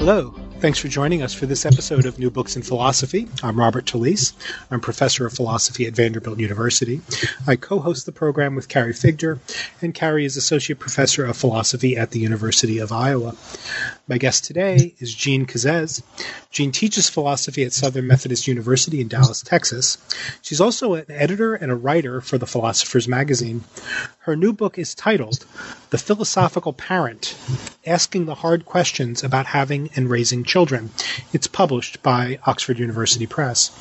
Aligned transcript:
Hello. 0.00 0.34
Thanks 0.60 0.78
for 0.78 0.88
joining 0.88 1.20
us 1.20 1.34
for 1.34 1.44
this 1.44 1.66
episode 1.66 2.06
of 2.06 2.18
New 2.18 2.30
Books 2.30 2.56
in 2.56 2.62
Philosophy. 2.62 3.28
I'm 3.42 3.60
Robert 3.60 3.84
Talisse. 3.84 4.32
I'm 4.70 4.80
professor 4.80 5.26
of 5.26 5.34
philosophy 5.34 5.86
at 5.86 5.92
Vanderbilt 5.92 6.38
University. 6.38 7.02
I 7.46 7.56
co-host 7.56 8.06
the 8.06 8.12
program 8.12 8.54
with 8.54 8.70
Carrie 8.70 8.94
Figdor, 8.94 9.40
and 9.82 9.92
Carrie 9.92 10.24
is 10.24 10.38
associate 10.38 10.78
professor 10.78 11.26
of 11.26 11.36
philosophy 11.36 11.98
at 11.98 12.12
the 12.12 12.18
University 12.18 12.78
of 12.78 12.92
Iowa. 12.92 13.36
My 14.08 14.16
guest 14.16 14.46
today 14.46 14.94
is 15.00 15.14
Jean 15.14 15.44
Kazez. 15.44 16.02
Jean 16.50 16.72
teaches 16.72 17.10
philosophy 17.10 17.62
at 17.64 17.74
Southern 17.74 18.06
Methodist 18.06 18.48
University 18.48 19.02
in 19.02 19.08
Dallas, 19.08 19.42
Texas. 19.42 19.98
She's 20.40 20.62
also 20.62 20.94
an 20.94 21.10
editor 21.10 21.54
and 21.54 21.70
a 21.70 21.76
writer 21.76 22.22
for 22.22 22.38
the 22.38 22.46
Philosopher's 22.46 23.06
Magazine. 23.06 23.64
Her 24.20 24.34
new 24.34 24.54
book 24.54 24.78
is 24.78 24.94
titled 24.94 25.44
The 25.90 25.98
Philosophical 25.98 26.72
Parent 26.72 27.34
Asking 27.84 28.26
the 28.26 28.36
Hard 28.36 28.64
Questions 28.64 29.24
About 29.24 29.46
Having 29.46 29.90
and 29.96 30.08
Raising 30.08 30.44
Children. 30.44 30.90
It's 31.32 31.48
published 31.48 32.00
by 32.00 32.38
Oxford 32.46 32.78
University 32.78 33.26
Press. 33.26 33.72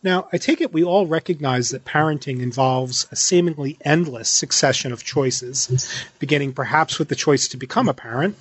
Now, 0.00 0.28
I 0.32 0.38
take 0.38 0.60
it 0.60 0.72
we 0.72 0.84
all 0.84 1.08
recognize 1.08 1.70
that 1.70 1.84
parenting 1.84 2.40
involves 2.40 3.08
a 3.10 3.16
seemingly 3.16 3.76
endless 3.84 4.28
succession 4.28 4.92
of 4.92 5.02
choices, 5.02 5.92
beginning 6.20 6.52
perhaps 6.52 7.00
with 7.00 7.08
the 7.08 7.16
choice 7.16 7.48
to 7.48 7.56
become 7.56 7.88
a 7.88 7.94
parent, 7.94 8.36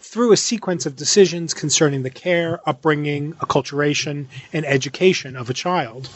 through 0.00 0.30
a 0.30 0.36
sequence 0.36 0.86
of 0.86 0.94
decisions 0.94 1.52
concerning 1.52 2.04
the 2.04 2.10
care, 2.10 2.60
upbringing, 2.64 3.32
acculturation, 3.34 4.26
and 4.52 4.64
education 4.66 5.34
of 5.34 5.50
a 5.50 5.54
child. 5.54 6.08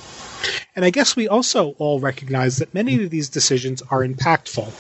And 0.77 0.85
I 0.85 0.91
guess 0.91 1.17
we 1.17 1.27
also 1.27 1.75
all 1.79 1.99
recognize 1.99 2.59
that 2.59 2.75
many 2.75 3.03
of 3.03 3.11
these 3.11 3.29
decisions 3.29 3.83
are 3.91 4.07
impactful. 4.07 4.73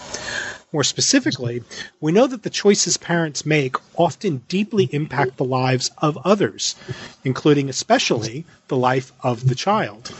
More 0.74 0.82
specifically, 0.82 1.62
we 2.00 2.10
know 2.10 2.26
that 2.26 2.42
the 2.42 2.50
choices 2.50 2.96
parents 2.96 3.46
make 3.46 3.76
often 3.96 4.38
deeply 4.48 4.88
impact 4.90 5.36
the 5.36 5.44
lives 5.44 5.92
of 5.98 6.18
others, 6.24 6.74
including 7.22 7.68
especially 7.68 8.44
the 8.66 8.76
life 8.76 9.12
of 9.20 9.48
the 9.48 9.54
child. 9.54 10.12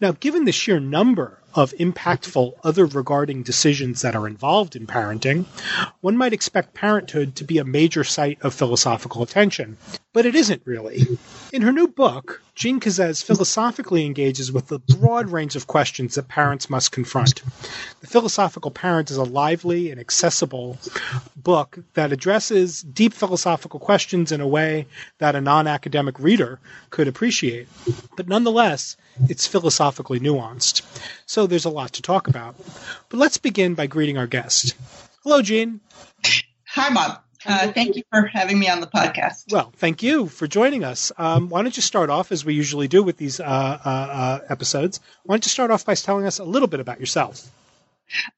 Now, 0.00 0.12
given 0.12 0.44
the 0.44 0.52
sheer 0.52 0.78
number 0.78 1.40
of 1.56 1.72
impactful 1.72 2.52
other 2.62 2.86
regarding 2.86 3.42
decisions 3.42 4.02
that 4.02 4.14
are 4.14 4.28
involved 4.28 4.76
in 4.76 4.86
parenting, 4.86 5.46
one 6.02 6.16
might 6.16 6.32
expect 6.32 6.72
parenthood 6.72 7.34
to 7.34 7.44
be 7.44 7.58
a 7.58 7.64
major 7.64 8.04
site 8.04 8.40
of 8.42 8.54
philosophical 8.54 9.24
attention. 9.24 9.76
But 10.12 10.24
it 10.24 10.36
isn't 10.36 10.62
really. 10.64 11.18
In 11.52 11.62
her 11.62 11.72
new 11.72 11.88
book, 11.88 12.40
Jean 12.60 12.78
Kazez 12.78 13.24
philosophically 13.24 14.04
engages 14.04 14.52
with 14.52 14.66
the 14.66 14.80
broad 14.80 15.30
range 15.30 15.56
of 15.56 15.66
questions 15.66 16.16
that 16.16 16.28
parents 16.28 16.68
must 16.68 16.92
confront. 16.92 17.40
The 18.02 18.06
Philosophical 18.06 18.70
Parent 18.70 19.10
is 19.10 19.16
a 19.16 19.22
lively 19.22 19.90
and 19.90 19.98
accessible 19.98 20.76
book 21.34 21.78
that 21.94 22.12
addresses 22.12 22.82
deep 22.82 23.14
philosophical 23.14 23.80
questions 23.80 24.30
in 24.30 24.42
a 24.42 24.46
way 24.46 24.88
that 25.16 25.36
a 25.36 25.40
non 25.40 25.66
academic 25.68 26.20
reader 26.20 26.60
could 26.90 27.08
appreciate. 27.08 27.66
But 28.14 28.28
nonetheless, 28.28 28.98
it's 29.26 29.46
philosophically 29.46 30.20
nuanced. 30.20 30.82
So 31.24 31.46
there's 31.46 31.64
a 31.64 31.70
lot 31.70 31.94
to 31.94 32.02
talk 32.02 32.28
about. 32.28 32.56
But 33.08 33.16
let's 33.16 33.38
begin 33.38 33.74
by 33.74 33.86
greeting 33.86 34.18
our 34.18 34.26
guest. 34.26 34.74
Hello, 35.22 35.40
Jean. 35.40 35.80
Hi, 36.66 36.92
Bob. 36.92 37.22
Uh, 37.46 37.72
thank 37.72 37.96
you 37.96 38.02
for 38.10 38.26
having 38.26 38.58
me 38.58 38.68
on 38.68 38.80
the 38.80 38.86
podcast. 38.86 39.50
Well, 39.50 39.72
thank 39.76 40.02
you 40.02 40.26
for 40.26 40.46
joining 40.46 40.84
us. 40.84 41.10
Um, 41.16 41.48
why 41.48 41.62
don't 41.62 41.74
you 41.74 41.82
start 41.82 42.10
off, 42.10 42.32
as 42.32 42.44
we 42.44 42.54
usually 42.54 42.86
do 42.86 43.02
with 43.02 43.16
these 43.16 43.40
uh, 43.40 43.44
uh, 43.44 43.88
uh 43.88 44.40
episodes? 44.48 45.00
Why 45.24 45.34
don't 45.34 45.44
you 45.44 45.50
start 45.50 45.70
off 45.70 45.86
by 45.86 45.94
telling 45.94 46.26
us 46.26 46.38
a 46.38 46.44
little 46.44 46.68
bit 46.68 46.80
about 46.80 47.00
yourself? 47.00 47.50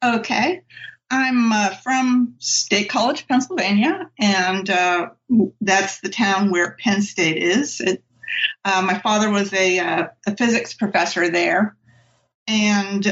Okay. 0.05 0.63
I'm 1.11 1.53
uh, 1.53 1.71
from 1.83 2.37
State 2.39 2.89
College, 2.89 3.27
Pennsylvania, 3.27 4.09
and 4.19 4.71
uh, 4.71 5.11
that's 5.61 6.01
the 6.01 6.09
town 6.09 6.51
where 6.51 6.77
Penn 6.79 7.03
State 7.03 7.43
is. 7.43 7.81
It, 7.81 8.03
my 8.65 8.99
father 9.01 9.31
was 9.31 9.53
a, 9.53 9.79
a, 9.79 10.37
physics 10.39 10.73
professor 10.75 11.29
there, 11.29 11.77
and 12.47 13.05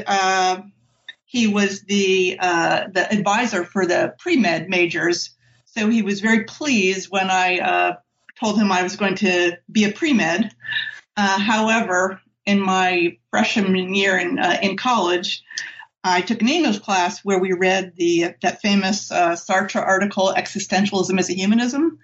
he 1.27 1.47
was 1.49 1.83
the 1.83 2.39
the 2.41 3.09
advisor 3.11 3.65
for 3.65 3.85
the 3.85 4.15
pre 4.19 4.37
med 4.37 4.71
majors 4.71 5.37
so 5.77 5.89
he 5.89 6.03
was 6.03 6.21
very 6.21 6.45
pleased 6.45 7.11
when 7.11 7.31
I 7.31 7.59
uh, 7.59 7.97
told 8.39 8.59
him 8.59 8.73
I 8.73 8.83
was 8.83 8.97
going 8.97 9.17
to 9.17 9.59
be 9.71 9.85
a 9.85 9.93
pre 9.93 10.13
med. 10.13 10.55
Uh, 11.17 11.39
however, 11.39 12.21
in 12.47 12.61
my 12.61 13.17
freshman 13.31 13.95
year 13.95 14.19
in 14.19 14.39
uh, 14.39 14.59
in 14.63 14.77
college, 14.77 15.43
I 16.03 16.23
took 16.23 16.41
an 16.41 16.49
English 16.49 16.79
class 16.79 17.21
where 17.25 17.39
we 17.39 17.53
read 17.53 17.93
the 17.97 18.35
that 18.43 18.63
famous 18.63 19.13
uh, 19.13 19.33
Sartre 19.33 19.81
article, 19.81 20.33
"Existentialism 20.37 21.19
as 21.19 21.31
a 21.31 21.35
Humanism," 21.35 21.99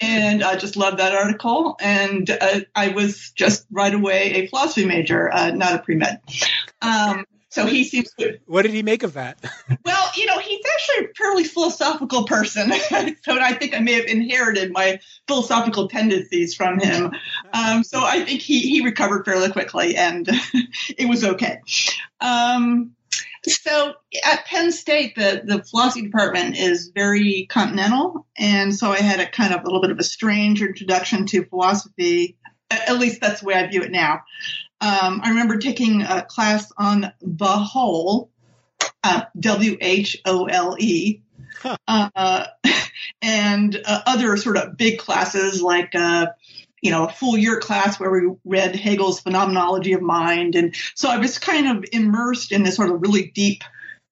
and 0.00 0.42
I 0.42 0.56
just 0.56 0.76
loved 0.76 0.98
that 0.98 1.14
article. 1.14 1.76
And 1.80 2.28
uh, 2.28 2.60
I 2.74 2.88
was 2.88 3.30
just 3.36 3.66
right 3.70 3.94
away 3.94 4.32
a 4.34 4.46
philosophy 4.48 4.84
major, 4.84 5.32
uh, 5.32 5.52
not 5.52 5.74
a 5.74 5.78
pre 5.78 5.94
med. 5.94 6.20
Um, 6.82 7.24
so 7.56 7.64
he 7.64 7.84
seems 7.84 8.12
to. 8.18 8.38
What 8.44 8.62
did 8.62 8.72
he 8.72 8.82
make 8.82 9.02
of 9.02 9.14
that? 9.14 9.38
well, 9.84 10.10
you 10.14 10.26
know, 10.26 10.38
he's 10.38 10.60
actually 10.74 11.06
a 11.06 11.14
fairly 11.14 11.44
philosophical 11.44 12.24
person. 12.24 12.70
so 13.24 13.40
I 13.40 13.54
think 13.54 13.74
I 13.74 13.78
may 13.78 13.94
have 13.94 14.04
inherited 14.04 14.72
my 14.72 15.00
philosophical 15.26 15.88
tendencies 15.88 16.54
from 16.54 16.78
him. 16.78 17.12
Um, 17.54 17.82
so 17.82 18.04
I 18.04 18.22
think 18.26 18.42
he, 18.42 18.60
he 18.60 18.82
recovered 18.82 19.24
fairly 19.24 19.50
quickly 19.50 19.96
and 19.96 20.28
it 20.98 21.08
was 21.08 21.24
okay. 21.24 21.60
Um, 22.20 22.92
so 23.44 23.94
at 24.22 24.44
Penn 24.44 24.70
State, 24.70 25.14
the, 25.14 25.40
the 25.42 25.62
philosophy 25.62 26.02
department 26.02 26.58
is 26.58 26.90
very 26.94 27.46
continental. 27.48 28.26
And 28.36 28.74
so 28.74 28.92
I 28.92 28.98
had 28.98 29.20
a 29.20 29.30
kind 29.30 29.54
of 29.54 29.62
a 29.62 29.64
little 29.64 29.80
bit 29.80 29.92
of 29.92 29.98
a 29.98 30.04
strange 30.04 30.60
introduction 30.60 31.24
to 31.26 31.46
philosophy. 31.46 32.36
At 32.70 32.98
least 32.98 33.20
that's 33.20 33.40
the 33.40 33.46
way 33.46 33.54
I 33.54 33.66
view 33.66 33.82
it 33.82 33.92
now. 33.92 34.22
Um, 34.80 35.20
I 35.22 35.30
remember 35.30 35.56
taking 35.56 36.02
a 36.02 36.22
class 36.22 36.70
on 36.76 37.12
the 37.22 37.46
whole, 37.46 38.30
uh, 39.02 39.22
W 39.38 39.76
H 39.80 40.18
O 40.26 40.46
L 40.46 40.76
E, 40.78 41.20
uh, 41.88 42.46
and 43.22 43.80
uh, 43.84 44.02
other 44.06 44.36
sort 44.36 44.56
of 44.56 44.76
big 44.76 44.98
classes 44.98 45.62
like, 45.62 45.94
uh, 45.94 46.26
you 46.82 46.90
know, 46.90 47.06
a 47.06 47.12
full 47.12 47.36
year 47.36 47.58
class 47.58 47.98
where 47.98 48.10
we 48.10 48.34
read 48.44 48.76
Hegel's 48.76 49.20
Phenomenology 49.20 49.92
of 49.92 50.02
Mind. 50.02 50.54
And 50.54 50.74
so 50.94 51.08
I 51.08 51.18
was 51.18 51.38
kind 51.38 51.78
of 51.78 51.84
immersed 51.92 52.52
in 52.52 52.62
this 52.62 52.76
sort 52.76 52.90
of 52.90 53.00
really 53.00 53.30
deep, 53.34 53.64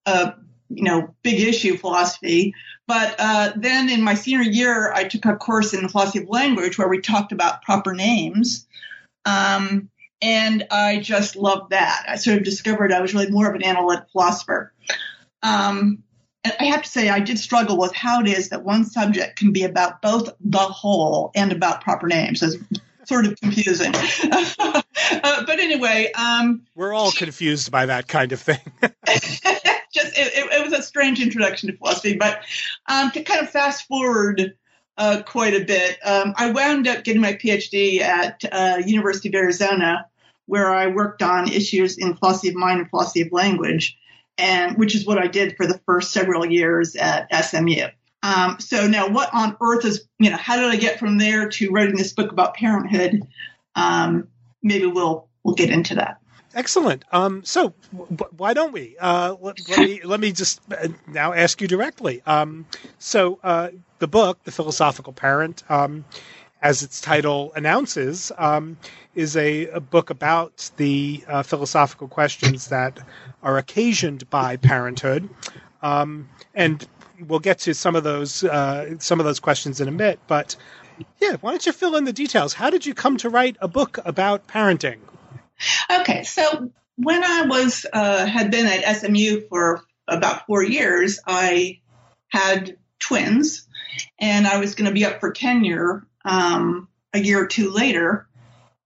uh, 0.06 0.32
you 0.70 0.84
know, 0.84 1.14
big 1.22 1.40
issue 1.40 1.76
philosophy. 1.76 2.54
But 2.86 3.16
uh, 3.18 3.52
then 3.56 3.88
in 3.88 4.02
my 4.02 4.14
senior 4.14 4.42
year, 4.42 4.92
I 4.92 5.04
took 5.04 5.24
a 5.24 5.36
course 5.36 5.72
in 5.72 5.82
the 5.82 5.88
philosophy 5.88 6.20
of 6.20 6.28
language 6.28 6.76
where 6.76 6.88
we 6.88 7.00
talked 7.00 7.32
about 7.32 7.62
proper 7.62 7.94
names. 7.94 8.66
Um, 9.24 9.88
and 10.20 10.66
I 10.70 10.98
just 10.98 11.36
loved 11.36 11.70
that. 11.70 12.04
I 12.08 12.16
sort 12.16 12.38
of 12.38 12.44
discovered 12.44 12.92
I 12.92 13.00
was 13.00 13.14
really 13.14 13.30
more 13.30 13.48
of 13.48 13.54
an 13.54 13.64
analytic 13.64 14.04
philosopher. 14.12 14.72
Um, 15.42 16.02
and 16.44 16.54
I 16.60 16.64
have 16.64 16.82
to 16.82 16.88
say, 16.88 17.08
I 17.08 17.20
did 17.20 17.38
struggle 17.38 17.78
with 17.78 17.94
how 17.94 18.20
it 18.20 18.28
is 18.28 18.50
that 18.50 18.64
one 18.64 18.84
subject 18.84 19.36
can 19.36 19.52
be 19.52 19.64
about 19.64 20.02
both 20.02 20.30
the 20.40 20.58
whole 20.58 21.30
and 21.34 21.52
about 21.52 21.80
proper 21.80 22.06
names. 22.06 22.42
It's 22.42 22.56
sort 23.04 23.26
of 23.26 23.38
confusing. 23.40 23.94
uh, 24.30 24.82
but 25.46 25.58
anyway, 25.58 26.12
um, 26.12 26.62
we're 26.74 26.92
all 26.92 27.12
confused 27.12 27.70
by 27.70 27.86
that 27.86 28.08
kind 28.08 28.32
of 28.32 28.40
thing. 28.40 28.60
just 29.94 30.18
it, 30.18 30.32
it, 30.34 30.64
was 30.64 30.72
a 30.72 30.82
strange 30.82 31.22
introduction 31.22 31.70
to 31.70 31.76
philosophy. 31.76 32.16
But 32.16 32.42
um, 32.86 33.10
to 33.12 33.22
kind 33.22 33.40
of 33.40 33.50
fast 33.50 33.86
forward 33.86 34.54
uh, 34.98 35.22
quite 35.24 35.54
a 35.54 35.64
bit, 35.64 35.98
um, 36.04 36.34
I 36.36 36.50
wound 36.50 36.88
up 36.88 37.04
getting 37.04 37.22
my 37.22 37.34
PhD 37.34 38.00
at 38.00 38.44
uh, 38.50 38.82
University 38.84 39.28
of 39.28 39.34
Arizona 39.34 40.06
where 40.46 40.74
I 40.74 40.88
worked 40.88 41.22
on 41.22 41.50
issues 41.50 41.96
in 41.98 42.16
philosophy 42.16 42.50
of 42.50 42.54
mind 42.54 42.80
and 42.80 42.90
philosophy 42.90 43.22
of 43.22 43.32
language, 43.32 43.96
and 44.36 44.76
which 44.76 44.94
is 44.94 45.06
what 45.06 45.18
I 45.18 45.26
did 45.26 45.56
for 45.56 45.66
the 45.66 45.80
first 45.86 46.12
several 46.12 46.44
years 46.44 46.96
at 46.96 47.28
SMU. 47.44 47.86
Um, 48.22 48.58
so 48.58 48.86
now, 48.86 49.08
what 49.08 49.30
on 49.32 49.56
earth 49.60 49.84
is 49.84 50.06
you 50.18 50.30
know? 50.30 50.36
How 50.36 50.56
did 50.56 50.70
I 50.70 50.76
get 50.76 50.98
from 50.98 51.18
there 51.18 51.48
to 51.50 51.70
writing 51.70 51.96
this 51.96 52.12
book 52.12 52.32
about 52.32 52.54
parenthood? 52.54 53.22
Um, 53.74 54.28
maybe 54.62 54.86
we'll 54.86 55.28
we'll 55.42 55.54
get 55.54 55.70
into 55.70 55.96
that. 55.96 56.18
Excellent. 56.54 57.04
Um, 57.10 57.44
so, 57.44 57.74
w- 57.92 58.32
why 58.36 58.54
don't 58.54 58.72
we? 58.72 58.96
Uh, 59.00 59.34
let, 59.40 59.68
let, 59.68 59.80
me 59.80 60.00
let 60.04 60.20
me 60.20 60.32
just 60.32 60.60
uh, 60.72 60.88
now 61.08 61.32
ask 61.32 61.60
you 61.60 61.66
directly. 61.66 62.22
Um, 62.26 62.66
so, 62.98 63.40
uh, 63.42 63.70
the 63.98 64.06
book, 64.06 64.42
"The 64.44 64.52
Philosophical 64.52 65.12
Parent," 65.12 65.64
um, 65.68 66.04
as 66.62 66.82
its 66.82 67.00
title 67.00 67.52
announces, 67.56 68.30
um, 68.38 68.76
is 69.16 69.36
a, 69.36 69.66
a, 69.66 69.80
book 69.80 70.10
about 70.10 70.70
the 70.76 71.24
uh, 71.26 71.42
philosophical 71.42 72.06
questions 72.06 72.68
that 72.68 73.00
are 73.42 73.58
occasioned 73.58 74.30
by 74.30 74.56
parenthood, 74.56 75.28
um, 75.82 76.28
and 76.54 76.86
we'll 77.26 77.40
get 77.40 77.58
to 77.60 77.74
some 77.74 77.96
of 77.96 78.04
those 78.04 78.44
uh, 78.44 78.96
some 79.00 79.18
of 79.18 79.26
those 79.26 79.40
questions 79.40 79.80
in 79.80 79.88
a 79.88 79.92
bit. 79.92 80.20
But 80.28 80.54
yeah, 81.20 81.36
why 81.40 81.50
don't 81.50 81.66
you 81.66 81.72
fill 81.72 81.96
in 81.96 82.04
the 82.04 82.12
details? 82.12 82.54
How 82.54 82.70
did 82.70 82.86
you 82.86 82.94
come 82.94 83.16
to 83.18 83.28
write 83.28 83.56
a 83.60 83.66
book 83.66 83.98
about 84.04 84.46
parenting? 84.46 84.98
Okay, 85.90 86.24
so 86.24 86.70
when 86.96 87.24
I 87.24 87.46
was 87.46 87.86
uh, 87.92 88.26
had 88.26 88.50
been 88.50 88.66
at 88.66 88.96
SMU 88.96 89.42
for 89.48 89.82
about 90.06 90.46
four 90.46 90.62
years, 90.62 91.20
I 91.26 91.80
had 92.28 92.76
twins, 92.98 93.66
and 94.18 94.46
I 94.46 94.58
was 94.58 94.74
going 94.74 94.88
to 94.88 94.94
be 94.94 95.04
up 95.04 95.20
for 95.20 95.32
tenure 95.32 96.06
um, 96.24 96.88
a 97.12 97.18
year 97.18 97.42
or 97.42 97.46
two 97.46 97.70
later. 97.70 98.26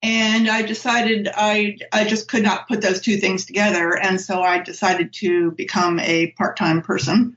And 0.03 0.49
I 0.49 0.63
decided 0.63 1.29
I 1.35 1.79
I 1.93 2.05
just 2.05 2.29
could 2.29 2.45
not 2.45 2.69
put 2.69 2.81
those 2.81 3.01
two 3.01 3.17
things 3.17 3.47
together, 3.47 3.99
and 3.99 4.21
so 4.21 4.43
I 4.43 4.61
decided 4.61 5.13
to 5.15 5.51
become 5.51 5.99
a 5.99 6.31
part 6.33 6.57
time 6.57 6.83
person, 6.83 7.37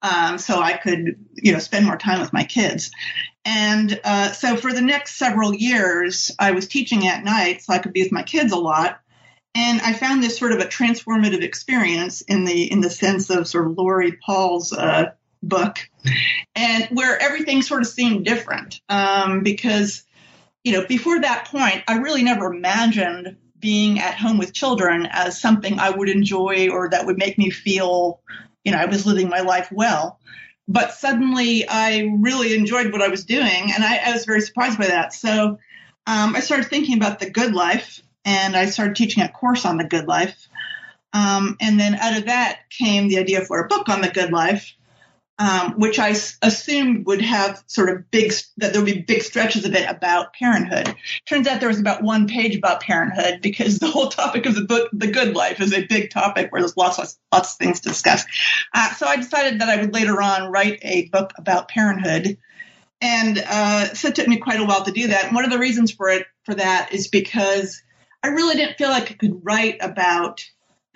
um, 0.00 0.38
so 0.38 0.58
I 0.58 0.78
could 0.78 1.16
you 1.34 1.52
know 1.52 1.58
spend 1.58 1.84
more 1.84 1.98
time 1.98 2.20
with 2.20 2.32
my 2.32 2.44
kids. 2.44 2.90
And 3.44 4.00
uh, 4.04 4.32
so 4.32 4.56
for 4.56 4.72
the 4.72 4.80
next 4.80 5.16
several 5.16 5.54
years, 5.54 6.34
I 6.38 6.52
was 6.52 6.66
teaching 6.66 7.06
at 7.06 7.24
night, 7.24 7.62
so 7.62 7.74
I 7.74 7.78
could 7.78 7.92
be 7.92 8.02
with 8.02 8.12
my 8.12 8.22
kids 8.22 8.52
a 8.52 8.58
lot. 8.58 9.00
And 9.54 9.80
I 9.80 9.92
found 9.92 10.22
this 10.22 10.38
sort 10.38 10.52
of 10.52 10.60
a 10.60 10.66
transformative 10.66 11.42
experience 11.42 12.22
in 12.22 12.44
the 12.44 12.70
in 12.70 12.80
the 12.80 12.90
sense 12.90 13.28
of 13.28 13.48
sort 13.48 13.66
of 13.66 13.76
Laurie 13.76 14.18
Paul's 14.24 14.72
uh, 14.72 15.12
book, 15.42 15.78
and 16.54 16.88
where 16.90 17.20
everything 17.20 17.60
sort 17.60 17.82
of 17.82 17.88
seemed 17.88 18.24
different 18.24 18.80
um, 18.88 19.42
because 19.42 20.04
you 20.68 20.74
know 20.74 20.86
before 20.86 21.20
that 21.20 21.46
point, 21.46 21.82
I 21.88 21.98
really 21.98 22.22
never 22.22 22.52
imagined 22.52 23.36
being 23.58 23.98
at 23.98 24.14
home 24.14 24.38
with 24.38 24.54
children 24.54 25.08
as 25.10 25.40
something 25.40 25.80
I 25.80 25.90
would 25.90 26.08
enjoy 26.08 26.68
or 26.70 26.88
that 26.90 27.06
would 27.06 27.18
make 27.18 27.38
me 27.38 27.50
feel 27.50 28.20
you 28.64 28.72
know 28.72 28.78
I 28.78 28.84
was 28.84 29.06
living 29.06 29.28
my 29.28 29.40
life 29.40 29.68
well 29.72 30.20
but 30.68 30.92
suddenly 30.92 31.66
I 31.66 32.14
really 32.20 32.54
enjoyed 32.54 32.92
what 32.92 33.00
I 33.00 33.08
was 33.08 33.24
doing, 33.24 33.72
and 33.74 33.82
I, 33.82 33.96
I 34.04 34.12
was 34.12 34.26
very 34.26 34.42
surprised 34.42 34.78
by 34.78 34.88
that. 34.88 35.14
So 35.14 35.58
um, 36.06 36.36
I 36.36 36.40
started 36.40 36.68
thinking 36.68 36.98
about 36.98 37.18
the 37.18 37.30
good 37.30 37.54
life, 37.54 38.02
and 38.26 38.54
I 38.54 38.66
started 38.66 38.94
teaching 38.94 39.22
a 39.22 39.30
course 39.30 39.64
on 39.64 39.78
the 39.78 39.84
good 39.84 40.06
life. 40.06 40.46
Um, 41.14 41.56
and 41.60 41.80
then 41.80 41.94
out 41.94 42.18
of 42.18 42.26
that 42.26 42.68
came 42.68 43.08
the 43.08 43.18
idea 43.18 43.40
for 43.46 43.58
a 43.58 43.66
book 43.66 43.88
on 43.88 44.02
the 44.02 44.10
good 44.10 44.30
life 44.30 44.74
um, 45.38 45.74
which 45.78 45.98
I 45.98 46.10
s- 46.10 46.36
assumed 46.42 47.06
would 47.06 47.22
have 47.22 47.62
sort 47.66 47.90
of 47.90 48.10
big, 48.10 48.32
that 48.56 48.72
there 48.72 48.82
would 48.82 48.92
be 48.92 49.00
big 49.00 49.22
stretches 49.22 49.64
of 49.64 49.74
it 49.74 49.88
about 49.88 50.32
parenthood. 50.32 50.94
Turns 51.26 51.46
out 51.46 51.60
there 51.60 51.68
was 51.68 51.78
about 51.78 52.02
one 52.02 52.26
page 52.26 52.56
about 52.56 52.80
parenthood 52.80 53.40
because 53.40 53.78
the 53.78 53.88
whole 53.88 54.08
topic 54.08 54.46
of 54.46 54.54
the 54.54 54.64
book, 54.64 54.88
The 54.92 55.06
Good 55.06 55.34
Life, 55.34 55.60
is 55.60 55.72
a 55.72 55.86
big 55.86 56.10
topic 56.10 56.50
where 56.50 56.60
there's 56.60 56.76
lots, 56.76 56.98
lots, 56.98 57.18
lots 57.32 57.52
of 57.52 57.58
things 57.58 57.80
to 57.80 57.90
discuss. 57.90 58.24
Uh, 58.74 58.92
so 58.94 59.06
I 59.06 59.16
decided 59.16 59.60
that 59.60 59.68
I 59.68 59.80
would 59.80 59.94
later 59.94 60.20
on 60.20 60.50
write 60.50 60.80
a 60.82 61.08
book 61.08 61.32
about 61.36 61.68
parenthood. 61.68 62.38
And 63.00 63.38
uh, 63.38 63.94
so 63.94 64.08
it 64.08 64.16
took 64.16 64.26
me 64.26 64.38
quite 64.38 64.58
a 64.58 64.64
while 64.64 64.84
to 64.84 64.90
do 64.90 65.08
that. 65.08 65.26
And 65.26 65.34
one 65.34 65.44
of 65.44 65.52
the 65.52 65.58
reasons 65.58 65.92
for 65.92 66.08
it, 66.08 66.26
for 66.44 66.54
that 66.54 66.92
is 66.92 67.06
because 67.06 67.80
I 68.24 68.28
really 68.28 68.56
didn't 68.56 68.76
feel 68.76 68.88
like 68.88 69.12
I 69.12 69.14
could 69.14 69.44
write 69.44 69.76
about 69.80 70.42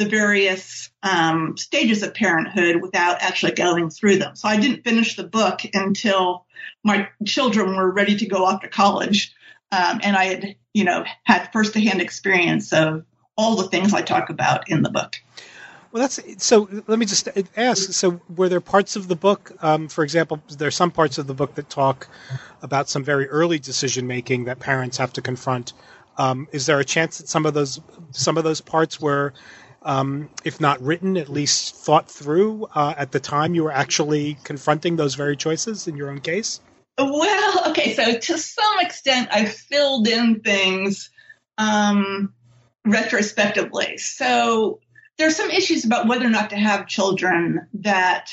the 0.03 0.09
various 0.09 0.91
um, 1.03 1.57
stages 1.57 2.03
of 2.03 2.15
parenthood 2.15 2.83
without 2.83 3.23
actually 3.23 3.53
going 3.53 3.91
through 3.91 4.17
them. 4.17 4.35
So 4.35 4.49
I 4.49 4.59
didn't 4.59 4.83
finish 4.83 5.17
the 5.17 5.25
book 5.25 5.61
until 5.73 6.45
my 6.83 7.09
children 7.25 7.77
were 7.77 7.91
ready 7.91 8.17
to 8.17 8.27
go 8.27 8.45
off 8.45 8.63
to 8.63 8.69
college, 8.69 9.33
um, 9.71 10.01
and 10.03 10.17
I 10.17 10.25
had, 10.25 10.57
you 10.75 10.85
know, 10.85 11.05
had 11.25 11.53
first-hand 11.53 12.01
experience 12.01 12.73
of 12.73 13.05
all 13.37 13.57
the 13.57 13.69
things 13.69 13.95
I 13.95 14.03
talk 14.03 14.29
about 14.31 14.69
in 14.69 14.83
the 14.83 14.91
book. 14.91 15.17
Well, 15.93 16.01
that's 16.01 16.21
so. 16.45 16.69
Let 16.87 16.99
me 16.99 17.05
just 17.05 17.29
ask. 17.55 17.93
So, 17.93 18.21
were 18.35 18.49
there 18.49 18.63
parts 18.63 18.97
of 18.97 19.09
the 19.09 19.17
book, 19.17 19.53
um, 19.63 19.89
for 19.89 20.03
example, 20.03 20.43
there's 20.57 20.75
some 20.75 20.91
parts 20.91 21.19
of 21.19 21.27
the 21.27 21.35
book 21.35 21.55
that 21.57 21.69
talk 21.69 22.09
about 22.63 22.89
some 22.89 23.05
very 23.05 23.29
early 23.29 23.59
decision 23.59 24.07
making 24.07 24.45
that 24.45 24.59
parents 24.59 24.97
have 24.97 25.13
to 25.15 25.23
confront. 25.23 25.75
Um, 26.17 26.49
is 26.51 26.67
there 26.67 26.81
a 26.81 26.85
chance 26.85 27.19
that 27.19 27.29
some 27.29 27.45
of 27.45 27.53
those 27.53 27.79
some 28.11 28.39
of 28.39 28.45
those 28.45 28.63
parts 28.63 29.01
were 29.01 29.35
um, 29.85 30.29
if 30.45 30.61
not 30.61 30.81
written, 30.81 31.17
at 31.17 31.29
least 31.29 31.75
thought 31.75 32.11
through 32.11 32.67
uh, 32.75 32.95
at 32.97 33.13
the 33.13 33.21
time 33.21 33.55
you 33.55 33.65
were 33.65 33.73
actually 33.73 34.39
confronting 34.45 34.97
those 34.97 35.15
very 35.15 35.37
choices 35.37 35.89
in 35.89 35.97
your 35.97 36.11
own 36.11 36.21
case? 36.21 36.61
Well, 36.99 37.71
okay, 37.71 37.95
so 37.95 38.19
to 38.19 38.39
some 38.39 38.81
extent, 38.81 39.29
I 39.33 39.47
filled 39.47 40.09
in 40.09 40.41
things 40.41 41.11
um, 41.59 42.35
retrospectively. 42.85 43.97
So 43.99 44.81
there's 45.19 45.37
some 45.37 45.51
issues 45.51 45.85
about 45.85 46.07
whether 46.07 46.27
or 46.27 46.31
not 46.31 46.51
to 46.51 46.57
have 46.57 46.87
children 46.87 47.67
that 47.75 48.31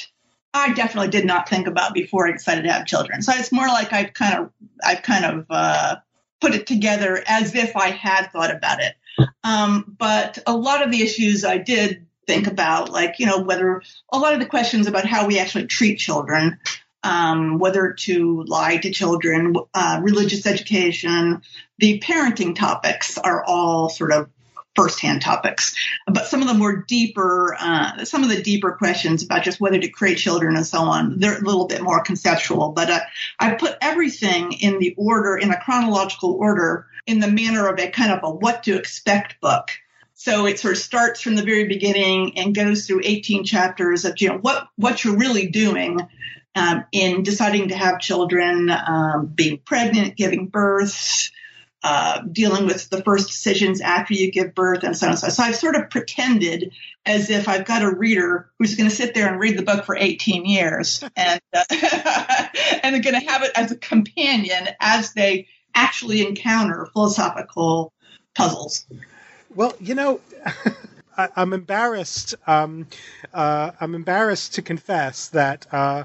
I 0.53 0.73
definitely 0.73 1.11
did 1.11 1.25
not 1.25 1.47
think 1.47 1.67
about 1.67 1.93
before 1.93 2.27
I 2.27 2.31
decided 2.31 2.63
to 2.63 2.71
have 2.71 2.85
children. 2.85 3.21
So 3.21 3.33
it's 3.35 3.51
more 3.51 3.67
like 3.67 3.93
I've 3.93 4.13
kind 4.13 4.39
of 4.39 4.51
I've 4.83 5.03
kind 5.03 5.25
of 5.25 5.45
uh, 5.49 5.97
put 6.41 6.55
it 6.55 6.65
together 6.67 7.23
as 7.27 7.55
if 7.55 7.75
I 7.75 7.89
had 7.89 8.31
thought 8.31 8.53
about 8.53 8.81
it. 8.81 8.95
Um, 9.43 9.95
but 9.97 10.39
a 10.45 10.55
lot 10.55 10.83
of 10.83 10.91
the 10.91 11.01
issues 11.01 11.45
I 11.45 11.57
did 11.57 12.05
think 12.27 12.47
about, 12.47 12.89
like, 12.89 13.19
you 13.19 13.25
know, 13.25 13.41
whether 13.41 13.81
a 14.11 14.19
lot 14.19 14.33
of 14.33 14.39
the 14.39 14.45
questions 14.45 14.87
about 14.87 15.05
how 15.05 15.25
we 15.25 15.39
actually 15.39 15.67
treat 15.67 15.97
children, 15.97 16.59
um, 17.03 17.57
whether 17.57 17.93
to 17.93 18.43
lie 18.43 18.77
to 18.77 18.91
children, 18.91 19.55
uh, 19.73 19.99
religious 20.03 20.45
education, 20.45 21.41
the 21.79 21.99
parenting 21.99 22.55
topics 22.55 23.17
are 23.17 23.43
all 23.43 23.89
sort 23.89 24.11
of 24.11 24.29
firsthand 24.75 25.21
topics. 25.21 25.75
But 26.07 26.27
some 26.27 26.41
of 26.41 26.47
the 26.47 26.53
more 26.53 26.83
deeper, 26.87 27.55
uh, 27.59 28.05
some 28.05 28.23
of 28.23 28.29
the 28.29 28.41
deeper 28.41 28.71
questions 28.73 29.23
about 29.23 29.43
just 29.43 29.59
whether 29.59 29.79
to 29.79 29.89
create 29.89 30.17
children 30.17 30.55
and 30.55 30.65
so 30.65 30.79
on, 30.79 31.19
they're 31.19 31.37
a 31.37 31.41
little 31.41 31.67
bit 31.67 31.81
more 31.81 32.01
conceptual. 32.03 32.69
But 32.69 32.89
uh, 32.89 32.99
I 33.39 33.55
put 33.55 33.77
everything 33.81 34.53
in 34.53 34.79
the 34.79 34.93
order, 34.97 35.37
in 35.37 35.51
a 35.51 35.59
chronological 35.59 36.33
order 36.33 36.87
in 37.05 37.19
the 37.19 37.27
manner 37.27 37.67
of 37.67 37.79
a 37.79 37.89
kind 37.89 38.11
of 38.11 38.19
a 38.23 38.29
what 38.29 38.63
to 38.63 38.77
expect 38.77 39.41
book. 39.41 39.71
So 40.13 40.45
it 40.45 40.59
sort 40.59 40.73
of 40.73 40.79
starts 40.79 41.21
from 41.21 41.35
the 41.35 41.43
very 41.43 41.67
beginning 41.67 42.37
and 42.37 42.53
goes 42.53 42.85
through 42.85 43.01
18 43.05 43.45
chapters 43.45 44.03
of 44.03 44.19
you 44.19 44.29
know 44.29 44.37
what 44.37 44.67
what 44.75 45.03
you're 45.03 45.17
really 45.17 45.47
doing 45.47 45.99
um, 46.55 46.83
in 46.91 47.23
deciding 47.23 47.69
to 47.69 47.75
have 47.75 47.99
children, 47.99 48.69
um, 48.69 49.27
being 49.27 49.59
pregnant, 49.59 50.17
giving 50.17 50.47
birth, 50.47 51.31
uh, 51.83 52.21
dealing 52.31 52.65
with 52.65 52.89
the 52.89 53.01
first 53.03 53.27
decisions 53.27 53.81
after 53.81 54.13
you 54.13 54.31
give 54.31 54.53
birth, 54.53 54.83
and 54.83 54.97
so 54.97 55.07
on 55.07 55.11
and 55.11 55.19
so 55.19 55.27
on. 55.27 55.31
So 55.31 55.43
I've 55.43 55.55
sort 55.55 55.75
of 55.75 55.89
pretended 55.89 56.73
as 57.05 57.29
if 57.29 57.47
I've 57.47 57.65
got 57.65 57.83
a 57.83 57.89
reader 57.89 58.49
who's 58.59 58.75
going 58.75 58.89
to 58.89 58.95
sit 58.95 59.13
there 59.13 59.27
and 59.27 59.39
read 59.39 59.57
the 59.57 59.63
book 59.63 59.85
for 59.85 59.95
18 59.95 60.45
years, 60.45 61.03
and 61.15 61.41
uh, 61.53 61.63
and 62.83 62.95
they're 62.95 63.01
going 63.01 63.19
to 63.19 63.31
have 63.31 63.43
it 63.43 63.51
as 63.55 63.71
a 63.71 63.77
companion 63.77 64.69
as 64.79 65.13
they 65.13 65.47
actually 65.73 66.25
encounter 66.25 66.87
philosophical 66.93 67.93
puzzles. 68.35 68.85
Well, 69.55 69.73
you 69.79 69.95
know, 69.95 70.19
I, 71.17 71.29
am 71.37 71.53
embarrassed. 71.53 72.35
Um, 72.45 72.87
uh, 73.33 73.71
I'm 73.79 73.95
embarrassed 73.95 74.55
to 74.55 74.61
confess 74.61 75.29
that 75.29 75.65
uh, 75.71 76.03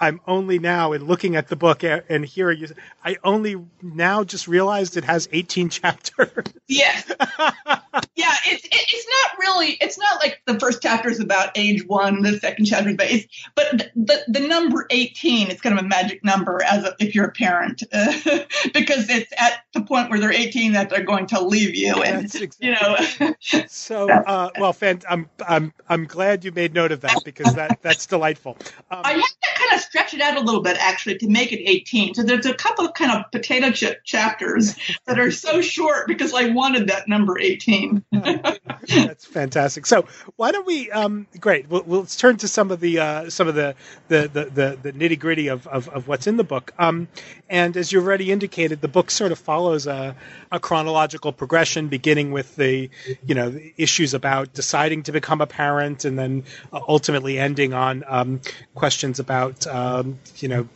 I'm 0.00 0.20
only 0.26 0.58
now 0.58 0.92
in 0.92 1.04
looking 1.04 1.36
at 1.36 1.48
the 1.48 1.56
book 1.56 1.82
and 1.84 2.24
hearing 2.24 2.60
you. 2.60 2.68
I 3.04 3.16
only 3.22 3.56
now 3.82 4.24
just 4.24 4.48
realized 4.48 4.96
it 4.96 5.04
has 5.04 5.28
18 5.30 5.68
chapters. 5.70 6.44
Yes. 6.66 7.06
yeah, 7.08 8.34
it's 8.46 8.66
it's 8.70 9.06
not 9.08 9.38
really. 9.38 9.76
It's 9.80 9.98
not 9.98 10.20
like 10.22 10.40
the 10.46 10.58
first 10.58 10.80
chapter 10.82 11.10
is 11.10 11.20
about 11.20 11.50
age 11.56 11.86
one, 11.86 12.22
the 12.22 12.38
second 12.38 12.64
chapter, 12.64 12.94
but 12.94 13.10
it's 13.10 13.26
but 13.54 13.90
the 13.94 14.24
the 14.28 14.40
number 14.40 14.86
18 14.90 15.50
is 15.50 15.60
kind 15.60 15.78
of 15.78 15.84
a 15.84 15.88
magic 15.88 16.24
number 16.24 16.62
as 16.62 16.84
a, 16.84 16.94
if 16.98 17.14
you're 17.14 17.26
a 17.26 17.32
parent 17.32 17.82
uh, 17.92 18.12
because 18.72 19.10
it's 19.10 19.32
at 19.36 19.64
the 19.74 19.82
point 19.82 20.10
where 20.10 20.18
they're 20.18 20.32
18 20.32 20.72
that 20.72 20.90
they're 20.90 21.04
going 21.04 21.26
to 21.28 21.42
leave 21.42 21.74
you, 21.74 22.02
and 22.02 22.24
exactly 22.24 22.68
you 22.68 22.74
know. 22.74 23.34
so, 23.68 24.10
uh, 24.10 24.50
well, 24.58 24.72
fan, 24.72 25.00
I'm 25.08 25.28
I'm 25.46 25.72
I'm 25.88 26.06
glad 26.06 26.44
you 26.44 26.52
made 26.52 26.72
note 26.72 26.92
of 26.92 27.02
that 27.02 27.22
because 27.24 27.54
that 27.54 27.82
that's 27.82 28.06
delightful. 28.06 28.56
Um, 28.90 29.02
I 29.04 29.12
had 29.12 29.20
to 29.20 29.48
kind 29.58 29.70
kind 29.70 29.80
of 29.80 29.89
stretch 29.90 30.14
it 30.14 30.20
out 30.20 30.36
a 30.36 30.40
little 30.40 30.62
bit 30.62 30.76
actually 30.78 31.18
to 31.18 31.28
make 31.28 31.50
it 31.52 31.60
18. 31.68 32.14
So 32.14 32.22
there's 32.22 32.46
a 32.46 32.54
couple 32.54 32.86
of 32.86 32.94
kind 32.94 33.10
of 33.10 33.28
potato 33.32 33.72
chip 33.72 34.04
chapters 34.04 34.76
that 35.06 35.18
are 35.18 35.32
so 35.32 35.60
short 35.60 36.06
because 36.06 36.32
I 36.32 36.50
wanted 36.50 36.86
that 36.88 37.08
number 37.08 37.40
18. 37.40 38.04
That's 38.12 39.26
fantastic. 39.26 39.86
So 39.86 40.06
why 40.36 40.52
don't 40.52 40.64
we? 40.64 40.92
Um, 40.92 41.26
great. 41.40 41.68
We'll, 41.68 41.82
let's 41.86 42.14
turn 42.14 42.36
to 42.36 42.46
some 42.46 42.70
of 42.70 42.78
the 42.78 43.00
uh, 43.00 43.30
some 43.30 43.48
of 43.48 43.56
the 43.56 43.74
the 44.06 44.30
the, 44.32 44.44
the, 44.44 44.78
the 44.80 44.92
nitty 44.92 45.18
gritty 45.18 45.48
of, 45.48 45.66
of, 45.66 45.88
of 45.88 46.06
what's 46.06 46.28
in 46.28 46.36
the 46.36 46.44
book. 46.44 46.72
Um, 46.78 47.08
and 47.48 47.76
as 47.76 47.90
you've 47.90 48.06
already 48.06 48.30
indicated, 48.30 48.80
the 48.80 48.88
book 48.88 49.10
sort 49.10 49.32
of 49.32 49.40
follows 49.40 49.88
a, 49.88 50.14
a 50.52 50.58
chronological 50.58 51.32
progression, 51.32 51.88
beginning 51.88 52.32
with 52.32 52.56
the 52.56 52.90
you 53.24 53.34
know 53.34 53.50
the 53.50 53.72
issues 53.76 54.14
about 54.14 54.52
deciding 54.52 55.04
to 55.04 55.12
become 55.12 55.40
a 55.40 55.46
parent, 55.46 56.04
and 56.04 56.18
then 56.18 56.44
ultimately 56.72 57.38
ending 57.38 57.72
on 57.72 58.04
um, 58.06 58.40
questions 58.74 59.18
about 59.18 59.66
um, 59.66 60.18
you 60.36 60.48
know 60.48 60.68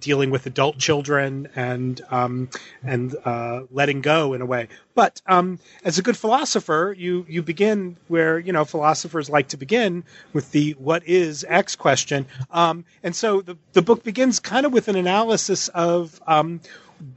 dealing 0.00 0.30
with 0.30 0.46
adult 0.46 0.78
children 0.78 1.48
and 1.54 2.00
um, 2.10 2.48
and 2.82 3.14
uh, 3.24 3.62
letting 3.70 4.00
go 4.00 4.32
in 4.32 4.42
a 4.42 4.46
way. 4.46 4.68
But 4.94 5.22
um, 5.26 5.58
as 5.84 5.98
a 5.98 6.02
good 6.02 6.16
philosopher, 6.16 6.94
you 6.96 7.24
you 7.28 7.42
begin 7.42 7.96
where 8.08 8.38
you 8.38 8.52
know 8.52 8.64
philosophers 8.64 9.30
like 9.30 9.48
to 9.48 9.56
begin 9.56 10.04
with 10.32 10.50
the 10.50 10.72
"what 10.72 11.06
is 11.06 11.44
X" 11.48 11.76
question, 11.76 12.26
um, 12.50 12.84
and 13.02 13.14
so 13.14 13.40
the 13.40 13.56
the 13.72 13.82
book 13.82 14.02
begins 14.02 14.40
kind 14.40 14.66
of 14.66 14.72
with 14.72 14.88
an 14.88 14.96
analysis 14.96 15.68
of 15.68 16.20
um, 16.26 16.60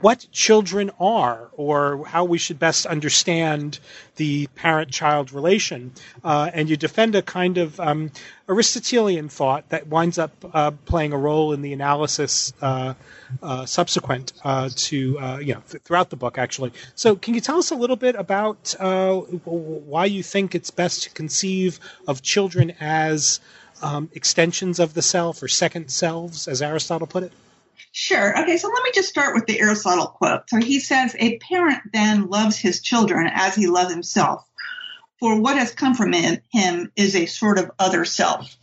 what 0.00 0.26
children 0.32 0.90
are 0.98 1.48
or 1.52 2.04
how 2.06 2.24
we 2.24 2.38
should 2.38 2.58
best 2.58 2.86
understand 2.86 3.78
the 4.16 4.46
parent 4.48 4.90
child 4.90 5.32
relation. 5.32 5.92
Uh, 6.24 6.50
and 6.52 6.68
you 6.68 6.76
defend 6.76 7.14
a 7.14 7.22
kind 7.22 7.58
of 7.58 7.78
um, 7.78 8.10
Aristotelian 8.48 9.28
thought 9.28 9.68
that 9.68 9.86
winds 9.86 10.18
up 10.18 10.32
uh, 10.52 10.70
playing 10.86 11.12
a 11.12 11.16
role 11.16 11.52
in 11.52 11.62
the 11.62 11.72
analysis 11.72 12.52
uh, 12.60 12.94
uh 13.42 13.66
subsequent 13.66 14.32
uh, 14.44 14.70
to, 14.74 15.18
uh, 15.18 15.38
you 15.38 15.54
know, 15.54 15.62
th- 15.68 15.82
throughout 15.82 16.10
the 16.10 16.16
book, 16.16 16.38
actually. 16.38 16.72
So, 16.94 17.16
can 17.16 17.34
you 17.34 17.40
tell 17.40 17.58
us 17.58 17.70
a 17.70 17.76
little 17.76 17.96
bit 17.96 18.14
about 18.14 18.74
why 19.44 20.04
you 20.06 20.22
think 20.22 20.54
it's 20.54 20.70
best 20.70 21.04
to 21.04 21.10
conceive 21.10 21.78
of 22.08 22.22
children 22.22 22.72
as 22.80 23.40
um, 23.82 24.08
extensions 24.14 24.80
of 24.80 24.94
the 24.94 25.02
self 25.02 25.42
or 25.42 25.48
second 25.48 25.90
selves, 25.90 26.48
as 26.48 26.62
Aristotle 26.62 27.06
put 27.06 27.24
it? 27.24 27.32
Sure. 27.92 28.38
Okay, 28.42 28.56
so 28.56 28.68
let 28.68 28.82
me 28.82 28.90
just 28.94 29.08
start 29.08 29.34
with 29.34 29.46
the 29.46 29.60
Aristotle 29.60 30.06
quote. 30.06 30.48
So 30.48 30.58
he 30.58 30.80
says, 30.80 31.16
A 31.18 31.38
parent 31.38 31.80
then 31.92 32.28
loves 32.28 32.58
his 32.58 32.80
children 32.80 33.28
as 33.32 33.54
he 33.54 33.66
loves 33.66 33.92
himself, 33.92 34.46
for 35.18 35.40
what 35.40 35.56
has 35.56 35.72
come 35.72 35.94
from 35.94 36.12
him 36.12 36.92
is 36.96 37.16
a 37.16 37.26
sort 37.26 37.58
of 37.58 37.70
other 37.78 38.04
self. 38.04 38.56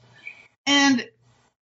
And, 0.66 1.08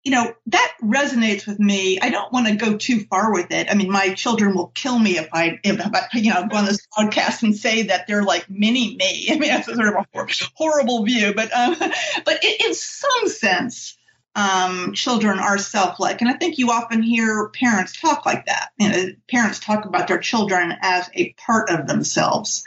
you 0.03 0.11
know, 0.11 0.33
that 0.47 0.73
resonates 0.83 1.47
with 1.47 1.59
me. 1.59 1.99
I 1.99 2.09
don't 2.09 2.31
want 2.33 2.47
to 2.47 2.55
go 2.55 2.77
too 2.77 3.05
far 3.05 3.31
with 3.33 3.51
it. 3.51 3.67
I 3.69 3.75
mean, 3.75 3.91
my 3.91 4.13
children 4.13 4.55
will 4.55 4.67
kill 4.67 4.99
me 4.99 5.17
if 5.17 5.29
I, 5.33 5.59
if, 5.63 5.79
you 6.13 6.33
know, 6.33 6.47
go 6.47 6.57
on 6.57 6.65
this 6.65 6.85
podcast 6.97 7.43
and 7.43 7.55
say 7.55 7.83
that 7.83 8.05
they're 8.07 8.23
like 8.23 8.49
mini 8.49 8.95
me. 8.95 9.27
I 9.31 9.37
mean, 9.37 9.49
that's 9.49 9.67
a 9.67 9.75
sort 9.75 9.87
of 9.87 10.05
a 10.13 10.27
horrible 10.55 11.05
view, 11.05 11.33
but, 11.33 11.51
um, 11.53 11.75
but 12.25 12.43
in 12.43 12.73
some 12.73 13.27
sense, 13.27 13.97
um, 14.35 14.93
children 14.93 15.39
are 15.39 15.57
self-like. 15.57 16.21
And 16.21 16.29
I 16.29 16.33
think 16.33 16.57
you 16.57 16.71
often 16.71 17.01
hear 17.01 17.49
parents 17.49 17.99
talk 17.99 18.25
like 18.25 18.45
that. 18.45 18.69
You 18.77 18.89
know, 18.89 19.05
parents 19.29 19.59
talk 19.59 19.85
about 19.85 20.07
their 20.07 20.19
children 20.19 20.73
as 20.81 21.09
a 21.13 21.33
part 21.33 21.69
of 21.69 21.87
themselves. 21.87 22.63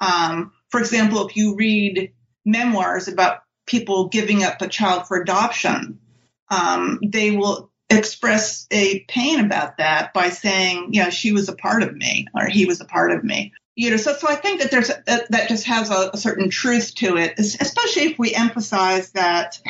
Um, 0.00 0.52
for 0.70 0.80
example, 0.80 1.26
if 1.26 1.36
you 1.36 1.54
read 1.56 2.12
memoirs 2.44 3.08
about 3.08 3.42
people 3.66 4.08
giving 4.08 4.42
up 4.42 4.60
a 4.60 4.68
child 4.68 5.06
for 5.06 5.20
adoption, 5.20 6.00
um, 6.50 6.98
they 7.02 7.30
will 7.30 7.70
express 7.90 8.66
a 8.70 9.00
pain 9.08 9.40
about 9.40 9.78
that 9.78 10.12
by 10.14 10.30
saying, 10.30 10.92
you 10.92 11.02
know, 11.02 11.10
she 11.10 11.32
was 11.32 11.48
a 11.48 11.54
part 11.54 11.82
of 11.82 11.94
me 11.94 12.26
or 12.34 12.46
he 12.46 12.66
was 12.66 12.80
a 12.80 12.86
part 12.86 13.12
of 13.12 13.22
me. 13.22 13.52
You 13.76 13.90
know, 13.90 13.96
so 13.96 14.14
so 14.14 14.28
I 14.28 14.36
think 14.36 14.60
that 14.60 14.70
there's 14.70 14.88
that, 14.88 15.30
that 15.30 15.48
just 15.48 15.66
has 15.66 15.90
a, 15.90 16.10
a 16.12 16.16
certain 16.16 16.48
truth 16.48 16.94
to 16.96 17.16
it, 17.16 17.34
especially 17.38 18.04
if 18.04 18.18
we 18.18 18.32
emphasize 18.32 19.10
that 19.12 19.60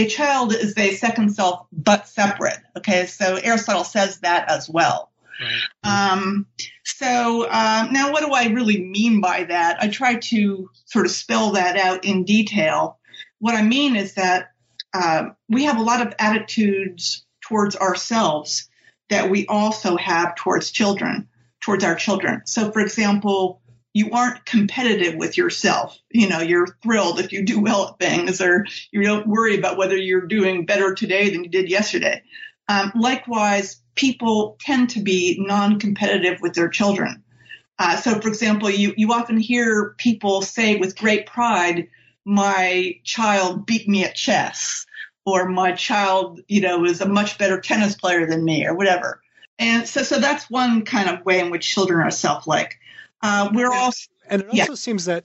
a 0.00 0.06
child 0.06 0.54
is 0.54 0.76
a 0.78 0.94
second 0.94 1.34
self 1.34 1.66
but 1.72 2.08
separate. 2.08 2.58
Okay, 2.78 3.06
so 3.06 3.36
Aristotle 3.36 3.84
says 3.84 4.20
that 4.20 4.48
as 4.50 4.68
well. 4.68 5.10
Right. 5.40 6.12
Um, 6.12 6.46
so 6.84 7.44
um, 7.44 7.92
now, 7.92 8.12
what 8.12 8.24
do 8.24 8.32
I 8.32 8.48
really 8.48 8.82
mean 8.82 9.20
by 9.20 9.44
that? 9.44 9.78
I 9.80 9.88
try 9.88 10.16
to 10.16 10.70
sort 10.84 11.06
of 11.06 11.12
spell 11.12 11.52
that 11.52 11.76
out 11.76 12.04
in 12.04 12.24
detail. 12.24 12.98
What 13.38 13.54
I 13.54 13.62
mean 13.62 13.96
is 13.96 14.14
that 14.14 14.52
uh, 14.92 15.30
we 15.48 15.64
have 15.64 15.78
a 15.78 15.82
lot 15.82 16.06
of 16.06 16.14
attitudes 16.18 17.24
towards 17.40 17.76
ourselves 17.76 18.68
that 19.08 19.30
we 19.30 19.46
also 19.46 19.96
have 19.96 20.34
towards 20.36 20.70
children, 20.70 21.28
towards 21.60 21.84
our 21.84 21.94
children. 21.94 22.42
So, 22.44 22.70
for 22.70 22.80
example, 22.80 23.59
you 23.92 24.10
aren't 24.12 24.44
competitive 24.44 25.16
with 25.16 25.36
yourself. 25.36 25.98
You 26.10 26.28
know, 26.28 26.40
you're 26.40 26.76
thrilled 26.82 27.18
if 27.20 27.32
you 27.32 27.44
do 27.44 27.60
well 27.60 27.88
at 27.88 27.98
things 27.98 28.40
or 28.40 28.66
you 28.92 29.02
don't 29.02 29.26
worry 29.26 29.58
about 29.58 29.76
whether 29.76 29.96
you're 29.96 30.26
doing 30.26 30.66
better 30.66 30.94
today 30.94 31.30
than 31.30 31.44
you 31.44 31.50
did 31.50 31.70
yesterday. 31.70 32.22
Um, 32.68 32.92
likewise, 32.94 33.82
people 33.96 34.56
tend 34.60 34.90
to 34.90 35.00
be 35.00 35.36
non-competitive 35.40 36.40
with 36.40 36.54
their 36.54 36.68
children. 36.68 37.24
Uh, 37.78 37.96
so, 37.96 38.20
for 38.20 38.28
example, 38.28 38.70
you, 38.70 38.94
you 38.96 39.12
often 39.12 39.38
hear 39.38 39.94
people 39.98 40.42
say 40.42 40.76
with 40.76 40.98
great 40.98 41.26
pride, 41.26 41.88
my 42.24 42.94
child 43.04 43.66
beat 43.66 43.88
me 43.88 44.04
at 44.04 44.14
chess 44.14 44.86
or 45.24 45.48
my 45.48 45.72
child, 45.72 46.40
you 46.46 46.60
know, 46.60 46.84
is 46.84 47.00
a 47.00 47.08
much 47.08 47.38
better 47.38 47.60
tennis 47.60 47.94
player 47.94 48.26
than 48.26 48.44
me 48.44 48.66
or 48.66 48.74
whatever. 48.74 49.20
And 49.58 49.86
so, 49.86 50.02
so 50.02 50.18
that's 50.18 50.48
one 50.48 50.84
kind 50.84 51.10
of 51.10 51.24
way 51.26 51.40
in 51.40 51.50
which 51.50 51.68
children 51.68 52.00
are 52.00 52.10
self-like. 52.10 52.78
Uh, 53.22 53.50
we're 53.52 53.72
all 53.72 53.92
and 54.30 54.42
it 54.42 54.48
also 54.48 54.72
yeah. 54.72 54.74
seems 54.76 55.06
that 55.06 55.24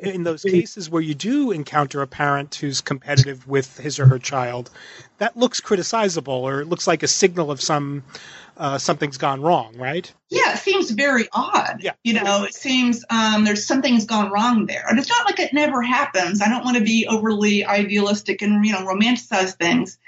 in 0.00 0.22
those 0.22 0.42
cases 0.42 0.90
where 0.90 1.00
you 1.00 1.14
do 1.14 1.52
encounter 1.52 2.02
a 2.02 2.06
parent 2.06 2.54
who's 2.54 2.82
competitive 2.82 3.48
with 3.48 3.78
his 3.78 3.98
or 3.98 4.06
her 4.06 4.18
child, 4.18 4.70
that 5.16 5.38
looks 5.38 5.60
criticizable 5.62 6.28
or 6.28 6.60
it 6.60 6.66
looks 6.66 6.86
like 6.86 7.02
a 7.02 7.08
signal 7.08 7.50
of 7.50 7.62
some 7.62 8.04
uh, 8.58 8.76
something's 8.76 9.16
gone 9.16 9.40
wrong, 9.40 9.74
right? 9.76 10.12
Yeah, 10.28 10.52
it 10.52 10.58
seems 10.58 10.90
very 10.90 11.28
odd. 11.32 11.78
Yeah. 11.80 11.92
You 12.04 12.14
know, 12.14 12.44
it 12.44 12.54
seems 12.54 13.04
um, 13.08 13.44
there's 13.44 13.66
something's 13.66 14.04
gone 14.04 14.30
wrong 14.30 14.66
there. 14.66 14.84
And 14.88 14.98
it's 14.98 15.08
not 15.08 15.24
like 15.24 15.40
it 15.40 15.54
never 15.54 15.80
happens. 15.80 16.42
I 16.42 16.48
don't 16.48 16.64
want 16.64 16.76
to 16.76 16.84
be 16.84 17.06
overly 17.08 17.64
idealistic 17.64 18.42
and, 18.42 18.64
you 18.64 18.72
know, 18.72 18.80
romanticize 18.80 19.56
things. 19.56 19.98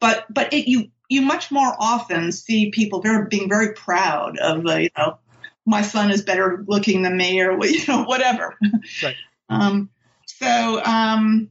But 0.00 0.24
but 0.32 0.52
it, 0.52 0.68
you 0.68 0.90
you 1.10 1.20
much 1.22 1.50
more 1.50 1.76
often 1.78 2.32
see 2.32 2.70
people 2.70 3.02
very 3.02 3.26
being 3.26 3.48
very 3.48 3.72
proud 3.74 4.38
of 4.38 4.64
the, 4.64 4.84
you 4.84 4.90
know, 4.96 5.18
my 5.66 5.82
son 5.82 6.10
is 6.10 6.22
better 6.22 6.64
looking 6.66 7.02
than 7.02 7.16
me 7.16 7.40
or 7.40 7.58
you 7.66 7.86
know 7.86 8.04
whatever 8.04 8.56
right. 9.02 9.16
um, 9.48 9.90
so 10.26 10.82
um, 10.84 11.50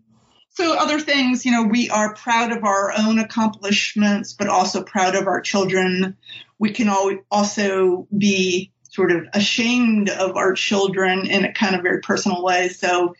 so 0.49 0.77
other 0.77 0.99
things 0.99 1.45
you 1.45 1.51
know 1.51 1.63
we 1.63 1.89
are 1.89 2.13
proud 2.15 2.51
of 2.51 2.63
our 2.63 2.93
own 2.97 3.19
accomplishments 3.19 4.33
but 4.33 4.47
also 4.47 4.83
proud 4.83 5.15
of 5.15 5.27
our 5.27 5.41
children 5.41 6.17
we 6.59 6.71
can 6.71 6.89
also 7.31 8.07
be 8.15 8.71
sort 8.83 9.11
of 9.11 9.25
ashamed 9.33 10.09
of 10.09 10.37
our 10.37 10.53
children 10.53 11.25
in 11.27 11.45
a 11.45 11.53
kind 11.53 11.75
of 11.75 11.81
very 11.81 11.99
personal 12.01 12.43
way 12.43 12.69
so 12.69 13.15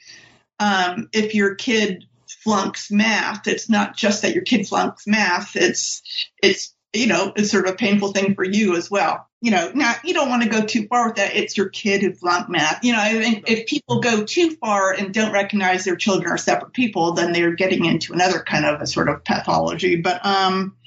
um, 0.60 1.10
if 1.12 1.34
your 1.34 1.56
kid 1.56 2.06
flunks 2.28 2.92
math 2.92 3.48
it's 3.48 3.70
not 3.70 3.96
just 3.96 4.22
that 4.22 4.34
your 4.34 4.44
kid 4.44 4.68
flunks 4.68 5.08
math 5.08 5.56
it's 5.56 6.02
it's 6.42 6.74
you 6.94 7.08
know, 7.08 7.34
it's 7.36 7.52
sort 7.52 7.68
of 7.68 7.74
a 7.74 7.78
painful 7.78 8.12
thing 8.12 8.36
for 8.36 8.44
you 8.44 8.76
as 8.78 8.90
well. 8.90 9.28
You 9.44 9.52
know, 9.52 9.72
now 9.76 9.94
you 10.06 10.14
don't 10.14 10.30
want 10.30 10.44
to 10.44 10.48
go 10.48 10.66
too 10.66 10.88
far 10.88 11.06
with 11.06 11.18
that. 11.18 11.36
It's 11.36 11.58
your 11.58 11.68
kid 11.68 12.02
who 12.02 12.14
flunked 12.14 12.50
math. 12.50 12.82
You 12.82 12.94
know, 12.94 13.04
if 13.06 13.68
people 13.68 14.00
go 14.00 14.24
too 14.24 14.56
far 14.56 14.94
and 14.94 15.14
don't 15.14 15.34
recognize 15.34 15.84
their 15.84 15.98
children 15.98 16.32
are 16.32 16.38
separate 16.38 16.72
people, 16.72 17.12
then 17.12 17.34
they're 17.34 17.54
getting 17.54 17.84
into 17.84 18.14
another 18.14 18.40
kind 18.40 18.66
of 18.66 18.80
a 18.80 18.88
sort 18.88 19.10
of 19.10 19.26
pathology. 19.26 19.98
But 19.98 20.26
um, 20.26 20.78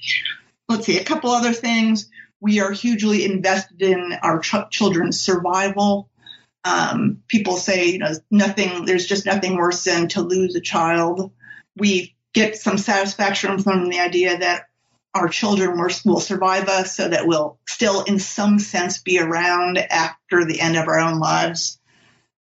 let's 0.67 0.87
see, 0.87 0.97
a 0.97 1.03
couple 1.03 1.29
other 1.29 1.53
things. 1.53 2.09
We 2.39 2.59
are 2.59 2.71
hugely 2.71 3.25
invested 3.25 3.83
in 3.83 4.13
our 4.23 4.39
ch- 4.39 4.71
children's 4.71 5.19
survival. 5.19 6.09
Um, 6.65 7.21
people 7.27 7.57
say, 7.57 7.91
you 7.91 7.99
know, 7.99 8.13
nothing. 8.31 8.85
There's 8.85 9.05
just 9.05 9.27
nothing 9.27 9.55
worse 9.55 9.83
than 9.83 10.07
to 10.09 10.21
lose 10.23 10.55
a 10.55 10.61
child. 10.61 11.31
We 11.75 12.15
get 12.33 12.57
some 12.57 12.79
satisfaction 12.79 13.59
from 13.59 13.89
the 13.89 13.99
idea 13.99 14.39
that 14.39 14.63
our 15.13 15.29
children 15.29 15.79
will 16.05 16.19
survive 16.19 16.67
us 16.67 16.95
so 16.95 17.07
that 17.07 17.27
we'll 17.27 17.57
still, 17.67 18.03
in 18.03 18.19
some 18.19 18.59
sense, 18.59 19.01
be 19.01 19.19
around 19.19 19.77
after 19.77 20.45
the 20.45 20.61
end 20.61 20.77
of 20.77 20.87
our 20.87 20.99
own 20.99 21.19
lives. 21.19 21.79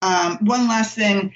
Um, 0.01 0.37
one 0.41 0.67
last 0.67 0.95
thing 0.95 1.33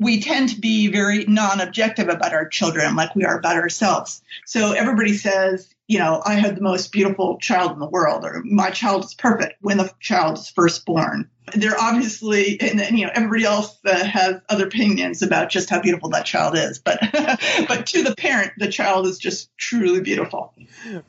we 0.00 0.20
tend 0.20 0.50
to 0.50 0.60
be 0.60 0.88
very 0.88 1.24
non-objective 1.24 2.08
about 2.08 2.32
our 2.32 2.48
children, 2.48 2.94
like 2.94 3.14
we 3.16 3.24
are 3.24 3.38
about 3.38 3.56
ourselves. 3.56 4.22
So 4.46 4.72
everybody 4.72 5.14
says, 5.14 5.74
you 5.88 5.98
know, 5.98 6.22
I 6.24 6.34
had 6.34 6.56
the 6.56 6.62
most 6.62 6.92
beautiful 6.92 7.38
child 7.38 7.72
in 7.72 7.80
the 7.80 7.88
world, 7.88 8.24
or 8.24 8.42
my 8.44 8.70
child 8.70 9.04
is 9.04 9.14
perfect 9.14 9.54
when 9.60 9.78
the 9.78 9.92
child 9.98 10.38
is 10.38 10.48
first 10.48 10.86
born. 10.86 11.28
They're 11.54 11.78
obviously, 11.78 12.60
and 12.60 12.80
you 12.98 13.06
know, 13.06 13.12
everybody 13.14 13.44
else 13.44 13.78
uh, 13.84 14.04
has 14.04 14.40
other 14.48 14.66
opinions 14.66 15.22
about 15.22 15.50
just 15.50 15.70
how 15.70 15.80
beautiful 15.80 16.10
that 16.10 16.26
child 16.26 16.56
is. 16.56 16.78
But, 16.78 17.00
but 17.68 17.86
to 17.86 18.02
the 18.02 18.14
parent, 18.16 18.52
the 18.58 18.68
child 18.68 19.06
is 19.06 19.18
just 19.18 19.56
truly 19.56 20.00
beautiful. 20.00 20.54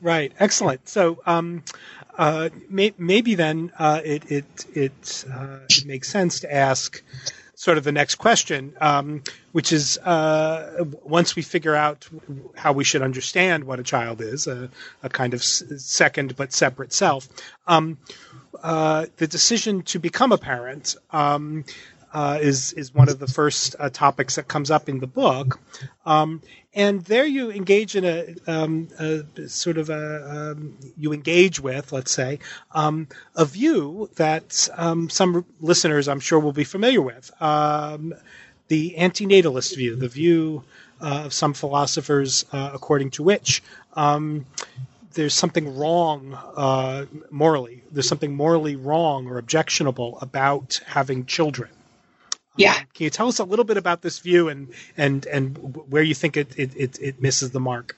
Right. 0.02 0.32
Excellent. 0.40 0.88
So, 0.88 1.22
um, 1.26 1.64
uh, 2.18 2.50
may, 2.70 2.94
maybe 2.98 3.36
then 3.36 3.72
uh, 3.80 4.02
it 4.04 4.30
it 4.30 4.66
it, 4.74 5.26
uh, 5.34 5.60
it 5.70 5.86
makes 5.86 6.10
sense 6.10 6.42
to 6.42 6.54
ask 6.54 7.02
sort 7.56 7.78
of 7.78 7.84
the 7.84 7.92
next 7.92 8.16
question, 8.16 8.74
um, 8.80 9.22
which 9.52 9.74
is 9.74 9.98
uh, 10.00 10.86
once 11.04 11.36
we 11.36 11.42
figure 11.42 11.76
out 11.76 12.08
how 12.56 12.72
we 12.72 12.86
should 12.86 13.02
understand 13.02 13.66
what 13.66 13.80
a 13.80 13.84
child 13.84 14.22
is, 14.22 14.48
a, 14.48 14.70
a 15.04 15.10
kind 15.10 15.34
of 15.34 15.42
s- 15.42 15.64
second 15.78 16.38
but 16.38 16.54
separate 16.54 16.94
self, 16.94 17.28
um, 17.68 17.98
uh, 18.62 19.06
the 19.18 19.28
decision 19.28 19.84
to 19.84 20.00
become 20.00 20.32
a 20.32 20.38
parent. 20.38 20.96
Um, 21.12 21.66
uh, 22.12 22.40
is 22.42 22.74
is 22.74 22.92
one 22.92 23.08
of 23.08 23.20
the 23.20 23.28
first 23.28 23.76
uh, 23.78 23.88
topics 23.88 24.38
that 24.38 24.48
comes 24.48 24.72
up 24.72 24.90
in 24.90 25.00
the 25.00 25.06
book, 25.06 25.60
um, 26.08 26.42
and 26.74 27.02
there 27.06 27.24
you 27.24 27.52
engage 27.52 27.96
in 27.96 28.04
a, 28.04 28.36
um, 28.48 28.88
a 28.98 29.48
sort 29.48 29.78
of 29.78 29.92
a 29.92 30.54
um, 30.54 30.76
you 30.98 31.14
engage 31.14 31.60
with, 31.60 31.92
let's 31.92 32.12
say, 32.12 32.40
um, 32.72 33.08
a 33.36 33.46
view 33.46 34.10
that 34.16 34.68
um, 34.76 35.08
some 35.12 35.46
listeners 35.62 36.08
I'm 36.08 36.20
sure 36.20 36.40
will 36.40 36.52
be 36.52 36.64
familiar 36.64 37.00
with, 37.00 37.30
the 38.70 38.96
antinatalist 38.98 39.76
view, 39.76 39.96
the 39.96 40.08
view 40.08 40.64
uh, 41.02 41.24
of 41.26 41.34
some 41.34 41.54
philosophers 41.54 42.46
uh, 42.52 42.72
according 42.74 43.12
to 43.12 43.24
which 43.24 43.62
there's 45.14 45.34
something 45.34 45.78
wrong 45.78 46.34
uh, 46.34 47.06
morally. 47.30 47.84
There's 47.92 48.08
something 48.08 48.36
morally 48.36 48.76
wrong 48.76 49.28
or 49.28 49.38
objectionable 49.38 50.20
about 50.22 50.82
having 50.86 51.26
children. 51.26 51.70
Yeah. 52.58 52.74
Um, 52.74 52.78
can 52.94 53.04
you 53.06 53.10
tell 53.10 53.28
us 53.28 53.40
a 53.40 53.44
little 53.44 53.66
bit 53.66 53.78
about 53.78 54.02
this 54.02 54.20
view 54.20 54.50
and 54.50 54.74
and 54.98 55.26
and 55.26 55.58
where 55.90 56.04
you 56.04 56.14
think 56.14 56.38
it 56.38 56.60
it, 56.60 56.76
it, 56.76 57.00
it 57.00 57.22
misses 57.22 57.52
the 57.52 57.60
mark? 57.60 57.96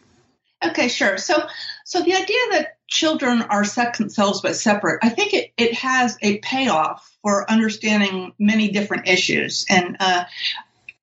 Okay, 0.63 0.89
sure. 0.89 1.17
So, 1.17 1.47
so 1.85 2.03
the 2.03 2.13
idea 2.13 2.37
that 2.51 2.77
children 2.87 3.41
are 3.41 3.63
second 3.63 4.11
selves 4.11 4.41
but 4.41 4.55
separate, 4.55 4.99
I 5.01 5.09
think 5.09 5.33
it, 5.33 5.51
it 5.57 5.73
has 5.73 6.17
a 6.21 6.37
payoff 6.39 7.09
for 7.23 7.49
understanding 7.49 8.33
many 8.37 8.69
different 8.69 9.07
issues. 9.07 9.65
And, 9.69 9.97
uh, 9.99 10.25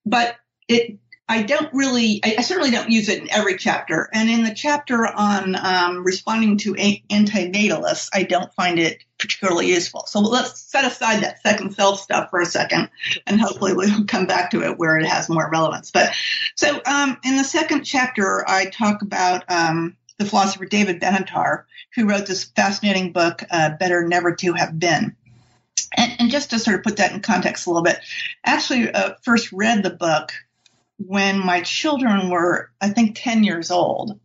but 0.07 0.37
it, 0.69 0.99
I 1.29 1.43
don't 1.43 1.73
really, 1.75 2.21
I, 2.25 2.37
I 2.39 2.43
certainly 2.43 2.71
don't 2.71 2.91
use 2.91 3.09
it 3.09 3.23
in 3.23 3.31
every 3.31 3.59
chapter. 3.59 4.09
And 4.13 4.31
in 4.31 4.45
the 4.45 4.55
chapter 4.55 5.07
on 5.07 5.57
um, 5.57 6.03
responding 6.03 6.57
to 6.59 6.75
a- 6.79 7.03
antinatalists, 7.11 8.09
I 8.15 8.23
don't 8.23 8.53
find 8.55 8.79
it 8.79 9.05
particularly 9.19 9.69
useful. 9.69 10.05
So 10.07 10.21
let's 10.21 10.59
set 10.61 10.85
aside 10.85 11.23
that 11.23 11.43
second 11.43 11.75
self 11.75 12.01
stuff 12.01 12.31
for 12.31 12.41
a 12.41 12.47
second, 12.47 12.89
and 13.27 13.41
hopefully 13.41 13.75
we'll 13.75 14.05
come 14.09 14.27
back 14.27 14.51
to 14.53 14.63
it 14.63 14.79
where 14.79 14.97
it 14.97 15.07
has 15.07 15.29
more 15.29 15.51
relevance. 15.51 15.91
But 15.91 16.13
so 16.55 16.81
um, 16.87 17.19
in 17.25 17.37
the 17.37 17.45
second 17.45 17.85
chapter, 17.85 18.49
I 18.49 18.67
talk 18.67 19.03
about 19.03 19.45
um, 19.51 19.97
the 20.17 20.25
philosopher 20.25 20.65
David 20.65 21.01
Benatar, 21.01 21.65
who 21.95 22.09
wrote 22.09 22.27
this 22.27 22.45
fascinating 22.45 23.13
book, 23.13 23.43
uh, 23.51 23.71
Better 23.79 24.07
Never 24.07 24.35
to 24.35 24.53
Have 24.55 24.79
Been. 24.79 25.15
And, 25.97 26.17
and, 26.19 26.31
just 26.31 26.51
to 26.51 26.59
sort 26.59 26.77
of 26.77 26.83
put 26.83 26.97
that 26.97 27.13
in 27.13 27.21
context 27.21 27.67
a 27.67 27.71
little 27.71 27.83
bit, 27.83 27.99
I 28.45 28.53
actually 28.53 28.91
uh, 28.91 29.15
first 29.23 29.53
read 29.53 29.83
the 29.83 29.91
book 29.91 30.33
when 30.99 31.39
my 31.39 31.63
children 31.63 32.31
were, 32.31 32.71
I 32.81 32.91
think, 32.91 33.17
10 33.19 33.45
years 33.45 33.71
old. 33.71 34.19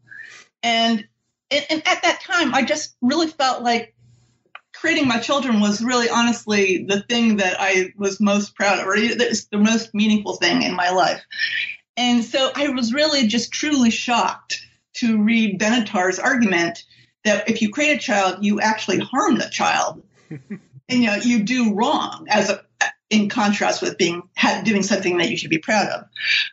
And, 0.61 1.07
and 1.51 1.87
at 1.87 2.03
that 2.03 2.21
time, 2.21 2.53
I 2.53 2.63
just 2.63 2.95
really 3.01 3.27
felt 3.27 3.63
like 3.63 3.93
creating 4.73 5.07
my 5.07 5.19
children 5.19 5.61
was 5.61 5.81
really 5.81 6.09
honestly 6.09 6.85
the 6.87 7.01
thing 7.03 7.37
that 7.37 7.55
I 7.59 7.93
was 7.95 8.19
most 8.19 8.55
proud 8.55 8.79
of, 8.79 8.87
or 8.87 8.95
the 8.95 9.47
most 9.53 9.93
meaningful 9.93 10.35
thing 10.35 10.63
in 10.63 10.73
my 10.73 10.89
life. 10.89 11.23
And 11.95 12.23
so 12.23 12.51
I 12.55 12.69
was 12.69 12.93
really 12.93 13.27
just 13.27 13.51
truly 13.51 13.91
shocked 13.91 14.65
to 14.95 15.21
read 15.21 15.59
Benatar's 15.59 16.19
argument 16.19 16.83
that 17.23 17.49
if 17.49 17.61
you 17.61 17.69
create 17.69 17.95
a 17.95 17.99
child, 17.99 18.43
you 18.43 18.59
actually 18.59 18.99
harm 18.99 19.37
the 19.37 19.49
child. 19.49 20.03
and 20.29 20.49
you 20.89 21.05
know, 21.05 21.15
you 21.15 21.43
do 21.43 21.73
wrong 21.73 22.25
as 22.29 22.49
a 22.49 22.63
in 23.09 23.29
contrast 23.29 23.81
with 23.81 23.97
being 23.97 24.23
doing 24.63 24.83
something 24.83 25.17
that 25.17 25.29
you 25.29 25.37
should 25.37 25.49
be 25.49 25.59
proud 25.59 25.87
of. 25.87 26.05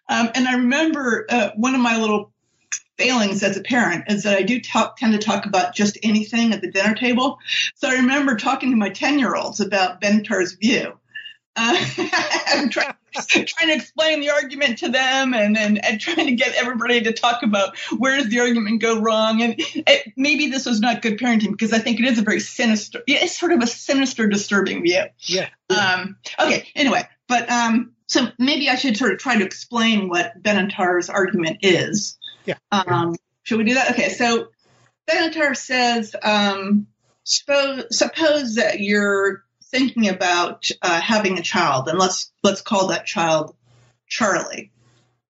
Um, 0.08 0.30
and 0.34 0.46
I 0.46 0.54
remember 0.54 1.26
uh, 1.28 1.50
one 1.56 1.74
of 1.74 1.80
my 1.80 1.96
little 1.96 2.32
failings 3.00 3.42
as 3.42 3.56
a 3.56 3.62
parent 3.62 4.04
is 4.08 4.24
that 4.24 4.36
I 4.36 4.42
do 4.42 4.60
talk, 4.60 4.98
tend 4.98 5.14
to 5.14 5.18
talk 5.18 5.46
about 5.46 5.74
just 5.74 5.98
anything 6.02 6.52
at 6.52 6.60
the 6.60 6.70
dinner 6.70 6.94
table. 6.94 7.38
So 7.74 7.88
I 7.88 7.94
remember 7.94 8.36
talking 8.36 8.70
to 8.70 8.76
my 8.76 8.90
10 8.90 9.18
year 9.18 9.34
olds 9.34 9.58
about 9.58 10.02
Benatar's 10.02 10.52
view. 10.52 10.99
Uh, 11.62 11.76
I'm 12.48 12.70
trying, 12.70 12.94
trying 13.12 13.68
to 13.68 13.74
explain 13.74 14.20
the 14.20 14.30
argument 14.30 14.78
to 14.78 14.88
them 14.88 15.34
and, 15.34 15.58
and, 15.58 15.84
and 15.84 16.00
trying 16.00 16.26
to 16.26 16.32
get 16.32 16.54
everybody 16.54 17.02
to 17.02 17.12
talk 17.12 17.42
about 17.42 17.76
where 17.98 18.16
does 18.16 18.30
the 18.30 18.40
argument 18.40 18.80
go 18.80 18.98
wrong. 18.98 19.42
And 19.42 19.56
it, 19.58 20.14
maybe 20.16 20.46
this 20.46 20.64
was 20.64 20.80
not 20.80 21.02
good 21.02 21.18
parenting 21.18 21.50
because 21.50 21.74
I 21.74 21.78
think 21.78 22.00
it 22.00 22.06
is 22.06 22.18
a 22.18 22.22
very 22.22 22.40
sinister, 22.40 23.02
it's 23.06 23.38
sort 23.38 23.52
of 23.52 23.60
a 23.60 23.66
sinister, 23.66 24.26
disturbing 24.26 24.82
view. 24.82 25.02
Yeah. 25.18 25.50
Um, 25.68 26.16
okay. 26.38 26.66
Anyway, 26.74 27.06
but 27.28 27.50
um, 27.50 27.92
so 28.06 28.28
maybe 28.38 28.70
I 28.70 28.76
should 28.76 28.96
sort 28.96 29.12
of 29.12 29.18
try 29.18 29.36
to 29.36 29.44
explain 29.44 30.08
what 30.08 30.42
Benatar's 30.42 31.10
argument 31.10 31.58
is. 31.60 32.18
Yeah. 32.46 32.56
Um, 32.72 33.16
should 33.42 33.58
we 33.58 33.64
do 33.64 33.74
that? 33.74 33.90
Okay. 33.90 34.08
So 34.08 34.48
Benatar 35.06 35.54
says, 35.54 36.16
um, 36.22 36.86
suppose, 37.24 37.84
suppose 37.94 38.54
that 38.54 38.80
you're 38.80 39.44
thinking 39.70 40.08
about 40.08 40.70
uh, 40.82 41.00
having 41.00 41.38
a 41.38 41.42
child, 41.42 41.88
and 41.88 41.98
let's 41.98 42.32
let's 42.42 42.62
call 42.62 42.88
that 42.88 43.06
child 43.06 43.54
Charlie, 44.06 44.70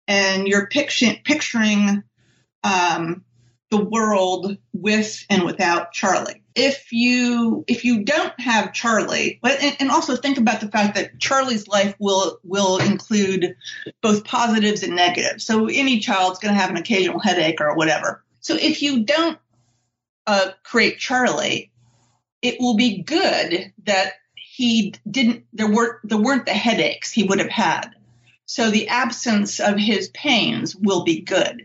and 0.07 0.47
you're 0.47 0.67
picturing 0.67 1.21
picturing 1.25 2.03
um, 2.65 3.25
the 3.71 3.85
world 3.85 4.57
with 4.73 5.25
and 5.29 5.45
without 5.45 5.93
Charlie. 5.93 6.43
If 6.55 6.93
you 6.93 7.65
if 7.69 7.85
you 7.85 8.05
don't 8.05 8.39
have 8.41 8.73
Charlie, 8.73 9.39
but 9.43 9.61
and, 9.61 9.77
and 9.81 9.91
also 9.91 10.17
think 10.17 10.39
about 10.39 10.61
the 10.61 10.69
fact 10.69 10.95
that 10.97 11.19
Charlie's 11.19 11.69
life 11.69 11.95
will 11.99 12.39
will 12.43 12.79
include 12.79 13.57
both 14.03 14.25
positives 14.25 14.83
and 14.83 14.97
negatives. 14.97 15.45
So 15.45 15.67
any 15.67 16.01
child's 16.01 16.39
going 16.39 16.55
to 16.55 16.61
have 16.61 16.71
an 16.71 16.77
occasional 16.77 17.21
headache 17.21 17.61
or 17.61 17.77
whatever. 17.77 18.25
So 18.41 18.57
if 18.57 18.83
you 18.83 19.05
don't 19.05 19.39
uh, 20.27 20.51
create 20.65 20.99
Charlie, 20.99 21.71
it 22.43 22.57
will 22.61 22.77
be 22.77 23.03
good 23.03 23.73
that 23.85 24.13
he 24.59 24.93
didn't 25.09 25.45
there 25.53 25.71
weren't 25.71 26.01
there 26.03 26.19
weren't 26.19 26.45
the 26.45 26.53
headaches 26.53 27.13
he 27.13 27.23
would 27.23 27.39
have 27.39 27.49
had. 27.49 27.91
So 28.45 28.71
the 28.71 28.89
absence 28.89 29.61
of 29.61 29.79
his 29.79 30.09
pains 30.09 30.75
will 30.75 31.05
be 31.05 31.21
good. 31.21 31.65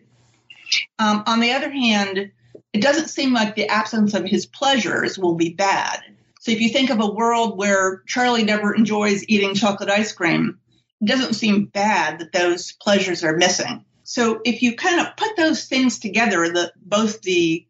Um, 1.00 1.24
on 1.26 1.40
the 1.40 1.54
other 1.54 1.72
hand, 1.72 2.32
it 2.72 2.82
doesn't 2.84 3.10
seem 3.10 3.34
like 3.34 3.56
the 3.56 3.68
absence 3.68 4.14
of 4.14 4.26
his 4.26 4.46
pleasures 4.46 5.18
will 5.18 5.34
be 5.34 5.56
bad. 5.56 6.02
So 6.42 6.52
if 6.52 6.62
you 6.62 6.70
think 6.70 6.92
of 6.92 7.00
a 7.00 7.12
world 7.12 7.58
where 7.58 8.04
Charlie 8.06 8.44
never 8.44 8.76
enjoys 8.76 9.28
eating 9.28 9.56
chocolate 9.56 9.90
ice 9.90 10.12
cream, 10.12 10.60
it 11.02 11.08
doesn't 11.08 11.34
seem 11.34 11.66
bad 11.66 12.20
that 12.20 12.32
those 12.32 12.74
pleasures 12.74 13.24
are 13.24 13.36
missing. 13.36 13.86
So 14.04 14.40
if 14.46 14.62
you 14.62 14.76
kind 14.76 15.00
of 15.00 15.18
put 15.18 15.36
those 15.36 15.66
things 15.66 15.98
together, 15.98 16.48
the 16.48 16.72
both 16.76 17.24
the 17.24 17.66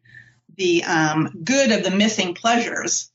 the 0.58 0.84
um, 0.84 1.40
good 1.42 1.72
of 1.72 1.82
the 1.82 1.90
missing 1.90 2.34
pleasures, 2.34 3.10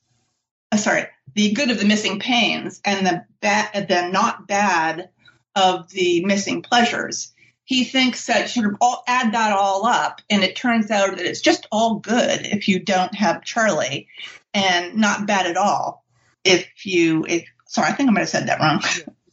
uh, 0.72 0.78
sorry, 0.78 1.06
the 1.36 1.52
good 1.54 1.72
of 1.72 1.80
the 1.80 1.86
missing 1.86 2.20
pains 2.20 2.82
and 2.86 3.06
the 3.06 3.26
bad, 3.42 3.88
the 3.88 4.10
not 4.10 4.48
bad 4.48 5.10
of 5.56 5.90
the 5.90 6.24
missing 6.26 6.62
pleasures, 6.62 7.34
he 7.66 7.84
thinks 7.84 8.26
that 8.26 8.56
you 8.56 8.64
should 8.64 8.76
all 8.82 9.04
add 9.08 9.34
that 9.34 9.52
all 9.54 9.86
up, 9.86 10.22
and 10.30 10.44
it 10.44 10.56
turns 10.56 10.90
out 10.90 11.18
that 11.18 11.26
it's 11.26 11.42
just 11.42 11.68
all 11.72 11.96
good 11.96 12.46
if 12.46 12.68
you 12.68 12.80
don't 12.80 13.14
have 13.14 13.44
Charlie, 13.44 14.08
and 14.54 14.96
not 14.96 15.28
bad 15.28 15.46
at 15.46 15.58
all 15.58 16.04
if 16.44 16.86
you. 16.86 17.26
If 17.28 17.46
sorry, 17.68 17.90
I 17.90 17.92
think 17.92 18.10
I 18.10 18.12
might 18.12 18.22
have 18.22 18.30
said 18.30 18.48
that 18.48 18.60
wrong. 18.60 18.82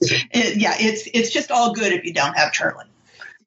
Yeah, 0.00 0.18
it, 0.32 0.56
yeah 0.60 0.74
it's 0.78 1.08
it's 1.12 1.32
just 1.32 1.50
all 1.50 1.72
good 1.72 1.92
if 1.92 2.04
you 2.04 2.12
don't 2.12 2.36
have 2.36 2.52
Charlie. 2.52 2.84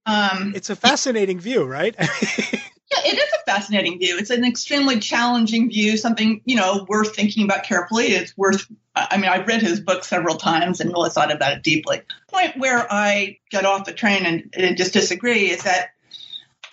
Um, 0.05 0.53
it's 0.55 0.71
a 0.71 0.75
fascinating 0.75 1.39
view, 1.39 1.65
right? 1.65 1.95
yeah, 2.91 3.11
it 3.11 3.17
is 3.17 3.29
a 3.33 3.51
fascinating 3.51 3.99
view. 3.99 4.17
It's 4.17 4.31
an 4.31 4.43
extremely 4.43 4.99
challenging 4.99 5.69
view, 5.69 5.95
something, 5.95 6.41
you 6.45 6.55
know, 6.55 6.85
worth 6.87 7.15
thinking 7.15 7.43
about 7.43 7.63
carefully. 7.63 8.07
It's 8.07 8.35
worth, 8.35 8.65
I 8.95 9.17
mean, 9.17 9.29
I've 9.29 9.47
read 9.47 9.61
his 9.61 9.79
book 9.79 10.03
several 10.03 10.37
times 10.37 10.79
and 10.79 10.91
really 10.91 11.11
thought 11.11 11.31
about 11.31 11.53
it 11.53 11.63
deeply. 11.63 11.97
The 11.97 12.31
point 12.31 12.57
where 12.57 12.91
I 12.91 13.37
get 13.51 13.65
off 13.65 13.85
the 13.85 13.93
train 13.93 14.25
and, 14.25 14.53
and 14.57 14.77
just 14.77 14.93
disagree 14.93 15.51
is 15.51 15.63
that 15.63 15.89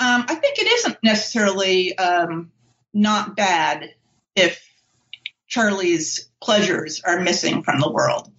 um, 0.01 0.25
I 0.29 0.35
think 0.37 0.59
it 0.59 0.67
isn't 0.67 0.97
necessarily 1.03 1.97
um, 1.99 2.51
not 2.95 3.37
bad 3.37 3.95
if 4.35 4.67
Charlie's 5.49 6.31
pleasures 6.43 7.03
are 7.05 7.21
missing 7.21 7.63
from 7.63 7.79
the 7.79 7.91
world. 7.91 8.31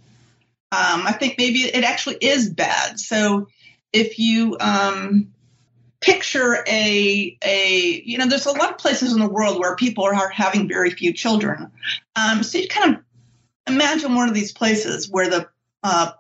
Um, 0.72 1.08
I 1.08 1.14
think 1.14 1.36
maybe 1.38 1.60
it 1.60 1.84
actually 1.84 2.18
is 2.22 2.50
bad. 2.50 3.00
So 3.00 3.48
if 3.94 4.20
you 4.20 4.58
um, 4.60 5.34
picture 6.00 6.64
a 6.68 7.38
a 7.44 8.02
you 8.06 8.18
know, 8.18 8.28
there's 8.28 8.46
a 8.46 8.52
lot 8.52 8.72
of 8.72 8.78
places 8.78 9.14
in 9.14 9.20
the 9.20 9.30
world 9.30 9.60
where 9.60 9.76
people 9.76 10.04
are 10.04 10.30
having 10.30 10.68
very 10.68 10.92
few 10.92 11.14
children. 11.14 11.72
Um, 12.16 12.44
so 12.44 12.58
you 12.58 12.68
kind 12.68 12.96
of 12.96 13.02
imagine 13.68 14.16
one 14.16 14.30
of 14.30 14.36
these 14.36 14.54
places 14.54 15.10
where 15.10 15.30
the 15.30 15.50
uh, 15.84 16.12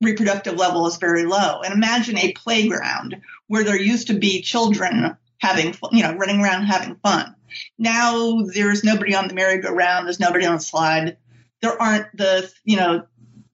reproductive 0.00 0.54
level 0.54 0.86
is 0.86 0.96
very 0.96 1.24
low, 1.24 1.60
and 1.62 1.72
imagine 1.72 2.18
a 2.18 2.32
playground 2.32 3.20
where 3.46 3.64
there 3.64 3.80
used 3.80 4.08
to 4.08 4.18
be 4.18 4.42
children 4.42 5.16
having 5.38 5.74
you 5.92 6.02
know 6.02 6.14
running 6.14 6.40
around 6.40 6.64
having 6.64 6.96
fun. 6.96 7.34
Now 7.78 8.42
there's 8.42 8.84
nobody 8.84 9.14
on 9.14 9.28
the 9.28 9.34
merry-go-round. 9.34 10.06
There's 10.06 10.20
nobody 10.20 10.44
on 10.44 10.56
the 10.56 10.60
slide. 10.60 11.16
There 11.62 11.80
aren't 11.80 12.14
the 12.16 12.52
you 12.64 12.76
know 12.76 13.06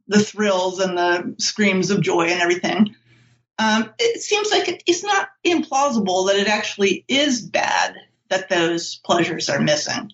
the 0.09 0.21
thrills 0.21 0.81
and 0.81 0.99
the 0.99 1.35
screams 1.39 1.91
of 1.91 2.01
joy 2.01 2.27
and 2.27 2.41
everything. 2.41 2.95
Um, 3.63 3.95
it 3.99 4.23
seems 4.23 4.51
like 4.51 4.69
it, 4.69 4.83
it's 4.87 5.05
not 5.05 5.29
implausible 5.45 6.27
that 6.27 6.37
it 6.37 6.49
actually 6.49 7.05
is 7.07 7.41
bad 7.41 7.95
that 8.29 8.49
those 8.49 8.97
pleasures 8.97 9.49
are 9.49 9.61
missing. 9.61 10.11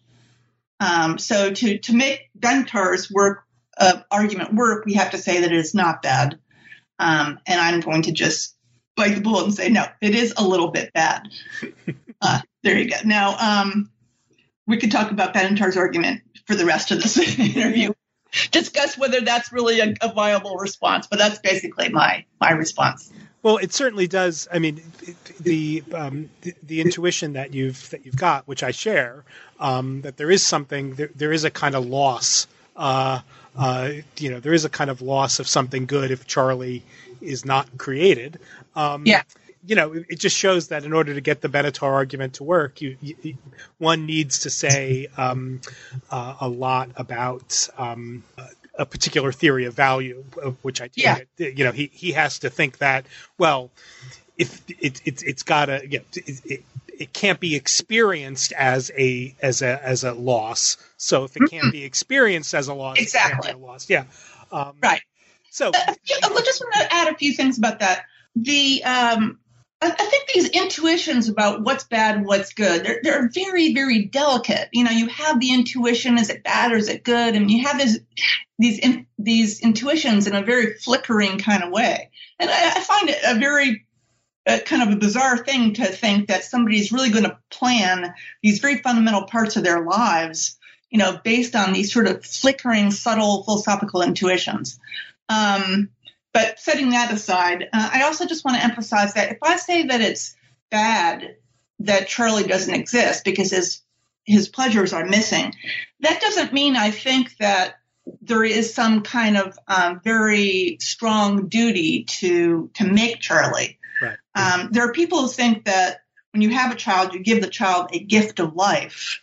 Um, 0.80 1.18
so 1.18 1.50
to 1.52 1.78
to 1.78 1.94
make 1.94 2.28
Benatar's 2.38 3.10
work 3.10 3.44
uh, 3.78 4.00
argument 4.10 4.54
work, 4.54 4.84
we 4.84 4.94
have 4.94 5.12
to 5.12 5.18
say 5.18 5.40
that 5.40 5.52
it 5.52 5.58
is 5.58 5.74
not 5.74 6.02
bad. 6.02 6.38
Um, 6.98 7.38
and 7.46 7.60
I'm 7.60 7.80
going 7.80 8.02
to 8.02 8.12
just 8.12 8.54
bite 8.96 9.14
the 9.14 9.20
bullet 9.20 9.44
and 9.44 9.54
say 9.54 9.70
no, 9.70 9.86
it 10.02 10.14
is 10.14 10.34
a 10.36 10.46
little 10.46 10.70
bit 10.70 10.92
bad. 10.92 11.28
Uh, 12.20 12.40
there 12.64 12.76
you 12.76 12.90
go. 12.90 12.96
Now 13.04 13.36
um, 13.38 13.92
we 14.66 14.78
could 14.78 14.90
talk 14.90 15.12
about 15.12 15.34
Benatar's 15.34 15.76
argument 15.76 16.22
for 16.46 16.56
the 16.56 16.64
rest 16.64 16.90
of 16.90 17.00
this 17.00 17.16
interview. 17.38 17.92
Discuss 18.50 18.98
whether 18.98 19.20
that's 19.20 19.52
really 19.52 19.78
a, 19.78 19.94
a 20.02 20.12
viable 20.12 20.56
response, 20.56 21.06
but 21.06 21.20
that's 21.20 21.38
basically 21.38 21.90
my 21.90 22.24
my 22.40 22.50
response. 22.50 23.12
Well, 23.42 23.58
it 23.58 23.72
certainly 23.72 24.08
does. 24.08 24.48
I 24.52 24.58
mean, 24.58 24.82
the 25.40 25.84
um, 25.94 26.28
the, 26.42 26.54
the, 26.64 26.80
intuition 26.80 27.34
that 27.34 27.54
you've 27.54 27.88
that 27.90 28.04
you've 28.04 28.16
got, 28.16 28.48
which 28.48 28.62
I 28.64 28.72
share, 28.72 29.24
um, 29.60 30.02
that 30.02 30.16
there 30.16 30.30
is 30.30 30.44
something, 30.44 30.94
there, 30.94 31.10
there 31.14 31.32
is 31.32 31.44
a 31.44 31.50
kind 31.50 31.76
of 31.76 31.86
loss. 31.86 32.48
Uh, 32.76 33.20
uh, 33.56 33.90
you 34.16 34.30
know, 34.30 34.40
there 34.40 34.52
is 34.54 34.64
a 34.64 34.68
kind 34.68 34.90
of 34.90 35.02
loss 35.02 35.38
of 35.38 35.46
something 35.46 35.86
good 35.86 36.10
if 36.10 36.26
Charlie 36.26 36.82
is 37.20 37.44
not 37.44 37.78
created. 37.78 38.40
Um, 38.74 39.06
yeah. 39.06 39.22
You 39.66 39.74
know, 39.74 39.92
it 39.92 40.18
just 40.18 40.36
shows 40.36 40.68
that 40.68 40.84
in 40.84 40.92
order 40.92 41.12
to 41.14 41.20
get 41.20 41.40
the 41.40 41.48
Benatar 41.48 41.92
argument 41.92 42.34
to 42.34 42.44
work, 42.44 42.80
you, 42.80 42.96
you 43.02 43.36
one 43.78 44.06
needs 44.06 44.40
to 44.40 44.50
say 44.50 45.08
um, 45.16 45.60
uh, 46.10 46.36
a 46.40 46.48
lot 46.48 46.90
about 46.96 47.68
um, 47.76 48.22
a 48.78 48.86
particular 48.86 49.32
theory 49.32 49.64
of 49.64 49.74
value, 49.74 50.24
which 50.62 50.80
I 50.80 50.88
yeah. 50.94 51.18
you 51.36 51.64
know, 51.64 51.72
he, 51.72 51.90
he 51.92 52.12
has 52.12 52.38
to 52.38 52.50
think 52.50 52.78
that, 52.78 53.06
well, 53.36 53.70
if 54.38 54.62
it, 54.70 55.02
it, 55.04 55.22
it's 55.24 55.42
gotta, 55.42 55.82
you 55.82 55.98
know, 55.98 56.04
it, 56.14 56.40
it, 56.44 56.64
it 56.86 57.12
can't 57.12 57.40
be 57.40 57.56
experienced 57.56 58.52
as 58.52 58.92
a, 58.96 59.34
as 59.42 59.62
a, 59.62 59.84
as 59.84 60.04
a 60.04 60.12
loss. 60.12 60.76
So 60.96 61.24
if 61.24 61.36
it 61.36 61.50
can't 61.50 61.64
mm-hmm. 61.64 61.70
be 61.70 61.84
experienced 61.84 62.54
as 62.54 62.68
a 62.68 62.74
loss, 62.74 62.98
exactly. 62.98 63.50
a 63.50 63.56
loss. 63.56 63.90
Yeah. 63.90 64.04
Um, 64.52 64.74
right. 64.80 65.02
So 65.50 65.70
uh, 65.70 65.72
I 65.76 65.94
just 66.44 66.60
want 66.60 66.74
to 66.74 66.94
add 66.94 67.08
a 67.12 67.16
few 67.16 67.32
things 67.32 67.58
about 67.58 67.80
that. 67.80 68.04
The, 68.36 68.84
um, 68.84 69.40
I 69.80 69.90
think 69.90 70.28
these 70.28 70.48
intuitions 70.48 71.28
about 71.28 71.62
what's 71.62 71.84
bad 71.84 72.24
what's 72.24 72.52
good, 72.52 72.84
they're, 72.84 73.00
they're 73.02 73.28
very, 73.28 73.74
very 73.74 74.06
delicate. 74.06 74.68
You 74.72 74.84
know, 74.84 74.90
you 74.90 75.06
have 75.06 75.38
the 75.38 75.52
intuition, 75.52 76.18
is 76.18 76.30
it 76.30 76.42
bad 76.42 76.72
or 76.72 76.76
is 76.76 76.88
it 76.88 77.04
good? 77.04 77.36
And 77.36 77.48
you 77.48 77.64
have 77.64 77.78
this, 77.78 78.00
these, 78.58 78.80
in, 78.80 79.06
these 79.18 79.60
intuitions 79.60 80.26
in 80.26 80.34
a 80.34 80.42
very 80.42 80.74
flickering 80.74 81.38
kind 81.38 81.62
of 81.62 81.70
way. 81.70 82.10
And 82.40 82.50
I, 82.50 82.70
I 82.76 82.80
find 82.80 83.08
it 83.08 83.18
a 83.24 83.38
very 83.38 83.86
uh, 84.48 84.58
kind 84.64 84.82
of 84.82 84.88
a 84.90 84.96
bizarre 84.96 85.38
thing 85.38 85.74
to 85.74 85.84
think 85.84 86.26
that 86.26 86.42
somebody's 86.42 86.90
really 86.90 87.10
going 87.10 87.24
to 87.24 87.38
plan 87.50 88.14
these 88.42 88.58
very 88.58 88.78
fundamental 88.78 89.24
parts 89.24 89.56
of 89.56 89.62
their 89.62 89.84
lives, 89.84 90.58
you 90.90 90.98
know, 90.98 91.20
based 91.22 91.54
on 91.54 91.72
these 91.72 91.92
sort 91.92 92.08
of 92.08 92.24
flickering, 92.24 92.90
subtle 92.90 93.44
philosophical 93.44 94.02
intuitions. 94.02 94.80
Um, 95.28 95.90
but 96.38 96.60
setting 96.60 96.90
that 96.90 97.12
aside, 97.12 97.68
uh, 97.72 97.90
I 97.92 98.02
also 98.02 98.24
just 98.24 98.44
want 98.44 98.58
to 98.58 98.62
emphasize 98.62 99.14
that 99.14 99.32
if 99.32 99.38
I 99.42 99.56
say 99.56 99.86
that 99.86 100.00
it's 100.00 100.36
bad 100.70 101.34
that 101.80 102.06
Charlie 102.06 102.44
doesn't 102.44 102.72
exist 102.72 103.24
because 103.24 103.50
his 103.50 103.80
his 104.24 104.48
pleasures 104.48 104.92
are 104.92 105.04
missing, 105.04 105.52
that 105.98 106.20
doesn't 106.20 106.52
mean 106.52 106.76
I 106.76 106.92
think 106.92 107.36
that 107.38 107.80
there 108.22 108.44
is 108.44 108.72
some 108.72 109.02
kind 109.02 109.36
of 109.36 109.58
um, 109.66 110.00
very 110.04 110.76
strong 110.80 111.48
duty 111.48 112.04
to 112.20 112.70
to 112.74 112.86
make 112.86 113.18
Charlie. 113.18 113.80
Right. 114.00 114.16
Um, 114.36 114.68
there 114.70 114.88
are 114.88 114.92
people 114.92 115.22
who 115.22 115.28
think 115.28 115.64
that 115.64 116.02
when 116.32 116.42
you 116.42 116.50
have 116.50 116.70
a 116.70 116.76
child, 116.76 117.14
you 117.14 117.20
give 117.20 117.40
the 117.40 117.48
child 117.48 117.90
a 117.92 117.98
gift 117.98 118.38
of 118.38 118.54
life. 118.54 119.20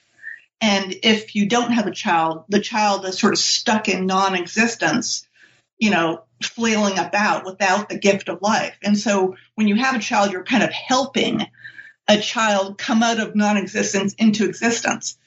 And 0.59 0.93
if 1.01 1.33
you 1.33 1.47
don't 1.47 1.71
have 1.71 1.87
a 1.87 1.91
child, 1.91 2.43
the 2.49 2.59
child 2.59 3.05
is 3.05 3.17
sort 3.17 3.31
of 3.31 3.39
stuck 3.39 3.87
in 3.87 4.05
non 4.05 4.35
existence 4.35 5.25
you 5.77 5.89
know, 5.89 6.23
flailing 6.43 6.99
about 6.99 7.45
without 7.45 7.89
the 7.89 7.97
gift 7.97 8.29
of 8.29 8.41
life. 8.41 8.77
And 8.83 8.97
so 8.97 9.35
when 9.55 9.67
you 9.67 9.75
have 9.75 9.95
a 9.95 9.99
child, 9.99 10.31
you're 10.31 10.43
kind 10.43 10.63
of 10.63 10.71
helping 10.71 11.45
a 12.07 12.19
child 12.19 12.77
come 12.77 13.01
out 13.01 13.19
of 13.19 13.35
non 13.35 13.57
existence 13.57 14.13
into 14.15 14.45
existence. 14.45 15.17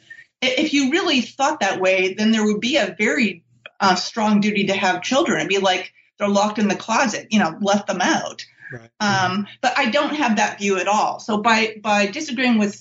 If 0.41 0.73
you 0.73 0.91
really 0.91 1.21
thought 1.21 1.61
that 1.61 1.81
way, 1.81 2.15
then 2.15 2.31
there 2.31 2.45
would 2.45 2.61
be 2.61 2.77
a 2.77 2.95
very 2.97 3.43
uh, 3.81 3.97
strong 3.97 4.41
duty 4.41 4.67
to 4.67 4.75
have 4.75 5.03
children. 5.03 5.39
It'd 5.39 5.49
be 5.49 5.59
like 5.59 5.93
they're 6.19 6.29
locked 6.29 6.59
in 6.59 6.69
the 6.69 6.77
closet, 6.77 7.29
you 7.31 7.39
know, 7.39 7.57
let 7.61 7.87
them 7.87 8.01
out. 8.01 8.45
Right. 8.73 8.91
Um, 9.01 9.47
but 9.61 9.79
I 9.79 9.91
don't 9.91 10.15
have 10.15 10.37
that 10.37 10.59
view 10.59 10.79
at 10.79 10.89
all. 10.89 11.21
So 11.21 11.39
by 11.39 11.77
by 11.81 12.07
disagreeing 12.07 12.59
with 12.59 12.75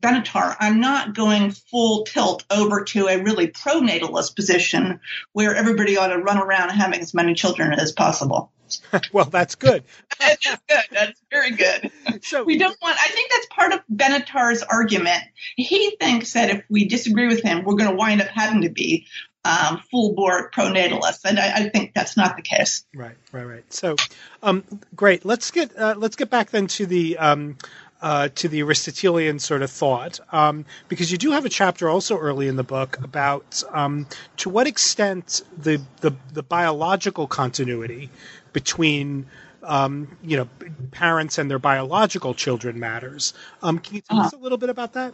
Benatar, 0.00 0.56
I'm 0.58 0.80
not 0.80 1.14
going 1.14 1.50
full 1.52 2.04
tilt 2.04 2.44
over 2.50 2.84
to 2.84 3.06
a 3.06 3.22
really 3.22 3.48
pro-natalist 3.48 4.34
position 4.36 5.00
where 5.32 5.54
everybody 5.54 5.96
ought 5.96 6.08
to 6.08 6.18
run 6.18 6.38
around 6.38 6.70
having 6.70 7.00
as 7.00 7.14
many 7.14 7.34
children 7.34 7.72
as 7.72 7.92
possible. 7.92 8.52
well, 9.12 9.24
that's 9.24 9.54
good. 9.54 9.84
that's 10.18 10.44
good. 10.44 10.84
That's 10.90 11.20
very 11.30 11.52
good. 11.52 11.90
So 12.22 12.42
we 12.42 12.58
don't 12.58 12.76
want. 12.82 12.96
I 13.02 13.08
think 13.08 13.30
that's 13.30 13.46
part 13.46 13.72
of 13.72 13.80
Benatar's 13.92 14.62
argument. 14.62 15.22
He 15.56 15.96
thinks 16.00 16.32
that 16.32 16.50
if 16.50 16.64
we 16.68 16.86
disagree 16.86 17.26
with 17.26 17.42
him, 17.42 17.64
we're 17.64 17.76
going 17.76 17.90
to 17.90 17.96
wind 17.96 18.20
up 18.20 18.28
having 18.28 18.62
to 18.62 18.70
be 18.70 19.06
um, 19.44 19.80
full 19.90 20.14
bore 20.14 20.50
pronatalists, 20.50 21.24
and 21.24 21.38
I, 21.38 21.54
I, 21.54 21.68
think 21.68 21.94
that's 21.94 22.16
not 22.16 22.36
the 22.36 22.42
case. 22.42 22.84
Right, 22.94 23.16
right, 23.32 23.44
right. 23.44 23.72
So, 23.72 23.96
um, 24.42 24.64
great. 24.94 25.24
Let's 25.24 25.50
get 25.50 25.76
uh, 25.76 25.94
let's 25.96 26.16
get 26.16 26.30
back 26.30 26.50
then 26.50 26.66
to 26.68 26.86
the. 26.86 27.18
Um, 27.18 27.56
uh, 28.00 28.28
to 28.28 28.48
the 28.48 28.62
Aristotelian 28.62 29.40
sort 29.40 29.60
of 29.60 29.72
thought, 29.72 30.20
um, 30.30 30.64
because 30.86 31.10
you 31.10 31.18
do 31.18 31.32
have 31.32 31.44
a 31.44 31.48
chapter 31.48 31.88
also 31.88 32.16
early 32.16 32.46
in 32.46 32.54
the 32.54 32.62
book 32.62 32.96
about 33.02 33.64
um, 33.72 34.06
to 34.36 34.48
what 34.48 34.68
extent 34.68 35.42
the, 35.56 35.82
the, 36.00 36.14
the 36.32 36.44
biological 36.44 37.26
continuity 37.26 38.08
between 38.52 39.26
um, 39.64 40.16
you 40.22 40.36
know 40.36 40.48
parents 40.92 41.38
and 41.38 41.50
their 41.50 41.58
biological 41.58 42.34
children 42.34 42.78
matters. 42.78 43.34
Um, 43.62 43.78
can 43.78 43.96
you 43.96 44.00
tell 44.02 44.18
uh-huh. 44.18 44.26
us 44.28 44.32
a 44.32 44.38
little 44.38 44.58
bit 44.58 44.70
about 44.70 44.92
that? 44.92 45.12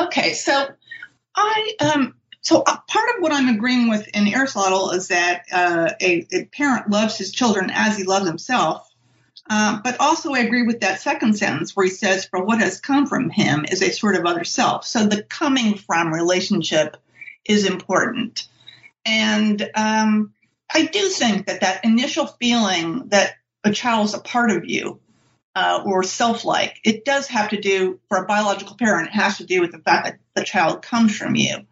Okay, 0.00 0.32
so 0.32 0.68
I 1.36 1.74
um, 1.80 2.14
so 2.44 2.62
uh, 2.66 2.76
part 2.86 3.08
of 3.16 3.22
what 3.22 3.32
I'm 3.32 3.48
agreeing 3.48 3.88
with 3.88 4.06
in 4.08 4.28
Aristotle 4.28 4.90
is 4.90 5.08
that 5.08 5.46
uh, 5.50 5.92
a, 6.00 6.26
a, 6.30 6.44
parent 6.44 6.90
loves 6.90 7.16
his 7.16 7.32
children 7.32 7.70
as 7.72 7.96
he 7.96 8.04
loves 8.04 8.26
himself. 8.26 8.86
Uh, 9.48 9.80
but 9.82 9.98
also, 9.98 10.32
I 10.32 10.40
agree 10.40 10.62
with 10.62 10.80
that 10.80 11.00
second 11.00 11.38
sentence 11.38 11.74
where 11.74 11.86
he 11.86 11.90
says, 11.90 12.26
"For 12.26 12.44
what 12.44 12.60
has 12.60 12.80
come 12.80 13.06
from 13.06 13.30
him 13.30 13.64
is 13.70 13.82
a 13.82 13.92
sort 13.92 14.16
of 14.16 14.26
other 14.26 14.44
self." 14.44 14.84
So 14.84 15.06
the 15.06 15.22
coming 15.22 15.76
from 15.76 16.12
relationship 16.12 16.98
is 17.46 17.66
important, 17.66 18.46
and 19.04 19.70
um, 19.74 20.32
I 20.72 20.84
do 20.84 21.08
think 21.08 21.46
that 21.46 21.62
that 21.62 21.84
initial 21.84 22.26
feeling 22.26 23.08
that 23.08 23.34
a 23.64 23.72
child 23.72 24.06
is 24.06 24.14
a 24.14 24.20
part 24.20 24.50
of 24.50 24.66
you 24.66 25.00
uh, 25.54 25.82
or 25.84 26.02
self-like, 26.02 26.78
it 26.84 27.04
does 27.04 27.26
have 27.28 27.50
to 27.50 27.60
do 27.60 28.00
for 28.08 28.18
a 28.18 28.26
biological 28.26 28.76
parent. 28.76 29.08
It 29.08 29.14
has 29.14 29.38
to 29.38 29.46
do 29.46 29.60
with 29.60 29.72
the 29.72 29.78
fact 29.78 30.06
that 30.06 30.18
the 30.34 30.44
child 30.44 30.82
comes 30.82 31.16
from 31.16 31.36
you 31.36 31.66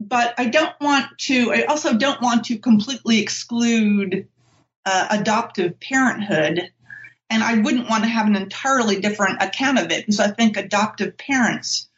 but 0.00 0.34
I 0.38 0.46
don't 0.46 0.74
want 0.80 1.06
to, 1.18 1.52
I 1.52 1.62
also 1.64 1.96
don't 1.96 2.20
want 2.20 2.44
to 2.46 2.58
completely 2.58 3.20
exclude 3.20 4.28
uh, 4.84 5.06
adoptive 5.10 5.80
parenthood. 5.80 6.70
And 7.30 7.42
I 7.42 7.60
wouldn't 7.60 7.88
want 7.88 8.04
to 8.04 8.10
have 8.10 8.26
an 8.26 8.36
entirely 8.36 9.00
different 9.00 9.42
account 9.42 9.78
of 9.78 9.90
it 9.90 10.04
because 10.04 10.20
I 10.20 10.28
think 10.28 10.56
adoptive 10.56 11.16
parents, 11.16 11.88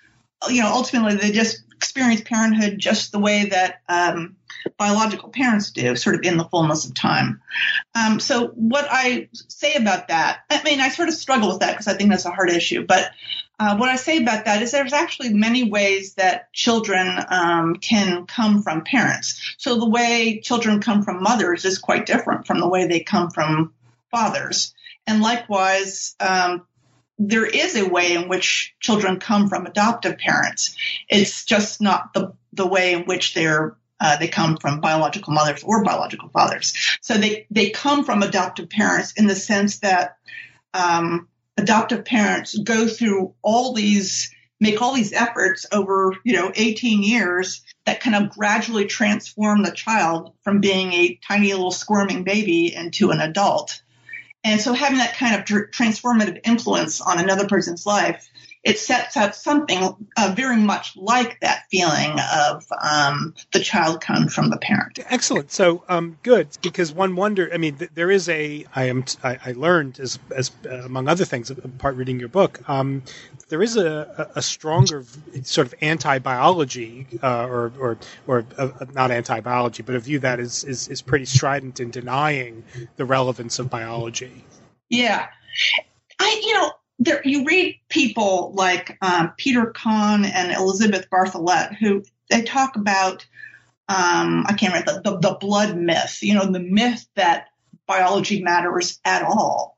you 0.48 0.62
know, 0.62 0.68
ultimately 0.68 1.16
they 1.16 1.32
just 1.32 1.62
experience 1.74 2.22
parenthood 2.22 2.78
just 2.78 3.12
the 3.12 3.18
way 3.18 3.46
that 3.46 3.80
um, 3.88 4.35
biological 4.78 5.28
parents 5.28 5.70
do, 5.70 5.96
sort 5.96 6.16
of 6.16 6.22
in 6.22 6.36
the 6.36 6.44
fullness 6.44 6.84
of 6.84 6.94
time. 6.94 7.40
Um, 7.94 8.20
so 8.20 8.48
what 8.48 8.86
I 8.90 9.28
say 9.32 9.74
about 9.74 10.08
that, 10.08 10.40
I 10.50 10.62
mean, 10.62 10.80
I 10.80 10.88
sort 10.88 11.08
of 11.08 11.14
struggle 11.14 11.48
with 11.48 11.60
that 11.60 11.72
because 11.72 11.88
I 11.88 11.94
think 11.94 12.10
that's 12.10 12.24
a 12.24 12.30
hard 12.30 12.50
issue. 12.50 12.84
But 12.86 13.10
uh, 13.58 13.76
what 13.76 13.88
I 13.88 13.96
say 13.96 14.18
about 14.18 14.44
that 14.44 14.62
is 14.62 14.72
there's 14.72 14.92
actually 14.92 15.32
many 15.32 15.70
ways 15.70 16.14
that 16.14 16.52
children 16.52 17.24
um, 17.28 17.76
can 17.76 18.26
come 18.26 18.62
from 18.62 18.84
parents. 18.84 19.54
So 19.56 19.78
the 19.78 19.88
way 19.88 20.40
children 20.40 20.80
come 20.80 21.02
from 21.02 21.22
mothers 21.22 21.64
is 21.64 21.78
quite 21.78 22.06
different 22.06 22.46
from 22.46 22.60
the 22.60 22.68
way 22.68 22.86
they 22.86 23.00
come 23.00 23.30
from 23.30 23.72
fathers. 24.10 24.74
And 25.06 25.22
likewise, 25.22 26.14
um, 26.20 26.66
there 27.18 27.46
is 27.46 27.76
a 27.76 27.88
way 27.88 28.12
in 28.12 28.28
which 28.28 28.74
children 28.80 29.20
come 29.20 29.48
from 29.48 29.66
adoptive 29.66 30.18
parents. 30.18 30.76
It's 31.08 31.44
just 31.46 31.80
not 31.80 32.12
the, 32.12 32.34
the 32.52 32.66
way 32.66 32.92
in 32.92 33.04
which 33.04 33.32
they're 33.32 33.76
uh, 34.00 34.16
they 34.16 34.28
come 34.28 34.56
from 34.56 34.80
biological 34.80 35.32
mothers 35.32 35.62
or 35.62 35.82
biological 35.82 36.28
fathers. 36.28 36.74
So 37.00 37.14
they, 37.14 37.46
they 37.50 37.70
come 37.70 38.04
from 38.04 38.22
adoptive 38.22 38.68
parents 38.68 39.12
in 39.12 39.26
the 39.26 39.36
sense 39.36 39.78
that 39.78 40.16
um, 40.74 41.28
adoptive 41.56 42.04
parents 42.04 42.56
go 42.58 42.86
through 42.86 43.34
all 43.42 43.72
these, 43.72 44.34
make 44.60 44.82
all 44.82 44.94
these 44.94 45.12
efforts 45.12 45.66
over, 45.72 46.14
you 46.24 46.34
know, 46.34 46.52
18 46.54 47.02
years 47.02 47.62
that 47.86 48.00
kind 48.00 48.16
of 48.16 48.30
gradually 48.30 48.86
transform 48.86 49.62
the 49.62 49.70
child 49.70 50.32
from 50.42 50.60
being 50.60 50.92
a 50.92 51.18
tiny 51.26 51.52
little 51.52 51.70
squirming 51.70 52.24
baby 52.24 52.74
into 52.74 53.10
an 53.10 53.20
adult. 53.20 53.82
And 54.44 54.60
so 54.60 54.74
having 54.74 54.98
that 54.98 55.16
kind 55.16 55.34
of 55.34 55.44
tr- 55.44 55.70
transformative 55.70 56.40
influence 56.44 57.00
on 57.00 57.18
another 57.18 57.48
person's 57.48 57.86
life, 57.86 58.28
it 58.66 58.80
sets 58.80 59.16
up 59.16 59.32
something 59.32 60.08
uh, 60.16 60.34
very 60.36 60.56
much 60.56 60.96
like 60.96 61.38
that 61.40 61.62
feeling 61.70 62.18
of 62.34 62.64
um, 62.82 63.32
the 63.52 63.60
child 63.60 64.00
comes 64.00 64.34
from 64.34 64.50
the 64.50 64.56
parent. 64.56 64.98
Excellent. 65.08 65.52
So 65.52 65.84
um, 65.88 66.18
good 66.24 66.48
because 66.62 66.92
one 66.92 67.14
wonder. 67.14 67.48
I 67.54 67.58
mean, 67.58 67.76
th- 67.76 67.92
there 67.94 68.10
is 68.10 68.28
a. 68.28 68.66
I 68.74 68.86
am. 68.86 69.04
I, 69.22 69.38
I 69.44 69.52
learned 69.52 70.00
as 70.00 70.18
as 70.34 70.50
uh, 70.68 70.82
among 70.84 71.06
other 71.06 71.24
things, 71.24 71.48
apart 71.48 71.94
reading 71.94 72.18
your 72.18 72.28
book, 72.28 72.68
um, 72.68 73.04
there 73.48 73.62
is 73.62 73.76
a, 73.76 74.32
a 74.34 74.42
stronger 74.42 75.04
sort 75.44 75.68
of 75.68 75.74
anti-biology 75.80 77.06
uh, 77.22 77.46
or 77.46 77.72
or 77.78 77.98
or 78.26 78.44
uh, 78.58 78.70
not 78.92 79.12
anti-biology, 79.12 79.84
but 79.84 79.94
a 79.94 80.00
view 80.00 80.18
that 80.18 80.40
is, 80.40 80.64
is 80.64 80.88
is 80.88 81.02
pretty 81.02 81.26
strident 81.26 81.78
in 81.78 81.92
denying 81.92 82.64
the 82.96 83.04
relevance 83.04 83.60
of 83.60 83.70
biology. 83.70 84.44
Yeah, 84.88 85.28
I 86.18 86.42
you 86.44 86.54
know 86.54 86.72
there 86.98 87.20
you 87.24 87.44
read 87.44 87.78
people 87.88 88.52
like 88.54 88.96
um, 89.02 89.32
Peter 89.36 89.66
Conn 89.66 90.24
and 90.24 90.52
Elizabeth 90.52 91.08
Bartholet 91.10 91.76
who 91.76 92.04
they 92.30 92.42
talk 92.42 92.76
about 92.76 93.26
um, 93.88 94.44
I 94.48 94.54
can't 94.54 94.74
remember 94.74 95.00
the, 95.02 95.10
the, 95.10 95.18
the 95.30 95.34
blood 95.38 95.76
myth, 95.76 96.18
you 96.20 96.34
know, 96.34 96.50
the 96.50 96.60
myth 96.60 97.06
that 97.14 97.48
biology 97.86 98.42
matters 98.42 98.98
at 99.04 99.22
all. 99.22 99.76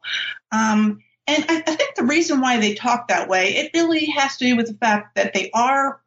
Um, 0.50 1.02
and 1.26 1.44
I, 1.46 1.56
I 1.66 1.76
think 1.76 1.94
the 1.94 2.04
reason 2.04 2.40
why 2.40 2.58
they 2.58 2.74
talk 2.74 3.08
that 3.08 3.28
way, 3.28 3.54
it 3.56 3.70
really 3.74 4.06
has 4.06 4.38
to 4.38 4.46
do 4.46 4.56
with 4.56 4.68
the 4.68 4.78
fact 4.78 5.16
that 5.16 5.34
they 5.34 5.50
are 5.52 6.00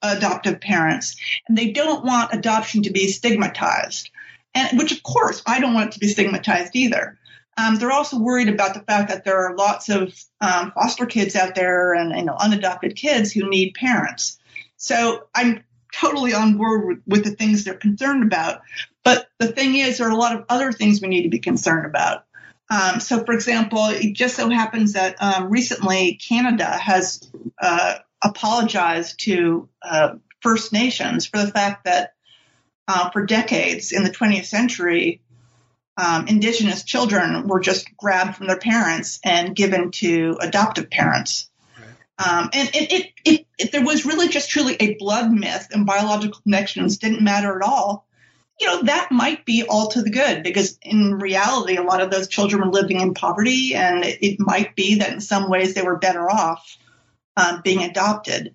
adoptive 0.00 0.60
parents 0.60 1.16
and 1.48 1.58
they 1.58 1.72
don't 1.72 2.04
want 2.04 2.34
adoption 2.34 2.82
to 2.84 2.90
be 2.90 3.08
stigmatized. 3.08 4.10
And 4.54 4.78
which 4.78 4.92
of 4.92 5.02
course 5.02 5.42
I 5.44 5.58
don't 5.58 5.74
want 5.74 5.88
it 5.88 5.92
to 5.94 5.98
be 5.98 6.08
stigmatized 6.08 6.76
either. 6.76 7.18
Um, 7.56 7.76
they're 7.76 7.92
also 7.92 8.18
worried 8.18 8.48
about 8.48 8.74
the 8.74 8.80
fact 8.80 9.10
that 9.10 9.24
there 9.24 9.46
are 9.46 9.56
lots 9.56 9.88
of 9.88 10.14
um, 10.40 10.72
foster 10.72 11.06
kids 11.06 11.36
out 11.36 11.54
there 11.54 11.94
and 11.94 12.16
you 12.16 12.24
know 12.24 12.34
unadopted 12.34 12.96
kids 12.96 13.32
who 13.32 13.48
need 13.48 13.74
parents. 13.74 14.38
So 14.76 15.28
I'm 15.34 15.64
totally 15.94 16.34
on 16.34 16.56
board 16.56 16.86
with, 16.86 16.98
with 17.06 17.24
the 17.24 17.30
things 17.30 17.64
they're 17.64 17.74
concerned 17.74 18.24
about. 18.24 18.62
But 19.04 19.28
the 19.38 19.52
thing 19.52 19.76
is, 19.76 19.98
there 19.98 20.08
are 20.08 20.12
a 20.12 20.16
lot 20.16 20.34
of 20.34 20.44
other 20.48 20.72
things 20.72 21.00
we 21.00 21.08
need 21.08 21.22
to 21.22 21.28
be 21.28 21.38
concerned 21.38 21.86
about. 21.86 22.24
Um, 22.70 23.00
so, 23.00 23.24
for 23.24 23.34
example, 23.34 23.86
it 23.90 24.14
just 24.14 24.36
so 24.36 24.48
happens 24.48 24.94
that 24.94 25.16
um, 25.20 25.50
recently 25.50 26.14
Canada 26.14 26.66
has 26.66 27.30
uh, 27.60 27.96
apologized 28.22 29.20
to 29.20 29.68
uh, 29.82 30.14
First 30.40 30.72
Nations 30.72 31.26
for 31.26 31.38
the 31.38 31.52
fact 31.52 31.84
that 31.84 32.14
uh, 32.88 33.10
for 33.10 33.24
decades 33.24 33.92
in 33.92 34.02
the 34.04 34.10
20th 34.10 34.46
century, 34.46 35.20
um, 35.96 36.26
Indigenous 36.26 36.84
children 36.84 37.46
were 37.46 37.60
just 37.60 37.96
grabbed 37.96 38.36
from 38.36 38.46
their 38.46 38.58
parents 38.58 39.20
and 39.24 39.54
given 39.54 39.90
to 39.92 40.36
adoptive 40.40 40.90
parents. 40.90 41.48
Um, 42.16 42.50
and 42.52 42.70
it, 42.74 42.92
it, 42.92 43.12
it, 43.24 43.46
it, 43.58 43.72
there 43.72 43.84
was 43.84 44.06
really 44.06 44.28
just 44.28 44.50
truly 44.50 44.76
a 44.78 44.94
blood 44.94 45.32
myth, 45.32 45.68
and 45.72 45.84
biological 45.84 46.40
connections 46.42 46.98
didn't 46.98 47.22
matter 47.22 47.56
at 47.56 47.68
all 47.68 48.06
you 48.60 48.66
know, 48.68 48.82
that 48.82 49.10
might 49.10 49.44
be 49.44 49.64
all 49.68 49.88
to 49.88 50.02
the 50.02 50.10
good 50.10 50.42
because 50.42 50.78
in 50.82 51.14
reality, 51.14 51.76
a 51.76 51.82
lot 51.82 52.00
of 52.00 52.10
those 52.10 52.28
children 52.28 52.62
were 52.62 52.72
living 52.72 53.00
in 53.00 53.14
poverty 53.14 53.74
and 53.74 54.04
it, 54.04 54.38
might 54.38 54.76
be 54.76 54.96
that 54.96 55.12
in 55.12 55.20
some 55.20 55.50
ways 55.50 55.74
they 55.74 55.82
were 55.82 55.96
better 55.98 56.30
off 56.30 56.76
um, 57.36 57.62
being 57.64 57.82
adopted. 57.82 58.54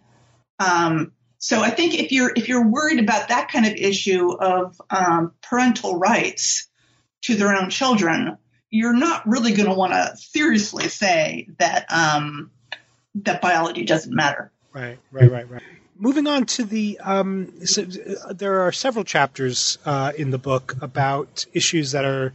Um, 0.60 1.12
so 1.38 1.62
I 1.62 1.69
think 1.69 1.95
if 1.95 2.12
you're, 2.12 2.32
if 2.36 2.47
you're 2.47 2.67
worried 2.67 2.99
about 2.99 3.30
that 3.30 3.52
kind 3.52 3.65
of 3.65 3.73
issue 3.73 4.32
of 4.32 4.80
um, 4.89 5.34
parental 5.41 5.97
rights 5.97 6.68
to 7.21 7.36
their 7.36 7.55
own 7.55 7.69
children, 7.69 8.38
you're 8.69 8.95
not 8.95 9.27
really 9.27 9.53
going 9.53 9.69
to 9.69 9.75
want 9.75 9.93
to 9.93 10.15
seriously 10.17 10.88
say 10.88 11.47
that, 11.58 11.91
um, 11.91 12.51
that 13.15 13.41
biology 13.41 13.84
doesn't 13.86 14.13
matter. 14.13 14.51
Right, 14.73 14.97
right, 15.12 15.32
right, 15.32 15.49
right. 15.49 15.63
Moving 16.01 16.27
on 16.27 16.45
to 16.45 16.63
the 16.63 16.97
um, 16.99 17.65
so, 17.65 17.84
uh, 18.23 18.32
there 18.32 18.62
are 18.62 18.71
several 18.71 19.03
chapters 19.03 19.77
uh, 19.84 20.13
in 20.17 20.32
the 20.32 20.38
book 20.38 20.75
about 20.82 21.45
issues 21.51 21.91
that 21.91 22.05
are 22.05 22.32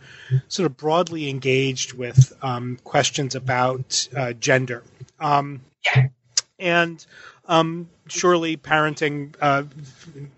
sort 0.48 0.66
of 0.66 0.76
broadly 0.76 1.30
engaged 1.30 1.94
with 1.94 2.34
um, 2.42 2.78
questions 2.84 3.34
about 3.34 4.06
uh, 4.14 4.34
gender. 4.34 4.82
Um, 5.18 5.62
and 6.58 7.04
um, 7.46 7.88
surely 8.08 8.56
parenting 8.56 9.34
uh, 9.40 9.62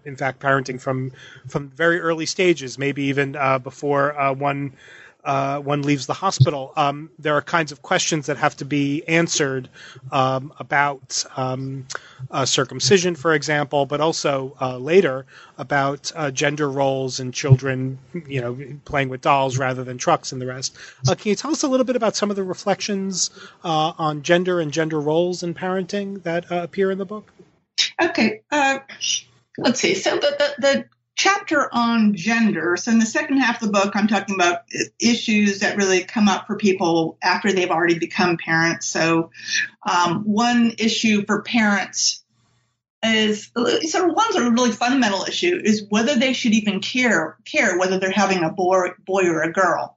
in 0.05 0.17
fact 0.17 0.41
parenting 0.41 0.81
from 0.81 1.11
from 1.49 1.69
very 1.71 2.01
early 2.01 2.27
stages 2.27 2.79
maybe 2.79 3.05
even 3.05 3.35
uh, 3.37 3.59
before 3.59 4.19
uh, 4.19 4.33
one 4.33 4.73
uh, 5.25 5.59
one 5.59 5.83
leaves 5.83 6.07
the 6.07 6.15
hospital. 6.15 6.73
Um, 6.77 7.11
there 7.19 7.35
are 7.35 7.43
kinds 7.43 7.73
of 7.73 7.83
questions 7.83 8.27
that 8.27 8.37
have 8.37 8.57
to 8.59 8.65
be 8.65 9.03
answered 9.09 9.69
um, 10.13 10.53
about 10.61 11.25
um, 11.37 11.85
uh, 12.31 12.45
circumcision, 12.45 13.17
for 13.17 13.35
example, 13.35 13.87
but 13.87 14.01
also 14.01 14.57
uh, 14.61 14.79
later 14.79 15.27
about 15.59 16.13
gender 16.33 16.71
roles 16.71 17.19
and 17.19 17.35
children, 17.35 17.99
you 18.29 18.41
know, 18.41 18.57
playing 18.85 19.09
with 19.09 19.21
dolls 19.21 19.59
rather 19.59 19.83
than 19.83 19.99
trucks 19.99 20.31
and 20.31 20.41
the 20.41 20.47
rest. 20.47 20.77
Can 21.05 21.17
you 21.25 21.35
tell 21.35 21.51
us 21.51 21.65
a 21.65 21.69
little 21.69 21.87
bit 21.87 21.97
about 21.97 22.15
some 22.15 22.31
of 22.31 22.37
the 22.37 22.45
reflections 22.45 23.31
on 23.65 24.23
gender 24.23 24.61
and 24.61 24.71
gender 24.71 25.01
roles 25.01 25.43
in 25.43 25.55
parenting 25.55 26.23
that 26.23 26.45
appear 26.51 26.93
in 26.93 26.99
the 26.99 27.05
book? 27.05 27.33
Okay. 28.01 28.43
let's 28.51 29.81
see. 29.81 29.95
So 29.95 30.17
the, 30.17 30.21
the, 30.39 30.55
the 30.59 30.85
chapter 31.17 31.69
on 31.73 32.15
gender. 32.15 32.77
So 32.77 32.93
in 32.93 32.99
the 32.99 33.07
second 33.07 33.39
half 33.39 33.63
of 33.63 33.69
the 33.69 33.73
book, 33.73 33.97
I'm 33.97 34.07
talking 34.07 34.35
about 34.35 34.63
issues 35.01 35.61
that 35.61 35.77
really 35.77 36.05
come 36.05 36.29
up 36.29 36.47
for 36.47 36.57
people 36.57 37.17
after 37.23 37.53
they've 37.53 37.71
already 37.71 37.99
become 37.99 38.37
parents. 38.37 38.87
So 38.87 39.31
um, 39.89 40.25
one 40.25 40.75
issue 40.79 41.25
for 41.25 41.43
parents 41.43 42.23
is 43.03 43.51
sort 43.55 44.09
of 44.09 44.15
one 44.15 44.33
sort 44.33 44.47
of 44.47 44.53
really 44.53 44.73
fundamental 44.73 45.25
issue 45.25 45.61
is 45.63 45.87
whether 45.89 46.17
they 46.17 46.33
should 46.33 46.53
even 46.53 46.81
care 46.81 47.37
care 47.45 47.79
whether 47.79 47.99
they're 47.99 48.11
having 48.11 48.43
a 48.43 48.51
boy 48.51 48.89
boy 49.05 49.27
or 49.27 49.43
a 49.43 49.53
girl. 49.53 49.97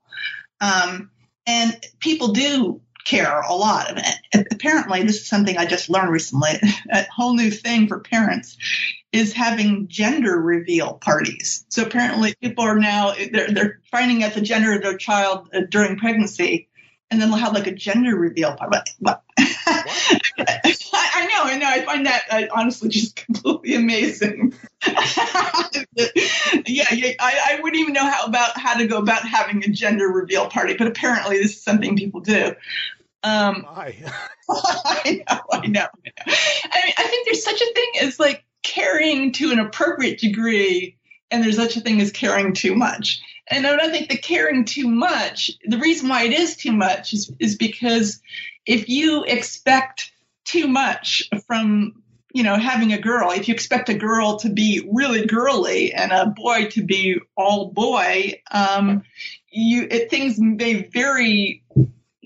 Um, 0.61 1.09
and 1.47 1.75
people 1.99 2.33
do 2.33 2.81
care 3.09 3.41
a 3.41 3.53
lot. 3.53 3.99
And 4.33 4.47
apparently, 4.51 5.03
this 5.03 5.17
is 5.17 5.27
something 5.27 5.57
I 5.57 5.65
just 5.65 5.89
learned 5.89 6.11
recently. 6.11 6.51
A 6.91 7.05
whole 7.11 7.35
new 7.35 7.51
thing 7.51 7.87
for 7.87 7.99
parents 7.99 8.57
is 9.11 9.33
having 9.33 9.87
gender 9.87 10.39
reveal 10.39 10.93
parties. 10.93 11.65
So 11.69 11.83
apparently, 11.83 12.35
people 12.41 12.63
are 12.63 12.77
now 12.77 13.13
they're, 13.31 13.51
they're 13.51 13.79
finding 13.91 14.23
out 14.23 14.33
the 14.33 14.41
gender 14.41 14.73
of 14.73 14.83
their 14.83 14.97
child 14.97 15.49
uh, 15.53 15.61
during 15.69 15.97
pregnancy, 15.97 16.67
and 17.09 17.19
then 17.19 17.29
they'll 17.29 17.39
have 17.39 17.53
like 17.53 17.67
a 17.67 17.73
gender 17.73 18.15
reveal 18.15 18.55
party. 18.55 18.77
What? 18.99 18.99
what? 18.99 19.23
I, 20.39 21.25
know, 21.25 21.43
I 21.43 21.57
know. 21.57 21.67
I 21.67 21.85
find 21.85 22.05
that 22.05 22.23
uh, 22.29 22.41
honestly 22.55 22.89
just 22.89 23.15
completely 23.25 23.75
amazing. 23.75 24.53
yeah, 24.85 26.85
yeah 26.93 27.11
I, 27.19 27.57
I, 27.57 27.59
wouldn't 27.61 27.81
even 27.81 27.93
know 27.93 28.09
how 28.09 28.25
about 28.25 28.57
how 28.57 28.77
to 28.77 28.87
go 28.87 28.97
about 28.97 29.27
having 29.27 29.63
a 29.63 29.69
gender 29.69 30.07
reveal 30.07 30.47
party, 30.47 30.75
but 30.77 30.87
apparently 30.87 31.37
this 31.37 31.51
is 31.51 31.63
something 31.63 31.97
people 31.97 32.21
do. 32.21 32.53
Um, 33.23 33.65
I 34.49 35.23
know, 35.29 35.39
I 35.51 35.67
know. 35.67 35.87
I 36.27 36.81
mean, 36.83 36.93
I 36.97 37.03
think 37.07 37.25
there's 37.25 37.43
such 37.43 37.61
a 37.61 37.73
thing 37.73 37.91
as 38.01 38.19
like 38.19 38.43
caring 38.63 39.31
to 39.33 39.51
an 39.51 39.59
appropriate 39.59 40.19
degree, 40.19 40.97
and 41.31 41.43
there's 41.43 41.57
such 41.57 41.77
a 41.77 41.81
thing 41.81 42.01
as 42.01 42.11
caring 42.11 42.53
too 42.53 42.75
much. 42.75 43.21
And 43.47 43.65
I 43.65 43.75
don't 43.75 43.91
think 43.91 44.09
the 44.09 44.17
caring 44.17 44.65
too 44.65 44.87
much, 44.87 45.51
the 45.65 45.79
reason 45.79 46.07
why 46.07 46.25
it 46.25 46.33
is 46.33 46.55
too 46.55 46.71
much 46.71 47.13
is, 47.13 47.31
is 47.39 47.55
because 47.55 48.21
if 48.65 48.89
you 48.89 49.23
expect 49.23 50.11
too 50.45 50.67
much 50.67 51.23
from 51.47 52.03
you 52.33 52.43
know, 52.43 52.55
having 52.57 52.93
a 52.93 53.01
girl, 53.01 53.31
if 53.31 53.47
you 53.47 53.53
expect 53.53 53.89
a 53.89 53.93
girl 53.93 54.37
to 54.37 54.49
be 54.49 54.87
really 54.91 55.25
girly 55.25 55.93
and 55.93 56.11
a 56.11 56.27
boy 56.27 56.67
to 56.67 56.83
be 56.83 57.19
all 57.35 57.71
boy, 57.71 58.39
um, 58.51 59.03
you 59.49 59.87
it, 59.89 60.09
things 60.09 60.39
may 60.39 60.83
very, 60.83 61.63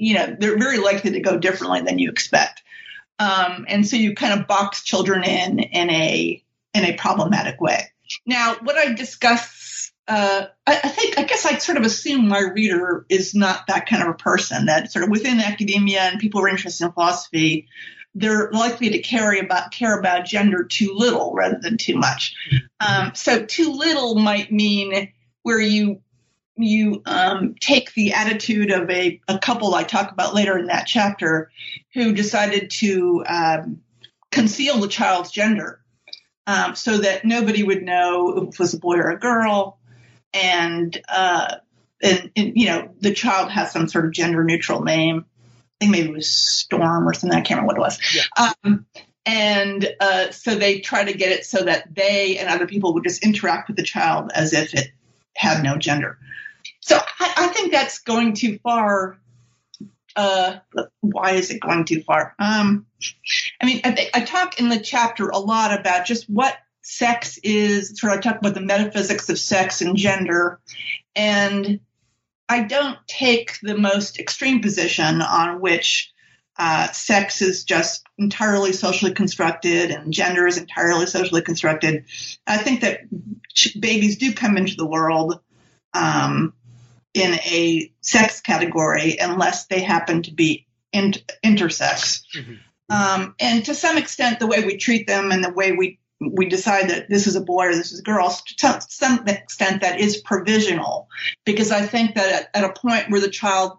you 0.04 0.16
know, 0.16 0.36
they're 0.38 0.58
very 0.58 0.78
likely 0.78 1.12
to 1.12 1.20
go 1.22 1.38
differently 1.38 1.82
than 1.82 1.98
you 1.98 2.10
expect. 2.10 2.62
Um, 3.20 3.66
and 3.70 3.88
so 3.88 3.96
you 3.96 4.16
kind 4.16 4.40
of 4.40 4.48
box 4.48 4.84
children 4.84 5.24
in 5.24 5.60
in 5.60 5.90
a 5.90 6.44
in 6.74 6.86
a 6.86 6.94
problematic 6.94 7.62
way. 7.62 7.92
Now, 8.26 8.56
what 8.62 8.76
I 8.76 8.94
discuss, 8.94 9.92
uh, 10.08 10.46
I, 10.68 10.80
I, 10.84 10.90
think, 10.90 11.18
I 11.18 11.24
guess 11.24 11.46
I 11.46 11.58
sort 11.58 11.78
of 11.78 11.86
assume 11.86 12.28
my 12.28 12.40
reader 12.40 13.06
is 13.10 13.34
not 13.34 13.68
that 13.68 13.88
kind 13.88 14.04
of 14.04 14.10
a 14.10 14.14
person. 14.14 14.66
That 14.66 14.92
sort 14.92 15.04
of 15.04 15.10
within 15.10 15.40
academia 15.40 16.02
and 16.02 16.20
people 16.20 16.42
who 16.42 16.48
are 16.48 16.50
interested 16.50 16.86
in 16.86 16.92
philosophy, 16.92 17.68
they're 18.16 18.52
likely 18.52 18.90
to 18.92 19.00
carry 19.00 19.40
about 19.40 19.72
care 19.72 19.98
about 19.98 20.26
gender 20.26 20.64
too 20.64 20.94
little 20.94 21.34
rather 21.34 21.60
than 21.62 21.78
too 21.78 21.96
much. 21.96 22.36
Um, 22.80 23.14
so 23.16 23.46
too 23.46 23.72
little 23.72 24.16
might 24.16 24.52
mean 24.52 25.12
where 25.44 25.60
you 25.60 26.02
you 26.56 27.02
um, 27.06 27.56
take 27.60 27.94
the 27.94 28.14
attitude 28.14 28.72
of 28.72 28.90
a, 28.90 29.20
a 29.28 29.40
couple 29.40 29.74
I 29.74 29.84
talk 29.84 30.12
about 30.12 30.36
later 30.36 30.58
in 30.58 30.68
that 30.68 30.86
chapter 30.86 31.52
who 31.94 32.14
decided 32.14 32.70
to 32.72 33.24
um, 33.28 33.82
conceal 34.32 34.80
the 34.80 34.88
child's 34.88 35.32
gender 35.32 35.80
um, 36.46 36.76
so 36.76 36.98
that 36.98 37.26
nobody 37.26 37.64
would 37.64 37.84
know 37.84 38.38
if 38.38 38.50
it 38.50 38.60
was 38.60 38.74
a 38.74 38.80
boy 38.80 38.98
or 38.98 39.10
a 39.10 39.20
girl. 39.20 39.80
And, 40.34 41.00
uh, 41.08 41.56
and, 42.02 42.32
and, 42.36 42.54
you 42.56 42.68
know, 42.68 42.94
the 43.00 43.14
child 43.14 43.52
has 43.52 43.72
some 43.72 43.88
sort 43.88 44.06
of 44.06 44.12
gender 44.12 44.44
neutral 44.44 44.84
name. 44.84 45.26
I 45.82 45.86
think 45.86 45.92
maybe 45.92 46.10
it 46.10 46.14
was 46.14 46.30
Storm 46.30 47.08
or 47.08 47.14
something. 47.14 47.38
I 47.38 47.42
can't 47.42 47.62
remember 47.62 47.80
what 47.80 47.94
it 47.94 47.96
was. 47.96 48.16
Yeah. 48.16 48.54
Um, 48.64 48.86
and 49.26 49.96
uh, 50.00 50.32
so 50.32 50.56
they 50.56 50.82
try 50.82 51.06
to 51.06 51.18
get 51.18 51.32
it 51.32 51.46
so 51.46 51.64
that 51.64 51.94
they 51.96 52.38
and 52.38 52.50
other 52.50 52.68
people 52.68 52.94
would 52.94 53.04
just 53.04 53.24
interact 53.24 53.70
with 53.70 53.78
the 53.78 53.84
child 53.84 54.32
as 54.36 54.54
if 54.54 54.74
it 54.74 54.92
had 55.36 55.64
no 55.64 55.78
gender. 55.78 56.18
So 56.80 56.98
I, 56.98 57.34
I 57.38 57.48
think 57.48 57.72
that's 57.72 58.00
going 58.00 58.34
too 58.34 58.60
far. 58.60 59.18
Uh, 60.16 60.60
why 61.02 61.32
is 61.32 61.50
it 61.50 61.60
going 61.60 61.86
too 61.86 62.04
far? 62.04 62.36
Um, 62.38 62.86
I 63.62 63.66
mean, 63.66 63.82
I, 63.84 64.10
I 64.14 64.22
talk 64.22 64.60
in 64.60 64.70
the 64.70 64.80
chapter 64.80 65.30
a 65.30 65.40
lot 65.40 65.78
about 65.78 66.06
just 66.06 66.30
what 66.30 66.56
sex 66.82 67.40
is. 67.44 68.00
Sort 68.00 68.14
of, 68.14 68.20
I 68.20 68.22
talk 68.22 68.38
about 68.38 68.54
the 68.54 68.62
metaphysics 68.62 69.30
of 69.30 69.40
sex 69.40 69.82
and 69.82 69.98
gender, 69.98 70.60
and 71.16 71.80
I 72.48 72.64
don't 72.64 72.98
take 73.08 73.60
the 73.62 73.78
most 73.78 74.20
extreme 74.20 74.62
position 74.62 75.22
on 75.22 75.60
which 75.62 76.12
uh, 76.60 76.92
sex 76.92 77.42
is 77.42 77.64
just 77.64 78.03
entirely 78.18 78.74
socially 78.74 79.14
constructed 79.14 79.92
and 79.92 80.14
gender 80.14 80.46
is 80.46 80.58
entirely 80.58 81.06
socially 81.06 81.42
constructed. 81.42 82.06
I 82.46 82.58
think 82.58 82.82
that 82.82 83.02
babies 83.80 84.18
do 84.18 84.34
come 84.34 84.58
into 84.58 84.76
the 84.76 84.86
world 84.86 85.40
um, 85.94 86.54
in 87.14 87.34
a 87.34 87.92
sex 88.02 88.42
category 88.42 89.18
unless 89.20 89.66
they 89.66 89.82
happen 89.82 90.24
to 90.24 90.34
be 90.34 90.68
in, 90.92 91.14
intersex. 91.44 92.24
Mm-hmm. 92.36 92.54
Um, 92.90 93.36
and 93.40 93.66
to 93.66 93.74
some 93.74 93.98
extent, 93.98 94.40
the 94.40 94.48
way 94.48 94.64
we 94.64 94.78
treat 94.78 95.08
them 95.08 95.32
and 95.32 95.44
the 95.44 95.54
way 95.54 95.72
we 95.72 96.00
we 96.32 96.46
decide 96.46 96.90
that 96.90 97.10
this 97.10 97.28
is 97.28 97.36
a 97.36 97.42
boy 97.42 97.68
or 97.68 97.76
this 97.76 97.92
is 97.92 98.00
a 98.00 98.04
girl, 98.04 98.30
to 98.30 98.82
some 98.88 99.28
extent 99.28 99.82
that 99.82 100.00
is 100.00 100.18
provisional, 100.18 101.10
because 101.44 101.70
I 101.70 101.82
think 101.82 102.16
that 102.16 102.50
at, 102.54 102.64
at 102.64 102.70
a 102.70 102.74
point 102.74 103.10
where 103.10 103.20
the 103.20 103.30
child 103.30 103.78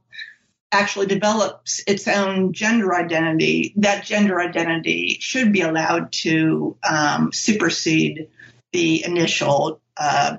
actually 0.74 1.06
develops 1.06 1.82
its 1.87 2.08
own 2.08 2.52
gender 2.52 2.94
identity, 2.94 3.72
that 3.76 4.04
gender 4.04 4.40
identity 4.40 5.16
should 5.20 5.52
be 5.52 5.62
allowed 5.62 6.12
to 6.12 6.76
um, 6.88 7.32
supersede 7.32 8.28
the 8.72 9.04
initial 9.04 9.80
uh, 9.96 10.38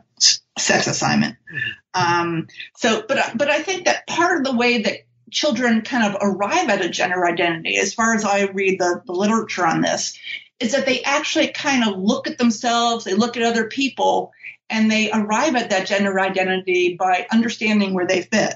sex 0.58 0.88
assignment. 0.88 1.36
Mm-hmm. 1.36 2.02
Um, 2.02 2.48
so, 2.76 3.04
but 3.08 3.32
but 3.36 3.50
I 3.50 3.63
think 3.63 3.86
that 3.86 4.06
part 4.08 4.38
of 4.38 4.43
the 4.43 4.58
way 4.58 4.82
that 4.82 4.98
children 5.32 5.82
kind 5.82 6.13
of 6.13 6.19
arrive 6.21 6.69
at 6.69 6.84
a 6.84 6.89
gender 6.89 7.26
identity, 7.26 7.78
as 7.78 7.93
far 7.93 8.13
as 8.13 8.26
I 8.26 8.45
read 8.45 8.80
the, 8.80 9.02
the 9.06 9.13
literature 9.13 9.65
on 9.65 9.82
this, 9.82 10.19
is 10.60 10.74
that 10.74 10.86
they 10.86 11.02
actually 11.04 11.48
kind 11.48 11.88
of 11.88 11.98
look 11.98 12.28
at 12.28 12.38
themselves, 12.38 13.06
they 13.06 13.13
look 13.13 13.38
at 13.38 13.43
other 13.43 13.67
people, 13.67 14.34
and 14.69 14.91
they 14.91 15.12
arrive 15.12 15.56
at 15.56 15.69
that 15.69 15.88
gender 15.88 16.19
identity 16.19 16.95
by 17.00 17.28
understanding 17.32 17.93
where 17.93 18.08
they 18.08 18.24
fit. 18.24 18.56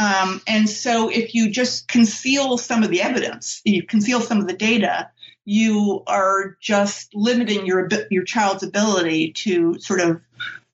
Um, 0.00 0.40
and 0.46 0.66
so 0.66 1.10
if 1.10 1.34
you 1.34 1.50
just 1.50 1.86
conceal 1.86 2.56
some 2.56 2.82
of 2.82 2.88
the 2.88 3.02
evidence, 3.02 3.60
you 3.64 3.82
conceal 3.82 4.22
some 4.22 4.38
of 4.38 4.46
the 4.46 4.54
data, 4.54 5.10
you 5.44 6.02
are 6.06 6.56
just 6.58 7.14
limiting 7.14 7.66
your 7.66 7.86
your 8.10 8.24
child's 8.24 8.62
ability 8.62 9.32
to 9.32 9.78
sort 9.78 10.00
of 10.00 10.22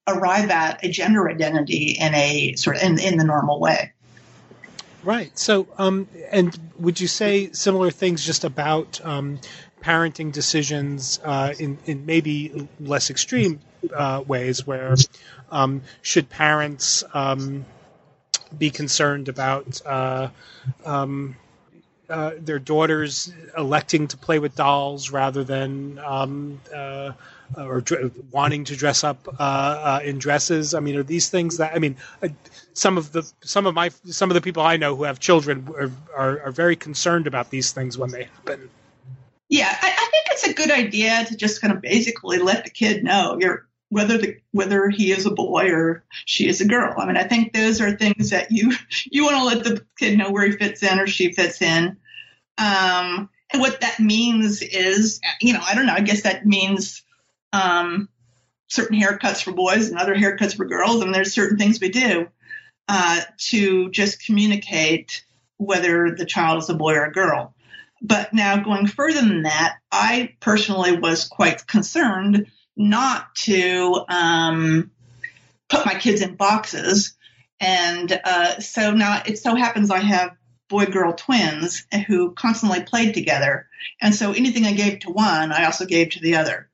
arrive 0.06 0.50
at 0.50 0.84
a 0.84 0.88
gender 0.88 1.28
identity 1.28 1.96
in 1.98 2.14
a 2.14 2.54
sort 2.54 2.76
of 2.76 2.82
in, 2.82 3.00
in 3.00 3.18
the 3.18 3.24
normal 3.24 3.58
way. 3.58 3.92
Right. 5.02 5.36
So, 5.36 5.66
um, 5.76 6.08
and 6.30 6.56
would 6.78 7.00
you 7.00 7.08
say 7.08 7.50
similar 7.50 7.90
things 7.90 8.24
just 8.24 8.44
about 8.44 9.00
um, 9.04 9.40
parenting 9.82 10.30
decisions 10.30 11.18
uh, 11.24 11.52
in 11.58 11.78
in 11.86 12.06
maybe 12.06 12.68
less 12.78 13.10
extreme 13.10 13.58
uh, 13.92 14.22
ways, 14.24 14.64
where 14.64 14.94
um, 15.50 15.82
should 16.02 16.30
parents 16.30 17.02
um, 17.12 17.64
be 18.56 18.70
concerned 18.70 19.28
about 19.28 19.80
uh, 19.84 20.28
um, 20.84 21.36
uh, 22.08 22.32
their 22.38 22.58
daughters 22.58 23.32
electing 23.56 24.08
to 24.08 24.16
play 24.16 24.38
with 24.38 24.54
dolls 24.54 25.10
rather 25.10 25.44
than 25.44 25.98
um, 25.98 26.60
uh, 26.74 27.12
or 27.56 27.80
dr- 27.80 28.12
wanting 28.30 28.64
to 28.64 28.76
dress 28.76 29.04
up 29.04 29.26
uh, 29.28 29.42
uh, 29.42 30.00
in 30.04 30.18
dresses. 30.18 30.74
I 30.74 30.80
mean, 30.80 30.96
are 30.96 31.02
these 31.02 31.28
things 31.28 31.58
that 31.58 31.74
I 31.74 31.78
mean? 31.78 31.96
Uh, 32.22 32.28
some 32.74 32.98
of 32.98 33.12
the 33.12 33.30
some 33.40 33.66
of 33.66 33.74
my 33.74 33.90
some 34.04 34.30
of 34.30 34.34
the 34.34 34.40
people 34.40 34.62
I 34.62 34.76
know 34.76 34.94
who 34.94 35.04
have 35.04 35.18
children 35.18 35.68
are, 35.76 35.90
are, 36.14 36.40
are 36.42 36.50
very 36.52 36.76
concerned 36.76 37.26
about 37.26 37.50
these 37.50 37.72
things 37.72 37.96
when 37.96 38.10
they 38.10 38.24
happen. 38.24 38.68
Yeah, 39.48 39.76
I, 39.80 39.86
I, 39.86 40.08
think 40.10 40.26
it's 40.30 40.46
a 40.46 40.52
good 40.52 40.70
idea 40.72 41.24
to 41.24 41.36
just 41.36 41.60
kind 41.60 41.72
of 41.72 41.80
basically 41.80 42.38
let 42.38 42.64
the 42.64 42.70
kid 42.70 43.04
know 43.04 43.38
you're 43.40 43.66
whether 43.88 44.18
the 44.18 44.36
whether 44.52 44.88
he 44.88 45.12
is 45.12 45.26
a 45.26 45.30
boy 45.30 45.70
or 45.70 46.04
she 46.24 46.48
is 46.48 46.60
a 46.60 46.66
girl. 46.66 46.94
I 46.96 47.06
mean, 47.06 47.16
I 47.16 47.24
think 47.24 47.52
those 47.52 47.80
are 47.80 47.96
things 47.96 48.30
that 48.30 48.50
you 48.50 48.72
you 49.04 49.24
want 49.24 49.36
to 49.36 49.44
let 49.44 49.64
the 49.64 49.84
kid 49.98 50.18
know 50.18 50.30
where 50.30 50.46
he 50.46 50.56
fits 50.56 50.82
in 50.82 50.98
or 50.98 51.06
she 51.06 51.32
fits 51.32 51.62
in. 51.62 51.96
Um, 52.58 53.28
and 53.52 53.60
what 53.60 53.80
that 53.80 54.00
means 54.00 54.62
is, 54.62 55.20
you 55.40 55.52
know, 55.52 55.60
I 55.64 55.74
don't 55.74 55.86
know. 55.86 55.94
I 55.94 56.00
guess 56.00 56.22
that 56.22 56.46
means 56.46 57.02
um, 57.52 58.08
certain 58.66 58.98
haircuts 58.98 59.42
for 59.42 59.52
boys 59.52 59.88
and 59.88 59.98
other 59.98 60.14
haircuts 60.14 60.56
for 60.56 60.64
girls, 60.64 61.02
and 61.02 61.14
there's 61.14 61.32
certain 61.32 61.58
things 61.58 61.80
we 61.80 61.90
do 61.90 62.26
uh, 62.88 63.20
to 63.38 63.90
just 63.90 64.24
communicate 64.24 65.24
whether 65.58 66.14
the 66.14 66.26
child 66.26 66.62
is 66.62 66.68
a 66.68 66.74
boy 66.74 66.94
or 66.94 67.04
a 67.04 67.12
girl. 67.12 67.54
But 68.02 68.34
now 68.34 68.62
going 68.62 68.86
further 68.86 69.20
than 69.20 69.42
that, 69.42 69.76
I 69.90 70.34
personally 70.40 70.98
was 70.98 71.24
quite 71.24 71.66
concerned 71.66 72.46
not 72.76 73.34
to 73.34 74.04
um, 74.08 74.90
put 75.68 75.86
my 75.86 75.94
kids 75.94 76.20
in 76.20 76.34
boxes. 76.34 77.14
And 77.60 78.20
uh, 78.24 78.60
so 78.60 78.92
now 78.92 79.22
it 79.24 79.38
so 79.38 79.54
happens 79.54 79.90
I 79.90 80.00
have 80.00 80.36
boy 80.68 80.86
girl 80.86 81.12
twins 81.12 81.86
who 82.06 82.32
constantly 82.32 82.82
played 82.82 83.14
together. 83.14 83.68
And 84.00 84.14
so 84.14 84.32
anything 84.32 84.66
I 84.66 84.72
gave 84.72 85.00
to 85.00 85.10
one, 85.10 85.52
I 85.52 85.64
also 85.64 85.86
gave 85.86 86.10
to 86.10 86.20
the 86.20 86.36
other. 86.36 86.68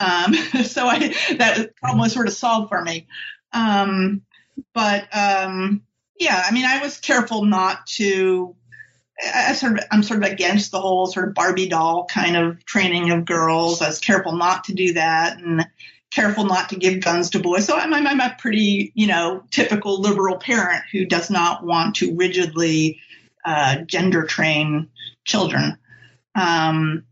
Um, 0.00 0.34
so 0.64 0.86
I, 0.86 1.14
that 1.38 1.76
problem 1.76 2.00
was 2.00 2.12
sort 2.12 2.28
of 2.28 2.34
solved 2.34 2.68
for 2.68 2.82
me. 2.82 3.06
Um, 3.52 4.22
but 4.74 5.08
um, 5.16 5.82
yeah, 6.18 6.42
I 6.46 6.52
mean, 6.52 6.64
I 6.64 6.82
was 6.82 6.98
careful 6.98 7.44
not 7.44 7.86
to. 7.98 8.54
I 9.22 9.52
sort 9.52 9.78
of, 9.78 9.84
I'm 9.90 10.02
sort 10.02 10.24
of 10.24 10.30
against 10.30 10.72
the 10.72 10.80
whole 10.80 11.06
sort 11.06 11.28
of 11.28 11.34
Barbie 11.34 11.68
doll 11.68 12.06
kind 12.06 12.36
of 12.36 12.64
training 12.64 13.10
of 13.10 13.24
girls. 13.24 13.80
I 13.80 13.88
was 13.88 14.00
careful 14.00 14.36
not 14.36 14.64
to 14.64 14.74
do 14.74 14.94
that, 14.94 15.38
and 15.38 15.66
careful 16.12 16.44
not 16.44 16.68
to 16.70 16.76
give 16.76 17.02
guns 17.02 17.30
to 17.30 17.38
boys. 17.38 17.64
So 17.64 17.76
I'm, 17.76 17.92
I'm 17.94 18.20
a 18.20 18.36
pretty, 18.38 18.92
you 18.94 19.06
know, 19.06 19.44
typical 19.50 20.00
liberal 20.00 20.36
parent 20.36 20.84
who 20.92 21.06
does 21.06 21.30
not 21.30 21.64
want 21.64 21.96
to 21.96 22.14
rigidly 22.14 23.00
uh, 23.44 23.76
gender 23.86 24.24
train 24.24 24.88
children. 25.24 25.78
Um, 26.34 27.04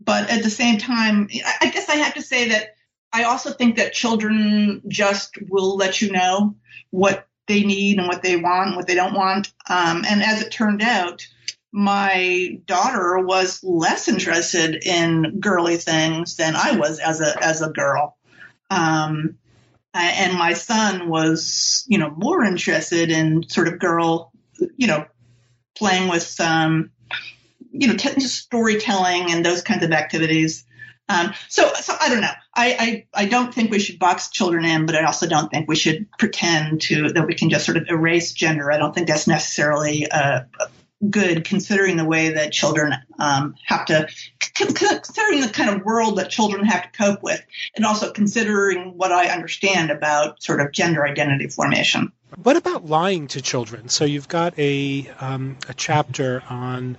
but 0.00 0.30
at 0.30 0.42
the 0.42 0.50
same 0.50 0.78
time, 0.78 1.28
I 1.60 1.70
guess 1.70 1.88
I 1.88 1.96
have 1.96 2.14
to 2.14 2.22
say 2.22 2.50
that 2.50 2.76
I 3.12 3.24
also 3.24 3.50
think 3.52 3.76
that 3.76 3.92
children 3.92 4.82
just 4.88 5.36
will 5.48 5.76
let 5.76 6.00
you 6.00 6.12
know 6.12 6.54
what 6.90 7.26
they 7.48 7.62
need 7.62 7.98
and 7.98 8.08
what 8.08 8.22
they 8.22 8.36
want 8.36 8.68
and 8.68 8.76
what 8.76 8.86
they 8.86 8.94
don't 8.94 9.14
want. 9.14 9.52
Um, 9.68 10.04
and 10.08 10.22
as 10.22 10.42
it 10.42 10.50
turned 10.50 10.82
out, 10.82 11.26
my 11.76 12.58
daughter 12.64 13.18
was 13.18 13.62
less 13.62 14.08
interested 14.08 14.82
in 14.82 15.40
girly 15.40 15.76
things 15.76 16.36
than 16.36 16.56
I 16.56 16.78
was 16.78 16.98
as 16.98 17.20
a 17.20 17.44
as 17.44 17.60
a 17.60 17.68
girl. 17.68 18.16
Um, 18.70 19.36
and 19.92 20.38
my 20.38 20.54
son 20.54 21.10
was, 21.10 21.84
you 21.86 21.98
know, 21.98 22.10
more 22.16 22.42
interested 22.44 23.10
in 23.10 23.46
sort 23.48 23.68
of 23.68 23.78
girl, 23.78 24.32
you 24.78 24.86
know, 24.86 25.04
playing 25.76 26.08
with 26.08 26.40
um, 26.40 26.92
you 27.72 27.88
know, 27.88 27.94
t- 27.94 28.20
storytelling 28.20 29.30
and 29.30 29.44
those 29.44 29.60
kinds 29.60 29.84
of 29.84 29.92
activities. 29.92 30.64
Um, 31.10 31.34
so, 31.48 31.70
so 31.74 31.94
I 32.00 32.08
don't 32.08 32.22
know. 32.22 32.32
I, 32.54 33.04
I, 33.14 33.24
I 33.24 33.26
don't 33.26 33.54
think 33.54 33.70
we 33.70 33.80
should 33.80 33.98
box 33.98 34.30
children 34.30 34.64
in, 34.64 34.86
but 34.86 34.96
I 34.96 35.04
also 35.04 35.26
don't 35.28 35.50
think 35.50 35.68
we 35.68 35.76
should 35.76 36.08
pretend 36.18 36.80
to 36.82 37.12
that 37.12 37.26
we 37.26 37.34
can 37.34 37.50
just 37.50 37.66
sort 37.66 37.76
of 37.76 37.86
erase 37.88 38.32
gender. 38.32 38.72
I 38.72 38.78
don't 38.78 38.94
think 38.94 39.08
that's 39.08 39.26
necessarily 39.26 40.10
uh, 40.10 40.40
good, 41.10 41.44
considering 41.44 41.96
the 41.96 42.04
way 42.04 42.30
that 42.30 42.52
children 42.52 42.94
um, 43.18 43.54
have 43.64 43.84
to, 43.86 44.08
considering 44.54 45.40
the 45.40 45.50
kind 45.52 45.70
of 45.70 45.84
world 45.84 46.18
that 46.18 46.30
children 46.30 46.64
have 46.64 46.90
to 46.90 46.98
cope 46.98 47.22
with, 47.22 47.42
and 47.74 47.84
also 47.84 48.12
considering 48.12 48.96
what 48.96 49.12
I 49.12 49.28
understand 49.28 49.90
about 49.90 50.42
sort 50.42 50.60
of 50.60 50.72
gender 50.72 51.06
identity 51.06 51.48
formation. 51.48 52.12
What 52.42 52.56
about 52.56 52.86
lying 52.86 53.28
to 53.28 53.42
children? 53.42 53.88
So 53.88 54.04
you've 54.04 54.28
got 54.28 54.58
a 54.58 55.08
um, 55.20 55.56
a 55.68 55.74
chapter 55.74 56.42
on 56.48 56.96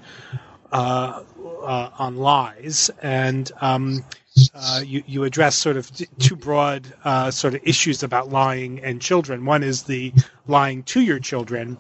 uh, 0.72 1.24
uh, 1.64 1.90
on 1.98 2.18
lies, 2.18 2.90
and 3.02 3.52
um, 3.62 4.06
uh, 4.54 4.82
you, 4.86 5.04
you 5.06 5.24
address 5.24 5.58
sort 5.58 5.78
of 5.78 5.92
two 6.20 6.36
broad 6.36 6.86
uh, 7.04 7.32
sort 7.32 7.56
of 7.56 7.62
issues 7.64 8.04
about 8.04 8.30
lying 8.30 8.84
and 8.84 9.02
children. 9.02 9.46
One 9.46 9.64
is 9.64 9.84
the 9.84 10.14
lying 10.48 10.84
to 10.84 11.02
your 11.02 11.20
children, 11.20 11.78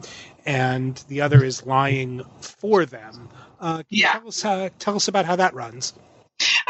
and 0.47 0.95
the 1.09 1.21
other 1.21 1.43
is 1.43 1.65
lying 1.65 2.23
for 2.39 2.85
them. 2.85 3.29
Uh, 3.59 3.83
yeah. 3.89 4.13
Tell 4.13 4.27
us, 4.29 4.45
uh, 4.45 4.69
tell 4.79 4.95
us 4.95 5.07
about 5.07 5.25
how 5.25 5.35
that 5.35 5.53
runs. 5.53 5.93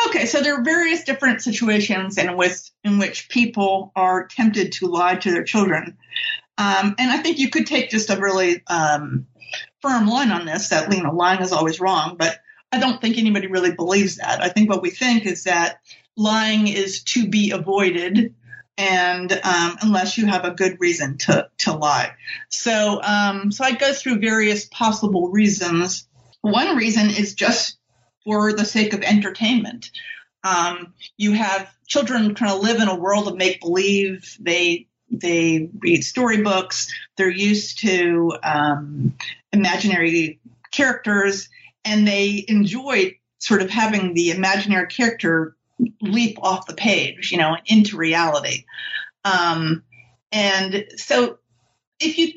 Okay, 0.07 0.25
so 0.25 0.41
there 0.41 0.59
are 0.59 0.63
various 0.63 1.03
different 1.03 1.41
situations 1.41 2.17
in 2.17 2.35
which 2.37 2.71
in 2.83 2.97
which 2.97 3.29
people 3.29 3.91
are 3.95 4.27
tempted 4.27 4.71
to 4.73 4.87
lie 4.87 5.15
to 5.15 5.31
their 5.31 5.43
children, 5.43 5.97
um, 6.57 6.95
and 6.97 7.11
I 7.11 7.17
think 7.17 7.37
you 7.37 7.49
could 7.49 7.67
take 7.67 7.89
just 7.89 8.09
a 8.09 8.17
really 8.17 8.63
um, 8.67 9.27
firm 9.81 10.07
line 10.07 10.31
on 10.31 10.45
this 10.45 10.69
that 10.69 10.91
you 10.93 11.03
know 11.03 11.11
lying 11.11 11.41
is 11.41 11.51
always 11.51 11.81
wrong, 11.81 12.15
but 12.17 12.39
I 12.71 12.79
don't 12.79 13.01
think 13.01 13.17
anybody 13.17 13.47
really 13.47 13.73
believes 13.73 14.17
that. 14.17 14.41
I 14.41 14.47
think 14.47 14.69
what 14.69 14.81
we 14.81 14.89
think 14.89 15.25
is 15.25 15.43
that 15.43 15.81
lying 16.15 16.67
is 16.67 17.03
to 17.03 17.27
be 17.27 17.51
avoided, 17.51 18.33
and 18.77 19.31
um, 19.31 19.77
unless 19.81 20.17
you 20.17 20.27
have 20.27 20.45
a 20.45 20.51
good 20.51 20.79
reason 20.79 21.17
to 21.17 21.49
to 21.59 21.73
lie. 21.73 22.13
So 22.49 23.01
um, 23.01 23.51
so 23.51 23.63
I 23.63 23.71
go 23.73 23.93
through 23.93 24.19
various 24.19 24.65
possible 24.65 25.29
reasons. 25.29 26.07
One 26.41 26.77
reason 26.77 27.09
is 27.09 27.33
just 27.33 27.77
for 28.23 28.53
the 28.53 28.65
sake 28.65 28.93
of 28.93 29.01
entertainment. 29.01 29.91
Um, 30.43 30.93
you 31.17 31.33
have 31.33 31.73
children 31.87 32.35
kind 32.35 32.51
of 32.51 32.61
live 32.61 32.79
in 32.79 32.87
a 32.87 32.95
world 32.95 33.27
of 33.27 33.35
make 33.35 33.61
believe. 33.61 34.37
They 34.39 34.87
they 35.09 35.69
read 35.79 36.03
storybooks. 36.03 36.93
They're 37.15 37.29
used 37.31 37.79
to 37.79 38.33
um, 38.43 39.15
imaginary 39.51 40.39
characters, 40.71 41.49
and 41.83 42.07
they 42.07 42.45
enjoy 42.47 43.17
sort 43.39 43.61
of 43.61 43.69
having 43.69 44.13
the 44.13 44.31
imaginary 44.31 44.87
character 44.87 45.56
leap 46.01 46.37
off 46.41 46.67
the 46.67 46.73
page, 46.73 47.31
you 47.31 47.37
know, 47.37 47.55
into 47.65 47.97
reality. 47.97 48.65
Um, 49.23 49.83
and 50.31 50.85
so, 50.95 51.39
if 51.99 52.17
you 52.17 52.33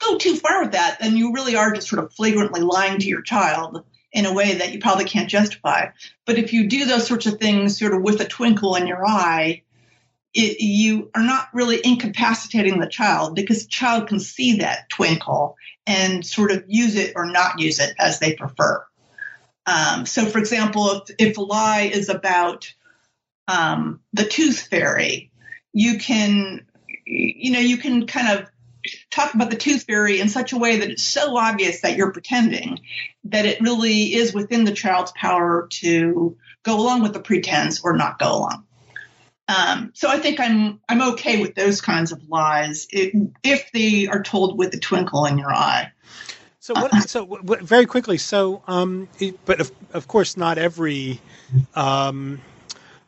go 0.00 0.18
too 0.18 0.36
far 0.36 0.62
with 0.62 0.72
that, 0.72 0.98
then 1.00 1.16
you 1.16 1.32
really 1.32 1.56
are 1.56 1.72
just 1.72 1.88
sort 1.88 2.04
of 2.04 2.12
flagrantly 2.12 2.60
lying 2.60 2.98
to 2.98 3.06
your 3.06 3.22
child 3.22 3.84
in 4.12 4.26
a 4.26 4.32
way 4.32 4.54
that 4.54 4.72
you 4.72 4.78
probably 4.78 5.04
can't 5.04 5.28
justify. 5.28 5.86
But 6.26 6.38
if 6.38 6.52
you 6.52 6.68
do 6.68 6.84
those 6.84 7.06
sorts 7.06 7.26
of 7.26 7.38
things 7.38 7.78
sort 7.78 7.94
of 7.94 8.02
with 8.02 8.20
a 8.20 8.26
twinkle 8.26 8.76
in 8.76 8.86
your 8.86 9.06
eye, 9.06 9.62
it, 10.34 10.60
you 10.60 11.10
are 11.14 11.22
not 11.22 11.48
really 11.52 11.80
incapacitating 11.82 12.78
the 12.78 12.86
child 12.86 13.34
because 13.34 13.64
the 13.64 13.70
child 13.70 14.08
can 14.08 14.20
see 14.20 14.56
that 14.56 14.88
twinkle 14.88 15.56
and 15.86 16.24
sort 16.24 16.50
of 16.50 16.64
use 16.66 16.96
it 16.96 17.12
or 17.16 17.26
not 17.26 17.60
use 17.60 17.80
it 17.80 17.94
as 17.98 18.18
they 18.18 18.34
prefer. 18.34 18.84
Um, 19.66 20.06
so, 20.06 20.26
for 20.26 20.38
example, 20.38 21.02
if, 21.08 21.14
if 21.18 21.38
a 21.38 21.42
lie 21.42 21.90
is 21.92 22.08
about 22.08 22.72
um, 23.48 24.00
the 24.12 24.24
tooth 24.24 24.68
fairy, 24.68 25.30
you 25.72 25.98
can, 25.98 26.66
you 27.06 27.52
know, 27.52 27.60
you 27.60 27.76
can 27.76 28.06
kind 28.06 28.38
of 28.38 28.48
talk 29.10 29.34
about 29.34 29.50
the 29.50 29.56
tooth 29.56 29.84
fairy 29.84 30.20
in 30.20 30.28
such 30.28 30.52
a 30.52 30.58
way 30.58 30.78
that 30.78 30.90
it's 30.90 31.04
so 31.04 31.36
obvious 31.36 31.82
that 31.82 31.96
you're 31.96 32.12
pretending 32.12 32.80
that 33.24 33.46
it 33.46 33.60
really 33.60 34.14
is 34.14 34.34
within 34.34 34.64
the 34.64 34.72
child's 34.72 35.12
power 35.12 35.68
to 35.70 36.36
go 36.62 36.80
along 36.80 37.02
with 37.02 37.12
the 37.12 37.20
pretense 37.20 37.82
or 37.84 37.96
not 37.96 38.18
go 38.18 38.32
along. 38.32 38.64
Um, 39.48 39.92
so 39.94 40.08
I 40.08 40.18
think 40.18 40.40
I'm 40.40 40.80
I'm 40.88 41.02
okay 41.12 41.40
with 41.40 41.54
those 41.54 41.80
kinds 41.80 42.12
of 42.12 42.28
lies 42.28 42.86
if, 42.90 43.12
if 43.42 43.70
they 43.72 44.06
are 44.06 44.22
told 44.22 44.56
with 44.56 44.72
a 44.74 44.78
twinkle 44.78 45.26
in 45.26 45.36
your 45.36 45.52
eye. 45.52 45.92
So 46.60 46.74
what? 46.74 47.10
So 47.10 47.24
what, 47.24 47.60
very 47.60 47.86
quickly. 47.86 48.18
So, 48.18 48.62
um, 48.68 49.08
but 49.44 49.60
of 49.60 49.72
of 49.92 50.06
course, 50.06 50.36
not 50.36 50.58
every, 50.58 51.20
um, 51.74 52.40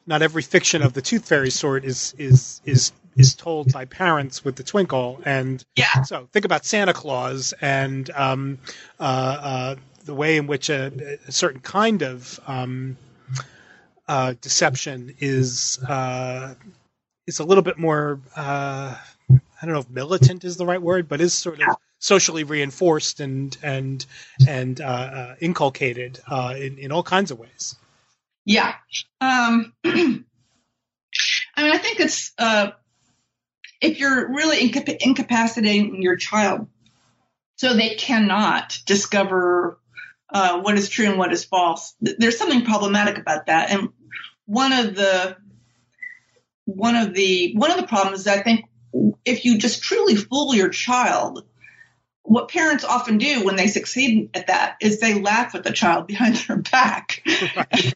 not 0.06 0.22
every 0.22 0.42
fiction 0.42 0.82
of 0.82 0.92
the 0.92 1.02
tooth 1.02 1.26
fairy 1.26 1.50
sort 1.50 1.84
is 1.84 2.14
is 2.18 2.60
is 2.64 2.92
is 3.16 3.34
told 3.34 3.72
by 3.72 3.84
parents 3.84 4.44
with 4.44 4.56
the 4.56 4.62
twinkle. 4.62 5.20
And 5.24 5.64
yeah. 5.76 6.02
So 6.02 6.28
think 6.32 6.44
about 6.44 6.64
Santa 6.64 6.92
Claus 6.92 7.54
and 7.60 8.10
um, 8.10 8.58
uh, 8.98 9.02
uh, 9.02 9.76
the 10.04 10.14
way 10.14 10.36
in 10.36 10.46
which 10.46 10.68
a, 10.68 11.18
a 11.26 11.32
certain 11.32 11.60
kind 11.60 12.02
of 12.02 12.40
um, 12.46 12.96
uh, 14.08 14.34
deception 14.40 15.14
is 15.20 15.78
uh, 15.88 16.54
is 17.26 17.38
a 17.38 17.44
little 17.44 17.62
bit 17.62 17.78
more. 17.78 18.20
Uh, 18.36 18.96
I 19.30 19.66
don't 19.66 19.72
know 19.72 19.80
if 19.80 19.90
militant 19.90 20.44
is 20.44 20.56
the 20.56 20.66
right 20.66 20.82
word, 20.82 21.08
but 21.08 21.20
is 21.20 21.32
sort 21.32 21.62
of 21.62 21.76
socially 21.98 22.44
reinforced 22.44 23.20
and 23.20 23.56
and 23.62 24.04
and 24.46 24.80
uh, 24.80 24.84
uh, 24.84 25.34
inculcated 25.40 26.20
uh, 26.28 26.54
in 26.58 26.78
in 26.78 26.92
all 26.92 27.02
kinds 27.02 27.30
of 27.30 27.38
ways. 27.38 27.76
Yeah, 28.44 28.74
um, 29.20 29.72
I 29.84 29.92
mean, 31.62 31.72
I 31.72 31.78
think 31.78 32.00
it's 32.00 32.32
if 33.80 33.98
you're 33.98 34.32
really 34.34 34.68
incap- 34.68 34.96
incapacitating 35.00 36.02
your 36.02 36.16
child 36.16 36.68
so 37.56 37.74
they 37.74 37.94
cannot 37.94 38.78
discover 38.84 39.78
uh, 40.32 40.60
what 40.60 40.76
is 40.76 40.88
true 40.88 41.06
and 41.06 41.18
what 41.18 41.32
is 41.32 41.44
false. 41.44 41.94
There's 42.00 42.38
something 42.38 42.64
problematic 42.64 43.18
about 43.18 43.46
that, 43.46 43.70
and 43.70 43.90
one 44.46 44.72
of 44.72 44.94
the 44.94 45.36
one 46.64 46.96
of 46.96 47.14
the 47.14 47.54
one 47.56 47.70
of 47.70 47.76
the 47.76 47.86
problems 47.86 48.20
is 48.20 48.26
I 48.26 48.42
think 48.42 48.64
if 49.24 49.44
you 49.44 49.58
just 49.58 49.82
truly 49.82 50.16
fool 50.16 50.54
your 50.54 50.68
child, 50.68 51.44
what 52.24 52.48
parents 52.48 52.84
often 52.84 53.18
do 53.18 53.44
when 53.44 53.56
they 53.56 53.66
succeed 53.66 54.30
at 54.34 54.48
that 54.48 54.76
is 54.80 54.98
they 54.98 55.20
laugh 55.20 55.54
at 55.54 55.62
the 55.62 55.72
child 55.72 56.06
behind 56.06 56.36
their 56.36 56.56
back, 56.56 57.22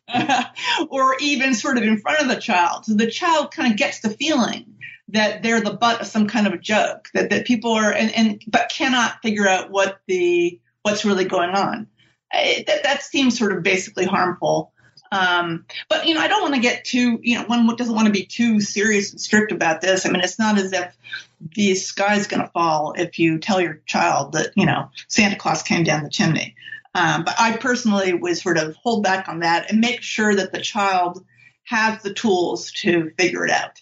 or 0.90 1.16
even 1.20 1.54
sort 1.54 1.78
of 1.78 1.82
in 1.82 1.98
front 1.98 2.20
of 2.20 2.28
the 2.28 2.40
child. 2.40 2.84
So 2.84 2.94
the 2.94 3.10
child 3.10 3.50
kind 3.50 3.72
of 3.72 3.78
gets 3.78 4.00
the 4.00 4.10
feeling 4.10 4.74
that 5.08 5.42
they're 5.42 5.62
the 5.62 5.72
butt 5.72 6.02
of 6.02 6.06
some 6.06 6.28
kind 6.28 6.46
of 6.46 6.52
a 6.52 6.58
joke 6.58 7.08
that, 7.14 7.30
that 7.30 7.46
people 7.46 7.72
are 7.72 7.90
and, 7.90 8.14
and 8.14 8.42
but 8.46 8.70
cannot 8.70 9.22
figure 9.22 9.48
out 9.48 9.70
what 9.70 10.00
the 10.06 10.60
what's 10.82 11.04
really 11.04 11.24
going 11.24 11.50
on 11.50 11.88
it, 12.32 12.66
that, 12.66 12.82
that 12.82 13.02
seems 13.02 13.38
sort 13.38 13.56
of 13.56 13.62
basically 13.62 14.04
harmful. 14.04 14.72
Um, 15.10 15.64
but 15.88 16.06
you 16.06 16.14
know, 16.14 16.20
I 16.20 16.28
don't 16.28 16.42
want 16.42 16.54
to 16.54 16.60
get 16.60 16.84
too, 16.84 17.18
you 17.22 17.38
know, 17.38 17.44
one 17.44 17.66
doesn't 17.76 17.94
want 17.94 18.06
to 18.06 18.12
be 18.12 18.26
too 18.26 18.60
serious 18.60 19.12
and 19.12 19.20
strict 19.20 19.52
about 19.52 19.80
this. 19.80 20.04
I 20.04 20.10
mean, 20.10 20.20
it's 20.20 20.38
not 20.38 20.58
as 20.58 20.72
if 20.72 20.96
the 21.40 21.74
sky's 21.74 22.26
going 22.26 22.42
to 22.42 22.50
fall 22.50 22.94
if 22.96 23.18
you 23.18 23.38
tell 23.38 23.60
your 23.60 23.80
child 23.86 24.32
that, 24.32 24.50
you 24.56 24.66
know, 24.66 24.90
Santa 25.08 25.36
Claus 25.36 25.62
came 25.62 25.84
down 25.84 26.02
the 26.02 26.10
chimney. 26.10 26.54
Um, 26.94 27.24
but 27.24 27.34
I 27.38 27.56
personally 27.56 28.12
would 28.12 28.36
sort 28.36 28.58
of 28.58 28.74
hold 28.76 29.02
back 29.02 29.28
on 29.28 29.40
that 29.40 29.70
and 29.70 29.80
make 29.80 30.02
sure 30.02 30.34
that 30.34 30.52
the 30.52 30.60
child 30.60 31.24
has 31.64 32.02
the 32.02 32.14
tools 32.14 32.72
to 32.72 33.12
figure 33.18 33.44
it 33.44 33.50
out. 33.50 33.80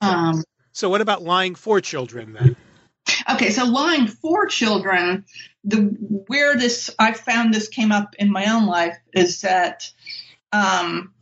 Um, 0.00 0.42
so, 0.72 0.88
what 0.88 1.00
about 1.00 1.22
lying 1.22 1.54
for 1.54 1.80
children 1.80 2.32
then? 2.32 2.56
Okay, 3.30 3.50
so 3.50 3.64
lying 3.64 4.06
for 4.06 4.46
children, 4.46 5.24
the 5.64 5.76
where 6.26 6.56
this 6.56 6.90
I 6.98 7.12
found 7.12 7.54
this 7.54 7.68
came 7.68 7.92
up 7.92 8.14
in 8.18 8.30
my 8.30 8.46
own 8.52 8.66
life 8.66 8.96
is 9.12 9.42
that 9.42 9.90
um, 10.52 11.12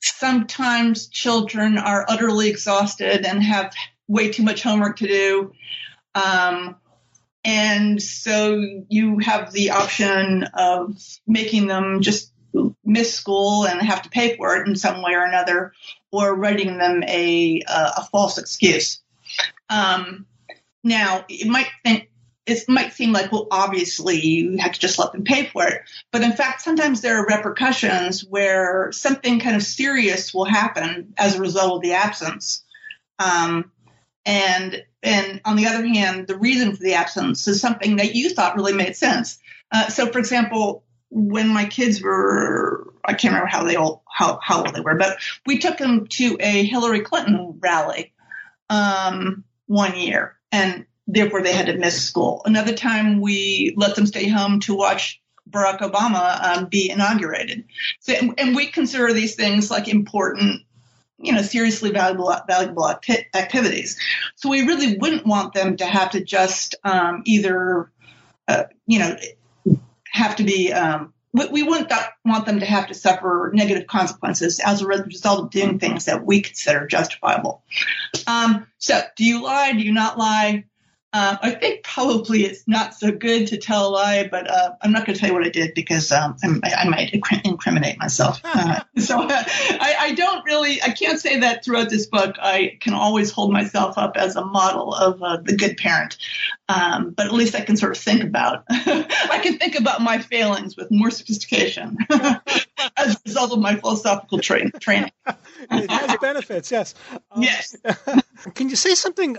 sometimes 0.00 1.08
children 1.08 1.78
are 1.78 2.04
utterly 2.08 2.48
exhausted 2.48 3.24
and 3.24 3.42
have 3.42 3.72
way 4.08 4.30
too 4.30 4.42
much 4.42 4.62
homework 4.62 4.96
to 4.98 5.06
do. 5.06 5.52
Um, 6.14 6.76
and 7.44 8.02
so 8.02 8.60
you 8.88 9.18
have 9.20 9.52
the 9.52 9.70
option 9.70 10.44
of 10.54 10.96
making 11.26 11.68
them 11.68 12.00
just 12.00 12.32
miss 12.84 13.14
school 13.14 13.66
and 13.66 13.80
have 13.80 14.02
to 14.02 14.08
pay 14.08 14.36
for 14.36 14.56
it 14.56 14.66
in 14.66 14.76
some 14.76 15.02
way 15.02 15.12
or 15.12 15.24
another, 15.24 15.72
or 16.10 16.34
writing 16.34 16.78
them 16.78 17.02
a, 17.06 17.62
a, 17.68 18.04
false 18.10 18.38
excuse. 18.38 19.00
Um, 19.68 20.26
now, 20.82 21.24
it 21.28 21.46
might 21.46 21.68
think 21.84 22.08
it 22.46 22.64
might 22.68 22.92
seem 22.92 23.12
like, 23.12 23.32
well, 23.32 23.48
obviously 23.50 24.20
you 24.20 24.56
have 24.58 24.72
to 24.72 24.80
just 24.80 25.00
let 25.00 25.12
them 25.12 25.24
pay 25.24 25.46
for 25.46 25.66
it. 25.66 25.82
But 26.12 26.22
in 26.22 26.32
fact, 26.32 26.62
sometimes 26.62 27.00
there 27.00 27.18
are 27.18 27.26
repercussions 27.26 28.24
where 28.24 28.92
something 28.92 29.40
kind 29.40 29.56
of 29.56 29.64
serious 29.64 30.32
will 30.32 30.44
happen 30.44 31.12
as 31.16 31.34
a 31.34 31.40
result 31.40 31.76
of 31.76 31.82
the 31.82 31.94
absence. 31.94 32.64
Um, 33.18 33.72
and 34.26 34.84
and 35.02 35.40
on 35.44 35.56
the 35.56 35.66
other 35.66 35.86
hand, 35.86 36.26
the 36.26 36.36
reason 36.36 36.74
for 36.74 36.82
the 36.82 36.94
absence 36.94 37.46
is 37.48 37.60
something 37.60 37.96
that 37.96 38.14
you 38.14 38.30
thought 38.30 38.56
really 38.56 38.74
made 38.74 38.96
sense. 38.96 39.38
Uh, 39.72 39.88
so, 39.88 40.06
for 40.08 40.18
example, 40.18 40.84
when 41.10 41.48
my 41.48 41.64
kids 41.64 42.02
were, 42.02 42.92
I 43.04 43.14
can't 43.14 43.32
remember 43.32 43.46
how 43.46 43.62
they 43.62 43.76
all, 43.76 44.02
how, 44.12 44.40
how 44.42 44.64
old 44.64 44.74
they 44.74 44.80
were, 44.80 44.96
but 44.96 45.18
we 45.46 45.58
took 45.58 45.78
them 45.78 46.08
to 46.08 46.36
a 46.40 46.64
Hillary 46.64 47.00
Clinton 47.00 47.58
rally, 47.60 48.12
um, 48.68 49.44
one 49.66 49.96
year 49.96 50.36
and 50.52 50.86
therefore 51.06 51.42
they 51.42 51.52
had 51.52 51.66
to 51.66 51.76
miss 51.76 52.02
school. 52.02 52.42
Another 52.44 52.74
time 52.74 53.20
we 53.20 53.74
let 53.76 53.94
them 53.94 54.06
stay 54.06 54.28
home 54.28 54.60
to 54.60 54.74
watch 54.74 55.20
Barack 55.48 55.78
Obama 55.78 56.42
um, 56.42 56.66
be 56.66 56.90
inaugurated. 56.90 57.64
So, 58.00 58.14
and 58.36 58.56
we 58.56 58.66
consider 58.66 59.12
these 59.12 59.36
things 59.36 59.70
like 59.70 59.88
important, 59.88 60.62
you 61.18 61.32
know, 61.32 61.42
seriously 61.42 61.90
valuable 61.90 62.34
valuable 62.46 62.86
acti- 62.86 63.26
activities. 63.34 63.98
So 64.34 64.48
we 64.48 64.62
really 64.62 64.98
wouldn't 64.98 65.26
want 65.26 65.54
them 65.54 65.76
to 65.78 65.86
have 65.86 66.10
to 66.10 66.22
just 66.22 66.74
um, 66.84 67.22
either, 67.24 67.90
uh, 68.48 68.64
you 68.86 68.98
know, 68.98 69.16
have 70.10 70.36
to 70.36 70.44
be. 70.44 70.72
Um, 70.72 71.12
we, 71.32 71.46
we 71.48 71.62
wouldn't 71.62 71.92
want 72.24 72.46
them 72.46 72.60
to 72.60 72.66
have 72.66 72.88
to 72.88 72.94
suffer 72.94 73.50
negative 73.52 73.86
consequences 73.86 74.60
as 74.64 74.80
a 74.80 74.86
result 74.86 75.44
of 75.44 75.50
doing 75.50 75.78
things 75.78 76.06
that 76.06 76.24
we 76.24 76.40
consider 76.40 76.86
justifiable. 76.86 77.62
Um, 78.26 78.66
so, 78.78 79.02
do 79.16 79.24
you 79.24 79.42
lie? 79.42 79.72
Do 79.72 79.80
you 79.80 79.92
not 79.92 80.18
lie? 80.18 80.64
Uh, 81.16 81.38
I 81.40 81.50
think 81.52 81.82
probably 81.82 82.44
it's 82.44 82.68
not 82.68 82.92
so 82.92 83.10
good 83.10 83.46
to 83.46 83.56
tell 83.56 83.86
a 83.86 83.88
lie, 83.88 84.28
but 84.28 84.50
uh, 84.50 84.72
I'm 84.82 84.92
not 84.92 85.06
going 85.06 85.14
to 85.14 85.18
tell 85.18 85.30
you 85.30 85.34
what 85.34 85.46
I 85.46 85.48
did 85.48 85.72
because 85.72 86.12
um, 86.12 86.36
I, 86.44 86.74
I, 86.80 86.88
might 86.90 87.10
incriminate 87.42 87.98
myself. 87.98 88.38
Uh, 88.44 88.82
so 88.98 89.22
uh, 89.22 89.44
I, 89.80 89.96
I, 89.98 90.14
don't 90.14 90.44
really, 90.44 90.82
I 90.82 90.90
can't 90.90 91.18
say 91.18 91.40
that 91.40 91.64
throughout 91.64 91.88
this 91.88 92.04
book. 92.04 92.36
I 92.38 92.76
can 92.80 92.92
always 92.92 93.30
hold 93.30 93.50
myself 93.50 93.96
up 93.96 94.18
as 94.18 94.36
a 94.36 94.44
model 94.44 94.92
of 94.92 95.22
uh, 95.22 95.38
the 95.38 95.56
good 95.56 95.78
parent, 95.78 96.18
um, 96.68 97.12
but 97.12 97.24
at 97.24 97.32
least 97.32 97.54
I 97.54 97.62
can 97.62 97.78
sort 97.78 97.92
of 97.92 97.98
think 97.98 98.22
about. 98.22 98.64
I 98.68 99.40
can 99.42 99.56
think 99.56 99.74
about 99.74 100.02
my 100.02 100.18
failings 100.18 100.76
with 100.76 100.90
more 100.90 101.10
sophistication 101.10 101.96
as 102.10 103.14
a 103.14 103.20
result 103.24 103.52
of 103.52 103.58
my 103.58 103.76
philosophical 103.76 104.38
tra- 104.40 104.70
training. 104.72 105.12
it 105.70 105.90
has 105.90 106.18
benefits, 106.18 106.70
yes. 106.70 106.94
Um, 107.30 107.42
yes. 107.42 107.74
can 108.52 108.68
you 108.68 108.76
say 108.76 108.94
something? 108.94 109.38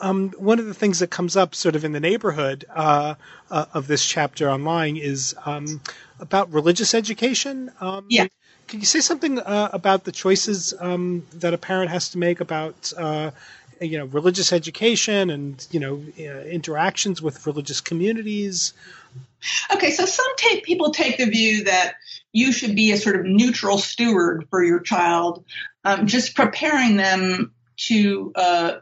Um, 0.00 0.30
one 0.38 0.58
of 0.58 0.66
the 0.66 0.74
things 0.74 0.98
that 1.00 1.10
comes 1.10 1.36
up 1.36 1.54
sort 1.54 1.76
of 1.76 1.84
in 1.84 1.92
the 1.92 2.00
neighborhood 2.00 2.64
uh, 2.74 3.14
uh, 3.50 3.66
of 3.74 3.86
this 3.86 4.04
chapter 4.04 4.50
online 4.50 4.96
is 4.96 5.34
um, 5.44 5.80
about 6.20 6.52
religious 6.52 6.94
education. 6.94 7.70
Um, 7.80 8.06
yeah. 8.08 8.26
Can 8.68 8.80
you 8.80 8.86
say 8.86 9.00
something 9.00 9.38
uh, 9.38 9.70
about 9.72 10.04
the 10.04 10.12
choices 10.12 10.74
um, 10.78 11.24
that 11.34 11.54
a 11.54 11.58
parent 11.58 11.90
has 11.90 12.10
to 12.10 12.18
make 12.18 12.40
about, 12.40 12.92
uh, 12.96 13.30
you 13.80 13.98
know, 13.98 14.06
religious 14.06 14.52
education 14.52 15.30
and 15.30 15.64
you 15.70 15.78
know 15.78 16.02
uh, 16.18 16.42
interactions 16.48 17.22
with 17.22 17.46
religious 17.46 17.80
communities? 17.80 18.72
Okay, 19.72 19.90
so 19.92 20.04
some 20.04 20.36
take, 20.36 20.64
people 20.64 20.90
take 20.90 21.18
the 21.18 21.26
view 21.26 21.64
that 21.64 21.94
you 22.32 22.52
should 22.52 22.74
be 22.74 22.92
a 22.92 22.96
sort 22.96 23.16
of 23.16 23.24
neutral 23.24 23.78
steward 23.78 24.46
for 24.50 24.62
your 24.62 24.80
child, 24.80 25.44
um, 25.84 26.06
just 26.06 26.34
preparing 26.34 26.96
them 26.96 27.52
to 27.76 28.32
uh, 28.34 28.72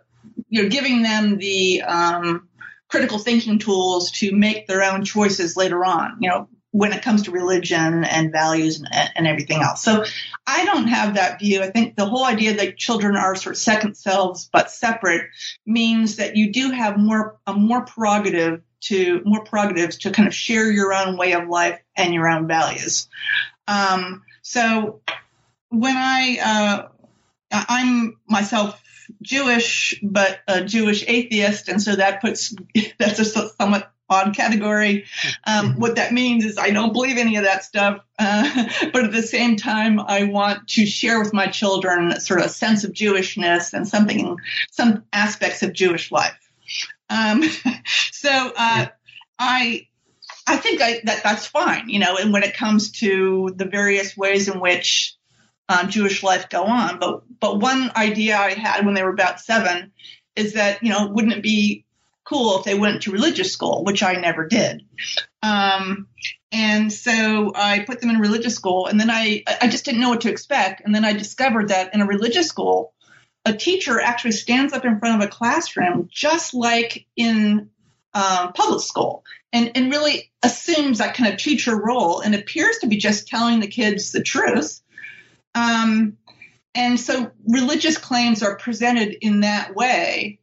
you 0.55 0.63
know, 0.63 0.69
giving 0.69 1.03
them 1.03 1.37
the 1.39 1.83
um, 1.83 2.49
critical 2.87 3.19
thinking 3.19 3.59
tools 3.59 4.13
to 4.13 4.31
make 4.31 4.69
their 4.69 4.85
own 4.85 5.05
choices 5.05 5.57
later 5.57 5.85
on. 5.85 6.19
You 6.21 6.29
know, 6.29 6.49
when 6.71 6.93
it 6.93 7.03
comes 7.03 7.23
to 7.23 7.33
religion 7.33 8.05
and 8.05 8.31
values 8.31 8.79
and, 8.79 9.11
and, 9.17 9.27
everything 9.27 9.63
else. 9.63 9.83
So 9.83 10.05
I 10.47 10.65
don't 10.65 10.87
have 10.87 11.15
that 11.15 11.41
view. 11.41 11.61
I 11.61 11.71
think 11.71 11.97
the 11.97 12.07
whole 12.07 12.25
idea 12.25 12.55
that 12.55 12.77
children 12.77 13.17
are 13.17 13.35
sort 13.35 13.57
of 13.57 13.61
second 13.61 13.97
selves 13.97 14.49
but 14.53 14.71
separate 14.71 15.29
means 15.67 16.17
that 16.17 16.37
you 16.37 16.53
do 16.53 16.71
have 16.71 16.99
more 16.99 17.37
a 17.49 17.53
more 17.53 17.85
prerogative 17.85 18.63
to 18.83 19.23
more 19.25 19.43
prerogatives 19.43 19.99
to 19.99 20.13
kind 20.13 20.29
of 20.29 20.35
share 20.35 20.71
your 20.71 20.95
own 20.95 21.17
way 21.17 21.33
of 21.33 21.49
life 21.49 21.81
and 21.97 22.15
your 22.15 22.29
own 22.29 22.47
values. 22.47 23.09
Um, 23.67 24.23
so 24.43 25.01
when 25.69 25.97
I 25.97 26.39
uh, 26.45 26.89
I'm 27.51 28.19
myself 28.29 28.81
Jewish, 29.23 30.01
but 30.03 30.41
a 30.47 30.63
Jewish 30.65 31.05
atheist, 31.07 31.69
and 31.69 31.81
so 31.81 31.97
that 31.97 32.21
puts 32.21 32.55
that's 32.99 33.19
a 33.19 33.25
somewhat 33.25 33.91
odd 34.09 34.35
category. 34.37 35.07
Um, 35.47 35.75
what 35.79 35.97
that 35.97 36.13
means 36.13 36.45
is 36.45 36.59
I 36.59 36.71
don't 36.71 36.93
believe 36.93 37.19
any 37.19 37.37
of 37.37 37.45
that 37.45 37.65
stuff, 37.65 38.01
uh, 38.19 38.67
but 38.93 39.05
at 39.05 39.13
the 39.13 39.23
same 39.23 39.57
time, 39.57 40.01
I 40.01 40.25
want 40.25 40.69
to 40.69 40.87
share 40.87 41.19
with 41.19 41.33
my 41.33 41.47
children 41.47 42.19
sort 42.21 42.41
of 42.41 42.47
a 42.47 42.51
sense 42.51 42.85
of 42.85 42.93
Jewishness 42.93 43.73
and 43.73 43.87
something, 43.87 44.37
some 44.71 45.05
aspects 45.13 45.63
of 45.63 45.73
Jewish 45.73 46.11
life. 46.11 46.39
Um, 47.11 47.43
so 48.13 48.31
uh, 48.31 48.87
I. 49.39 49.89
I 50.47 50.59
think 50.59 50.83
I, 50.83 51.01
that 51.05 51.23
that's 51.23 51.47
fine, 51.47 51.89
you 51.89 51.99
know. 51.99 52.19
And 52.19 52.31
when 52.31 52.43
it 52.43 52.55
comes 52.55 52.91
to 53.01 53.55
the 53.57 53.65
various 53.65 54.15
ways 54.15 54.47
in 54.47 54.61
which 54.61 55.17
um, 55.69 55.89
Jewish 55.89 56.23
life 56.23 56.49
go 56.49 56.65
on. 56.65 56.99
But 56.99 57.23
but 57.41 57.61
one 57.61 57.91
idea 57.97 58.37
I 58.37 58.51
had 58.51 58.85
when 58.85 58.95
they 58.95 59.03
were 59.03 59.11
about 59.11 59.41
seven 59.41 59.93
is 60.37 60.55
that 60.55 60.83
you 60.83 60.91
know 60.91 61.09
wouldn't 61.09 61.35
it 61.35 61.43
be 61.43 61.85
cool 62.25 62.59
if 62.59 62.65
they 62.65 62.75
went 62.75 63.03
to 63.03 63.13
religious 63.13 63.53
school, 63.53 63.85
which 63.85 64.03
I 64.03 64.15
never 64.15 64.47
did. 64.47 64.83
Um, 65.43 66.09
and 66.51 66.91
so 66.91 67.53
I 67.55 67.81
put 67.81 68.01
them 68.01 68.11
in 68.11 68.19
religious 68.19 68.55
school, 68.55 68.87
and 68.87 68.99
then 68.99 69.11
I 69.11 69.43
I 69.61 69.69
just 69.69 69.85
didn't 69.85 70.01
know 70.01 70.11
what 70.11 70.23
to 70.23 70.31
expect. 70.31 70.83
And 70.85 70.95
then 70.95 71.05
I 71.05 71.13
discovered 71.13 71.69
that 71.69 71.95
in 71.95 72.01
a 72.01 72.07
religious 72.07 72.49
school, 72.49 72.95
a 73.45 73.53
teacher 73.53 74.01
actually 74.01 74.33
stands 74.33 74.73
up 74.73 74.85
in 74.85 74.99
front 74.99 75.23
of 75.23 75.29
a 75.29 75.31
classroom 75.31 76.09
just 76.11 76.55
like 76.55 77.07
in 77.17 77.71
um, 78.15 78.53
public 78.53 78.81
school 78.81 79.25
and, 79.53 79.73
and 79.75 79.91
really 79.91 80.31
assumes 80.43 80.99
that 80.99 81.15
kind 81.15 81.33
of 81.33 81.39
teacher 81.39 81.77
role 81.77 82.21
and 82.21 82.35
appears 82.35 82.79
to 82.79 82.87
be 82.87 82.97
just 82.97 83.29
telling 83.29 83.61
the 83.61 83.67
kids 83.67 84.13
the 84.13 84.23
truth 84.23 84.81
um, 85.55 86.17
and 86.75 86.99
so 86.99 87.31
religious 87.47 87.97
claims 87.97 88.43
are 88.43 88.57
presented 88.57 89.17
in 89.21 89.41
that 89.41 89.75
way, 89.75 90.41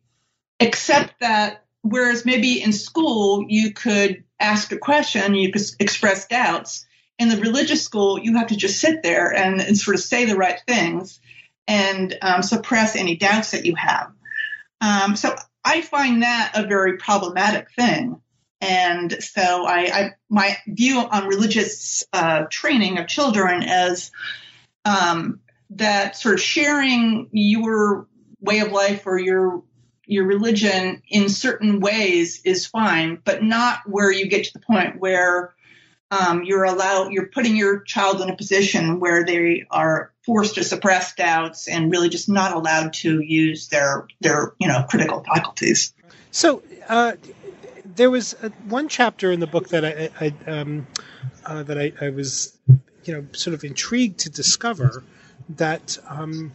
except 0.59 1.19
that 1.19 1.65
whereas 1.81 2.25
maybe 2.25 2.61
in 2.61 2.71
school 2.71 3.45
you 3.47 3.73
could 3.73 4.23
ask 4.39 4.71
a 4.71 4.77
question, 4.77 5.35
you 5.35 5.51
could 5.51 5.63
express 5.79 6.27
doubts. 6.27 6.85
In 7.19 7.29
the 7.29 7.37
religious 7.37 7.83
school, 7.83 8.19
you 8.19 8.37
have 8.37 8.47
to 8.47 8.55
just 8.55 8.79
sit 8.79 9.03
there 9.03 9.31
and, 9.31 9.61
and 9.61 9.77
sort 9.77 9.95
of 9.95 10.01
say 10.01 10.25
the 10.25 10.37
right 10.37 10.59
things 10.67 11.19
and 11.67 12.17
um, 12.21 12.41
suppress 12.41 12.95
any 12.95 13.17
doubts 13.17 13.51
that 13.51 13.65
you 13.65 13.75
have. 13.75 14.11
Um, 14.79 15.15
so 15.15 15.35
I 15.63 15.81
find 15.81 16.23
that 16.23 16.53
a 16.55 16.65
very 16.65 16.97
problematic 16.97 17.71
thing. 17.71 18.21
And 18.59 19.23
so 19.23 19.65
I, 19.65 19.79
I 19.93 20.11
my 20.29 20.57
view 20.67 20.99
on 20.99 21.27
religious 21.27 22.05
uh, 22.13 22.43
training 22.49 22.97
of 22.99 23.07
children 23.07 23.63
as 23.63 24.11
um, 24.85 25.39
that 25.71 26.17
sort 26.17 26.35
of 26.35 26.41
sharing 26.41 27.29
your 27.31 28.07
way 28.39 28.59
of 28.59 28.71
life 28.71 29.05
or 29.05 29.17
your 29.19 29.63
your 30.05 30.25
religion 30.25 31.01
in 31.07 31.29
certain 31.29 31.79
ways 31.79 32.41
is 32.43 32.65
fine, 32.65 33.21
but 33.23 33.41
not 33.41 33.79
where 33.85 34.11
you 34.11 34.27
get 34.27 34.43
to 34.45 34.53
the 34.53 34.59
point 34.59 34.99
where 34.99 35.53
um, 36.09 36.43
you're 36.43 36.65
allowed 36.65 37.13
you're 37.13 37.27
putting 37.27 37.55
your 37.55 37.79
child 37.79 38.21
in 38.21 38.29
a 38.29 38.35
position 38.35 38.99
where 38.99 39.23
they 39.25 39.65
are 39.71 40.11
forced 40.25 40.55
to 40.55 40.63
suppress 40.63 41.15
doubts 41.15 41.67
and 41.67 41.91
really 41.91 42.09
just 42.09 42.27
not 42.27 42.53
allowed 42.53 42.93
to 42.93 43.21
use 43.21 43.69
their 43.69 44.07
their 44.19 44.53
you 44.59 44.67
know 44.67 44.85
critical 44.89 45.23
faculties. 45.23 45.93
So 46.31 46.61
uh, 46.89 47.13
there 47.85 48.09
was 48.09 48.33
uh, 48.33 48.49
one 48.67 48.89
chapter 48.89 49.31
in 49.31 49.39
the 49.39 49.47
book 49.47 49.69
that 49.69 49.85
I, 49.85 50.09
I 50.19 50.49
um, 50.49 50.87
uh, 51.45 51.63
that 51.63 51.77
I, 51.77 51.93
I 52.01 52.09
was 52.09 52.57
you 53.05 53.13
know, 53.13 53.25
sort 53.33 53.53
of 53.53 53.63
intrigued 53.63 54.19
to 54.19 54.29
discover 54.29 55.03
that 55.49 55.97
um, 56.07 56.51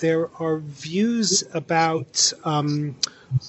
there 0.00 0.28
are 0.40 0.58
views 0.58 1.44
about 1.54 2.32
um, 2.44 2.96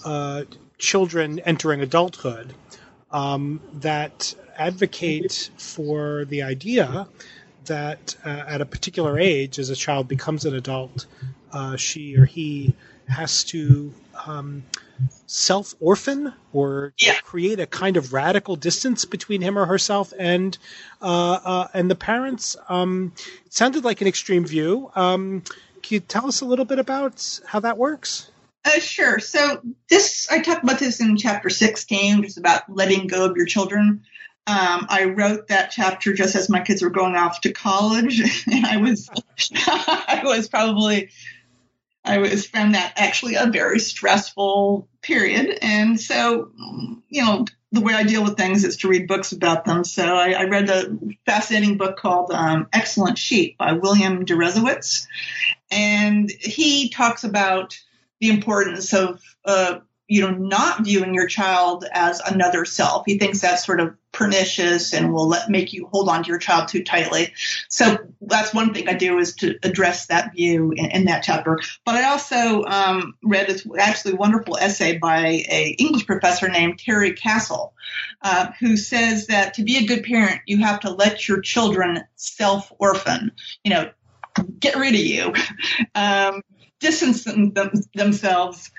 uh, 0.06 0.44
children 0.78 1.40
entering 1.40 1.82
adulthood 1.82 2.54
um, 3.12 3.60
that 3.74 4.36
advocate 4.58 5.50
for 5.58 6.26
the 6.26 6.44
idea 6.44 7.08
that 7.66 8.16
uh, 8.26 8.30
at 8.30 8.62
a 8.62 8.66
particular 8.66 9.20
age, 9.20 9.60
as 9.60 9.70
a 9.70 9.76
child 9.76 10.08
becomes 10.08 10.46
an 10.46 10.56
adult, 10.56 11.06
uh, 11.52 11.76
she 11.76 12.18
or 12.18 12.26
he 12.26 12.74
has 13.08 13.44
to 13.46 13.94
um, 14.26 14.64
self 15.26 15.76
orphan 15.80 16.34
or 16.54 16.94
yeah. 16.98 17.20
create 17.24 17.60
a 17.60 17.66
kind 17.66 17.98
of 17.98 18.14
radical 18.14 18.56
distance 18.56 19.06
between 19.06 19.42
him 19.42 19.58
or 19.58 19.66
herself 19.66 20.14
and 20.18 20.58
uh, 21.02 21.40
uh, 21.44 21.68
and 21.74 21.90
the 21.90 21.96
parents. 21.96 22.56
Um, 22.70 23.14
it 23.46 23.54
sounded 23.54 23.84
like 23.84 24.02
an 24.02 24.08
extreme 24.08 24.46
view. 24.46 24.92
Um, 24.96 25.42
can 25.84 25.96
you 25.96 26.00
tell 26.00 26.28
us 26.28 26.42
a 26.42 26.46
little 26.46 26.66
bit 26.66 26.80
about 26.80 27.40
how 27.46 27.60
that 27.62 27.78
works? 27.78 28.32
Uh, 28.66 28.80
sure. 28.80 29.20
So 29.20 29.62
this 29.90 30.28
I 30.30 30.42
talked 30.42 30.64
about 30.64 30.80
this 30.80 31.00
in 31.00 31.16
chapter 31.18 31.50
sixteen, 31.50 32.24
just 32.24 32.38
about 32.38 32.64
letting 32.70 33.08
go 33.08 33.26
of 33.26 33.38
your 33.38 33.46
children. 33.46 34.04
Um, 34.48 34.88
I 34.90 35.06
wrote 35.06 35.48
that 35.48 35.72
chapter 35.72 36.14
just 36.14 36.36
as 36.36 36.50
my 36.50 36.62
kids 36.62 36.82
were 36.82 36.90
going 36.90 37.16
off 37.16 37.42
to 37.42 37.52
college, 37.52 38.22
and 38.48 38.66
I 38.66 38.78
was 38.78 39.10
I 39.68 40.22
was 40.24 40.48
probably 40.48 41.10
I 42.08 42.20
was 42.20 42.48
found 42.48 42.74
that 42.76 42.94
actually 42.96 43.36
a 43.36 43.48
very 43.48 43.80
stressful 43.80 44.88
period. 45.02 45.58
And 45.62 46.00
so, 46.00 46.52
you 47.10 47.24
know, 47.24 47.46
the 47.72 47.82
way 47.82 47.94
I 47.94 48.04
deal 48.04 48.24
with 48.24 48.38
things 48.38 48.64
is 48.64 48.78
to 48.78 48.88
read 48.88 49.08
books 49.08 49.34
about 49.34 49.66
them. 49.66 49.84
So 49.84 50.16
I, 50.16 50.32
I 50.32 50.44
read 50.46 50.70
a 50.70 50.98
fascinating 51.26 51.78
book 51.78 51.98
called 51.98 52.32
um, 52.32 52.68
Excellent 52.72 53.18
Sheep 53.18 53.58
by 53.58 53.74
William 53.74 54.26
Deresiewicz. 54.26 55.06
And 55.70 56.32
he 56.40 56.90
talks 56.90 57.26
about 57.26 57.78
the 58.22 58.30
importance 58.30 58.94
of 58.94 59.22
uh, 59.44 59.80
you 60.08 60.22
know, 60.22 60.32
not 60.32 60.86
viewing 60.86 61.14
your 61.14 61.28
child 61.28 61.86
as 61.92 62.22
another 62.22 62.64
self. 62.64 63.04
He 63.06 63.18
thinks 63.18 63.42
that's 63.42 63.66
sort 63.66 63.82
of 63.82 63.96
pernicious 64.14 64.94
and 64.94 65.14
will 65.14 65.28
let, 65.28 65.50
make 65.50 65.74
you 65.74 65.88
hold 65.92 66.08
on 66.08 66.24
to 66.24 66.30
your 66.30 66.40
child 66.40 66.70
too 66.70 66.84
tightly. 66.84 67.34
So 67.68 67.98
that's 68.22 68.54
one 68.54 68.74
thing 68.74 68.88
I 68.88 68.94
do 68.94 69.20
is 69.20 69.36
to 69.36 69.60
address 69.64 70.08
that 70.08 70.34
view 70.34 70.72
in, 70.72 70.86
in 70.92 71.06
that 71.06 71.24
chapter. 71.24 71.60
But 71.86 71.96
I 71.96 72.06
also 72.06 72.64
um, 72.64 73.16
read 73.22 73.48
this 73.48 73.68
actually 73.78 74.14
wonderful 74.14 74.58
essay 74.58 74.98
by 74.98 75.44
a 75.50 75.76
English 75.78 76.06
professor 76.06 76.48
named 76.48 76.80
Terry 76.80 77.12
Castle, 77.12 77.74
uh, 78.22 78.52
who 78.62 78.78
says 78.78 79.28
that 79.28 79.56
to 79.56 79.64
be 79.64 79.78
a 79.78 79.86
good 79.86 80.04
parent, 80.04 80.42
you 80.46 80.60
have 80.60 80.80
to 80.82 80.90
let 80.90 81.28
your 81.28 81.42
children 81.42 82.04
self-orphan. 82.16 83.34
You 83.66 83.72
know, 83.72 83.92
get 84.60 84.78
rid 84.78 84.96
of 84.96 85.02
you, 85.02 85.34
um, 85.96 86.42
distance 86.80 87.26
them, 87.26 87.52
them, 87.52 87.72
themselves 87.94 88.72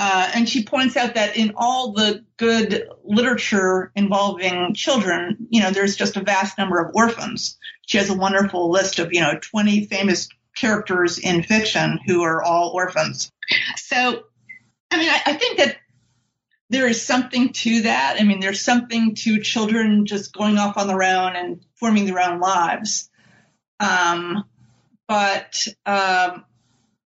uh, 0.00 0.30
and 0.32 0.48
she 0.48 0.62
points 0.62 0.96
out 0.96 1.14
that 1.14 1.36
in 1.36 1.54
all 1.56 1.90
the 1.90 2.24
good 2.36 2.88
literature 3.02 3.90
involving 3.96 4.72
children, 4.72 5.48
you 5.50 5.60
know, 5.60 5.72
there's 5.72 5.96
just 5.96 6.16
a 6.16 6.22
vast 6.22 6.56
number 6.56 6.78
of 6.78 6.94
orphans. 6.94 7.58
She 7.84 7.98
has 7.98 8.08
a 8.08 8.14
wonderful 8.14 8.70
list 8.70 9.00
of, 9.00 9.12
you 9.12 9.20
know, 9.20 9.36
20 9.40 9.86
famous 9.86 10.28
characters 10.56 11.18
in 11.18 11.42
fiction 11.42 11.98
who 12.06 12.22
are 12.22 12.40
all 12.40 12.70
orphans. 12.70 13.32
So, 13.74 14.22
I 14.92 14.98
mean, 14.98 15.08
I, 15.08 15.20
I 15.26 15.32
think 15.32 15.58
that 15.58 15.78
there 16.70 16.86
is 16.86 17.04
something 17.04 17.52
to 17.54 17.82
that. 17.82 18.18
I 18.20 18.22
mean, 18.22 18.38
there's 18.38 18.60
something 18.60 19.16
to 19.16 19.42
children 19.42 20.06
just 20.06 20.32
going 20.32 20.58
off 20.58 20.76
on 20.76 20.86
their 20.86 21.02
own 21.02 21.34
and 21.34 21.60
forming 21.74 22.06
their 22.06 22.20
own 22.20 22.38
lives. 22.38 23.10
Um, 23.80 24.44
but, 25.08 25.66
um, 25.86 26.44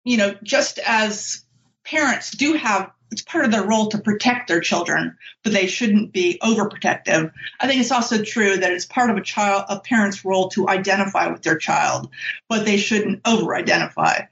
you 0.05 0.17
know, 0.17 0.35
just 0.43 0.79
as 0.79 1.45
parents 1.91 2.31
do 2.31 2.55
have 2.55 2.91
it's 3.11 3.23
part 3.23 3.47
of 3.47 3.51
their 3.51 3.65
role 3.65 3.89
to 3.89 3.99
protect 3.99 4.49
their 4.49 4.61
children, 4.61 5.17
but 5.43 5.55
they 5.55 5.67
shouldn't 5.67 6.13
be 6.13 6.39
overprotective. 6.43 7.33
I 7.59 7.67
think 7.67 7.81
it's 7.81 7.91
also 7.91 8.23
true 8.23 8.59
that 8.59 8.71
it's 8.71 8.85
part 8.85 9.11
of 9.11 9.17
a 9.17 9.23
child, 9.23 9.65
a 9.71 9.81
parent's 9.81 10.27
role 10.27 10.51
to 10.51 10.69
identify 10.69 11.29
with 11.29 11.43
their 11.43 11.57
child, 11.57 12.11
but 12.49 12.67
they 12.67 12.77
shouldn't 12.77 13.23
over-identify. 13.25 14.25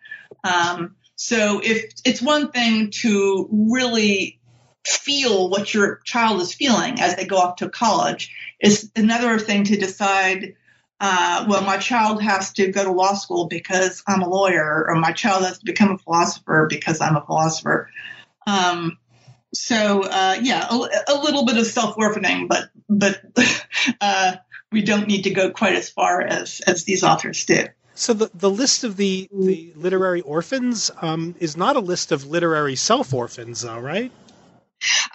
Um, 0.45 0.95
so 1.15 1.61
if 1.65 1.91
it's 2.05 2.21
one 2.21 2.53
thing 2.53 2.91
to 3.03 3.49
really 3.51 4.39
feel 4.85 5.49
what 5.49 5.73
your 5.73 6.01
child 6.05 6.43
is 6.43 6.53
feeling 6.53 7.01
as 7.01 7.17
they 7.17 7.25
go 7.25 7.39
off 7.39 7.57
to 7.57 7.71
college, 7.71 8.31
it's 8.61 8.91
another 8.95 9.39
thing 9.39 9.65
to 9.65 9.77
decide 9.79 10.55
uh, 11.01 11.45
well, 11.49 11.63
my 11.63 11.77
child 11.77 12.23
has 12.23 12.53
to 12.55 12.73
go 12.73 12.85
to 12.85 12.91
law 12.91 13.15
school 13.15 13.47
because 13.47 14.03
I'm 14.07 14.23
a 14.23 14.29
lawyer, 14.29 14.87
or 14.89 14.95
my 14.97 15.13
child 15.13 15.45
has 15.45 15.59
to 15.59 15.65
become 15.65 15.91
a 15.91 15.99
philosopher 15.99 16.67
because 16.71 17.01
I'm 17.01 17.17
a 17.17 17.25
philosopher. 17.25 17.91
Um, 18.47 18.99
so 19.53 20.03
uh, 20.03 20.39
yeah, 20.41 20.67
a, 20.71 20.75
a, 20.75 21.17
little 21.21 21.45
bit 21.45 21.59
of 21.59 21.67
self-orphaning, 21.67 22.49
but 22.49 22.71
but 22.89 23.21
uh, 24.01 24.37
we 24.73 24.83
don't 24.83 25.07
need 25.07 25.23
to 25.23 25.31
go 25.31 25.51
quite 25.51 25.75
as 25.75 25.91
far 25.91 26.23
as 26.23 26.61
as 26.67 26.85
these 26.85 27.05
authors 27.05 27.45
did. 27.45 27.73
So 27.95 28.13
the 28.15 28.31
the 28.35 28.51
list 28.51 28.85
of 28.85 28.97
the 28.97 29.29
the 29.33 29.73
literary 29.77 30.23
orphans 30.23 30.91
um, 31.01 31.35
is 31.41 31.57
not 31.57 31.77
a 31.77 31.81
list 31.81 32.13
of 32.13 32.27
literary 32.27 32.77
self-orphans, 32.77 33.63
though, 33.63 33.81
right? 33.81 34.13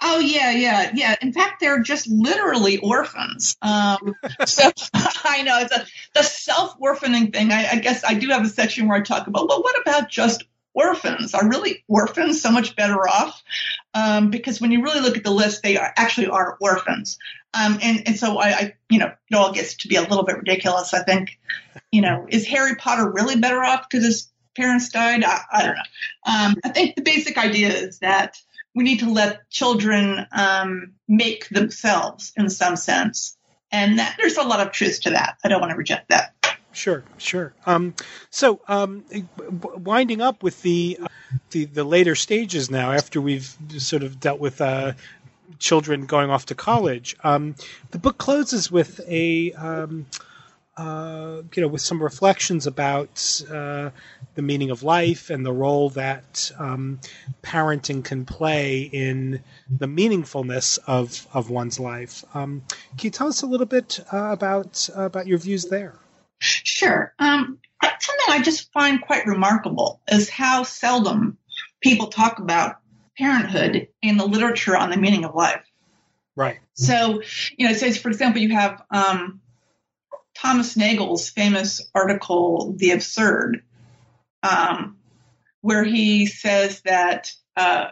Oh 0.00 0.18
yeah, 0.18 0.50
yeah, 0.50 0.90
yeah. 0.94 1.16
In 1.20 1.32
fact, 1.32 1.60
they're 1.60 1.80
just 1.80 2.08
literally 2.08 2.78
orphans. 2.78 3.56
Um, 3.62 4.14
so 4.46 4.70
I 5.24 5.42
know 5.42 5.60
it's 5.60 5.72
a 5.72 5.86
the 6.14 6.22
self 6.22 6.78
orphaning 6.78 7.32
thing. 7.32 7.52
I, 7.52 7.72
I, 7.72 7.76
guess 7.76 8.04
I 8.04 8.14
do 8.14 8.28
have 8.28 8.44
a 8.44 8.48
section 8.48 8.88
where 8.88 8.98
I 8.98 9.02
talk 9.02 9.26
about. 9.26 9.48
Well, 9.48 9.62
what 9.62 9.80
about 9.80 10.08
just 10.08 10.44
orphans? 10.74 11.34
Are 11.34 11.48
really 11.48 11.84
orphans 11.88 12.40
so 12.40 12.50
much 12.50 12.76
better 12.76 13.08
off? 13.08 13.42
Um, 13.94 14.30
because 14.30 14.60
when 14.60 14.72
you 14.72 14.82
really 14.82 15.00
look 15.00 15.16
at 15.16 15.24
the 15.24 15.30
list, 15.30 15.62
they 15.62 15.76
are, 15.76 15.92
actually 15.96 16.28
are 16.28 16.56
orphans. 16.60 17.18
Um, 17.54 17.78
and 17.82 18.02
and 18.06 18.18
so 18.18 18.38
I, 18.38 18.48
I, 18.48 18.74
you 18.88 18.98
know, 18.98 19.12
it 19.30 19.34
all 19.34 19.52
gets 19.52 19.76
to 19.76 19.88
be 19.88 19.96
a 19.96 20.02
little 20.02 20.24
bit 20.24 20.38
ridiculous. 20.38 20.94
I 20.94 21.02
think, 21.02 21.38
you 21.90 22.00
know, 22.00 22.26
is 22.28 22.46
Harry 22.46 22.76
Potter 22.76 23.10
really 23.10 23.36
better 23.36 23.62
off 23.62 23.86
because 23.88 24.04
his 24.04 24.32
parents 24.56 24.88
died? 24.88 25.22
I, 25.24 25.40
I 25.52 25.62
don't 25.62 25.74
know. 25.74 25.82
Um, 26.26 26.56
I 26.64 26.68
think 26.70 26.96
the 26.96 27.02
basic 27.02 27.36
idea 27.36 27.68
is 27.68 27.98
that 27.98 28.36
we 28.74 28.84
need 28.84 29.00
to 29.00 29.10
let 29.10 29.48
children 29.50 30.26
um, 30.32 30.92
make 31.08 31.48
themselves 31.48 32.32
in 32.36 32.48
some 32.48 32.76
sense. 32.76 33.36
And 33.70 33.98
that, 33.98 34.16
there's 34.18 34.36
a 34.36 34.42
lot 34.42 34.60
of 34.60 34.72
truth 34.72 35.02
to 35.02 35.10
that. 35.10 35.38
I 35.44 35.48
don't 35.48 35.60
want 35.60 35.70
to 35.70 35.76
reject 35.76 36.08
that. 36.10 36.34
Sure, 36.72 37.04
sure. 37.18 37.52
Um, 37.66 37.94
so, 38.30 38.60
um, 38.66 39.04
winding 39.62 40.22
up 40.22 40.42
with 40.42 40.62
the, 40.62 40.98
the, 41.50 41.66
the 41.66 41.84
later 41.84 42.14
stages 42.14 42.70
now, 42.70 42.92
after 42.92 43.20
we've 43.20 43.54
sort 43.78 44.02
of 44.02 44.20
dealt 44.20 44.40
with 44.40 44.60
uh, 44.60 44.92
children 45.58 46.06
going 46.06 46.30
off 46.30 46.46
to 46.46 46.54
college, 46.54 47.14
um, 47.24 47.56
the 47.90 47.98
book 47.98 48.16
closes 48.16 48.70
with 48.70 49.00
a 49.06 49.52
um, 49.52 50.06
uh, 50.76 51.42
you 51.54 51.62
know, 51.62 51.68
with 51.68 51.82
some 51.82 52.02
reflections 52.02 52.66
about 52.66 53.42
uh, 53.50 53.90
the 54.34 54.42
meaning 54.42 54.70
of 54.70 54.82
life 54.82 55.28
and 55.30 55.44
the 55.44 55.52
role 55.52 55.90
that 55.90 56.50
um, 56.58 56.98
parenting 57.42 58.02
can 58.02 58.24
play 58.24 58.82
in 58.82 59.42
the 59.68 59.86
meaningfulness 59.86 60.78
of, 60.86 61.26
of 61.34 61.50
one's 61.50 61.78
life. 61.78 62.24
Um, 62.34 62.62
can 62.96 63.06
you 63.06 63.10
tell 63.10 63.28
us 63.28 63.42
a 63.42 63.46
little 63.46 63.66
bit 63.66 64.00
uh, 64.12 64.32
about 64.32 64.88
uh, 64.96 65.02
about 65.02 65.26
your 65.26 65.38
views 65.38 65.66
there? 65.66 65.98
Sure. 66.40 67.14
Um, 67.18 67.58
something 67.82 68.26
I 68.28 68.42
just 68.42 68.72
find 68.72 69.00
quite 69.00 69.26
remarkable 69.26 70.00
is 70.10 70.28
how 70.28 70.62
seldom 70.62 71.38
people 71.80 72.08
talk 72.08 72.38
about 72.38 72.78
parenthood 73.18 73.88
in 74.00 74.16
the 74.16 74.26
literature 74.26 74.76
on 74.76 74.90
the 74.90 74.96
meaning 74.96 75.24
of 75.24 75.34
life. 75.34 75.64
Right. 76.34 76.60
So, 76.74 77.20
you 77.58 77.66
know, 77.66 77.72
it 77.72 77.78
says, 77.78 77.98
for 77.98 78.08
example, 78.08 78.40
you 78.40 78.50
have 78.50 78.82
um, 78.90 79.41
Thomas 80.42 80.76
Nagel's 80.76 81.30
famous 81.30 81.80
article, 81.94 82.74
The 82.76 82.90
Absurd, 82.90 83.62
um, 84.42 84.96
where 85.60 85.84
he 85.84 86.26
says 86.26 86.80
that, 86.80 87.30
uh, 87.56 87.90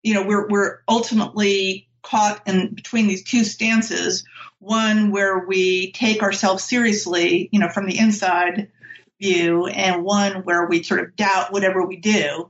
you 0.00 0.14
know, 0.14 0.24
we're, 0.24 0.48
we're 0.48 0.78
ultimately 0.88 1.88
caught 2.00 2.46
in 2.46 2.72
between 2.72 3.08
these 3.08 3.24
two 3.24 3.42
stances. 3.42 4.24
One 4.60 5.10
where 5.10 5.44
we 5.44 5.90
take 5.90 6.22
ourselves 6.22 6.62
seriously, 6.62 7.48
you 7.50 7.58
know, 7.58 7.68
from 7.68 7.86
the 7.86 7.98
inside 7.98 8.70
view, 9.20 9.66
and 9.66 10.04
one 10.04 10.44
where 10.44 10.66
we 10.66 10.84
sort 10.84 11.00
of 11.00 11.16
doubt 11.16 11.52
whatever 11.52 11.84
we 11.84 11.96
do 11.96 12.48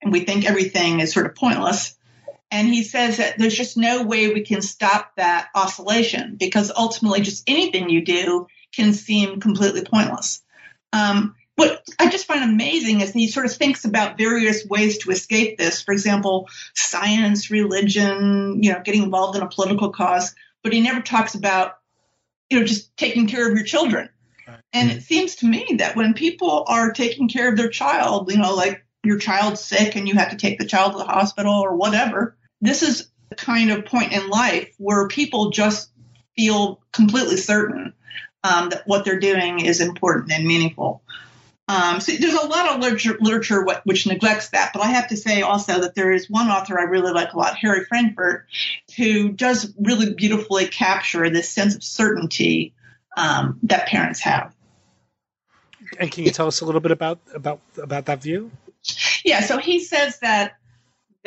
and 0.00 0.12
we 0.12 0.20
think 0.20 0.44
everything 0.44 1.00
is 1.00 1.12
sort 1.12 1.26
of 1.26 1.34
pointless. 1.34 1.96
And 2.52 2.68
he 2.68 2.84
says 2.84 3.16
that 3.16 3.38
there's 3.38 3.56
just 3.56 3.76
no 3.76 4.04
way 4.04 4.32
we 4.32 4.42
can 4.42 4.62
stop 4.62 5.16
that 5.16 5.48
oscillation 5.52 6.36
because 6.38 6.70
ultimately 6.74 7.22
just 7.22 7.42
anything 7.48 7.90
you 7.90 8.04
do 8.04 8.46
can 8.74 8.92
seem 8.92 9.40
completely 9.40 9.84
pointless. 9.84 10.42
Um, 10.92 11.34
what 11.56 11.82
I 11.98 12.08
just 12.08 12.26
find 12.26 12.44
amazing 12.44 13.00
is 13.00 13.12
he 13.12 13.26
sort 13.26 13.46
of 13.46 13.52
thinks 13.52 13.84
about 13.84 14.16
various 14.16 14.64
ways 14.64 14.98
to 14.98 15.10
escape 15.10 15.58
this. 15.58 15.82
For 15.82 15.92
example, 15.92 16.48
science, 16.74 17.50
religion, 17.50 18.62
you 18.62 18.72
know, 18.72 18.80
getting 18.84 19.02
involved 19.02 19.36
in 19.36 19.42
a 19.42 19.48
political 19.48 19.90
cause, 19.90 20.36
but 20.62 20.72
he 20.72 20.80
never 20.80 21.00
talks 21.00 21.34
about, 21.34 21.78
you 22.48 22.60
know, 22.60 22.64
just 22.64 22.96
taking 22.96 23.26
care 23.26 23.48
of 23.48 23.56
your 23.56 23.66
children. 23.66 24.08
And 24.72 24.90
it 24.90 25.02
seems 25.02 25.36
to 25.36 25.46
me 25.46 25.66
that 25.78 25.96
when 25.96 26.14
people 26.14 26.64
are 26.68 26.92
taking 26.92 27.28
care 27.28 27.48
of 27.48 27.56
their 27.56 27.70
child, 27.70 28.30
you 28.30 28.38
know, 28.38 28.54
like 28.54 28.84
your 29.02 29.18
child's 29.18 29.60
sick 29.60 29.96
and 29.96 30.06
you 30.06 30.14
have 30.14 30.30
to 30.30 30.36
take 30.36 30.58
the 30.58 30.66
child 30.66 30.92
to 30.92 30.98
the 30.98 31.04
hospital 31.04 31.54
or 31.54 31.74
whatever, 31.74 32.36
this 32.60 32.82
is 32.82 33.08
the 33.30 33.36
kind 33.36 33.70
of 33.70 33.84
point 33.84 34.12
in 34.12 34.28
life 34.28 34.72
where 34.78 35.08
people 35.08 35.50
just 35.50 35.90
feel 36.36 36.80
completely 36.92 37.36
certain 37.36 37.94
um, 38.44 38.70
that 38.70 38.82
what 38.86 39.04
they're 39.04 39.20
doing 39.20 39.60
is 39.60 39.80
important 39.80 40.32
and 40.32 40.46
meaningful. 40.46 41.02
Um, 41.68 42.00
so 42.00 42.12
there's 42.12 42.34
a 42.34 42.46
lot 42.46 42.70
of 42.70 42.80
literature, 42.80 43.18
literature 43.20 43.66
which 43.84 44.06
neglects 44.06 44.50
that, 44.50 44.70
but 44.72 44.82
I 44.82 44.86
have 44.86 45.08
to 45.08 45.18
say 45.18 45.42
also 45.42 45.80
that 45.80 45.94
there 45.94 46.10
is 46.10 46.30
one 46.30 46.48
author 46.48 46.78
I 46.78 46.84
really 46.84 47.12
like 47.12 47.34
a 47.34 47.38
lot, 47.38 47.58
Harry 47.58 47.84
Frankfurt, 47.84 48.46
who 48.96 49.32
does 49.32 49.74
really 49.78 50.14
beautifully 50.14 50.66
capture 50.66 51.28
this 51.28 51.50
sense 51.50 51.76
of 51.76 51.84
certainty 51.84 52.72
um, 53.18 53.58
that 53.64 53.86
parents 53.86 54.20
have. 54.20 54.54
And 55.98 56.10
can 56.10 56.24
you 56.24 56.30
tell 56.30 56.46
us 56.46 56.62
a 56.62 56.64
little 56.64 56.80
bit 56.80 56.90
about 56.90 57.18
about 57.34 57.60
about 57.76 58.06
that 58.06 58.22
view? 58.22 58.50
Yeah, 59.24 59.40
so 59.40 59.58
he 59.58 59.80
says 59.80 60.18
that 60.20 60.57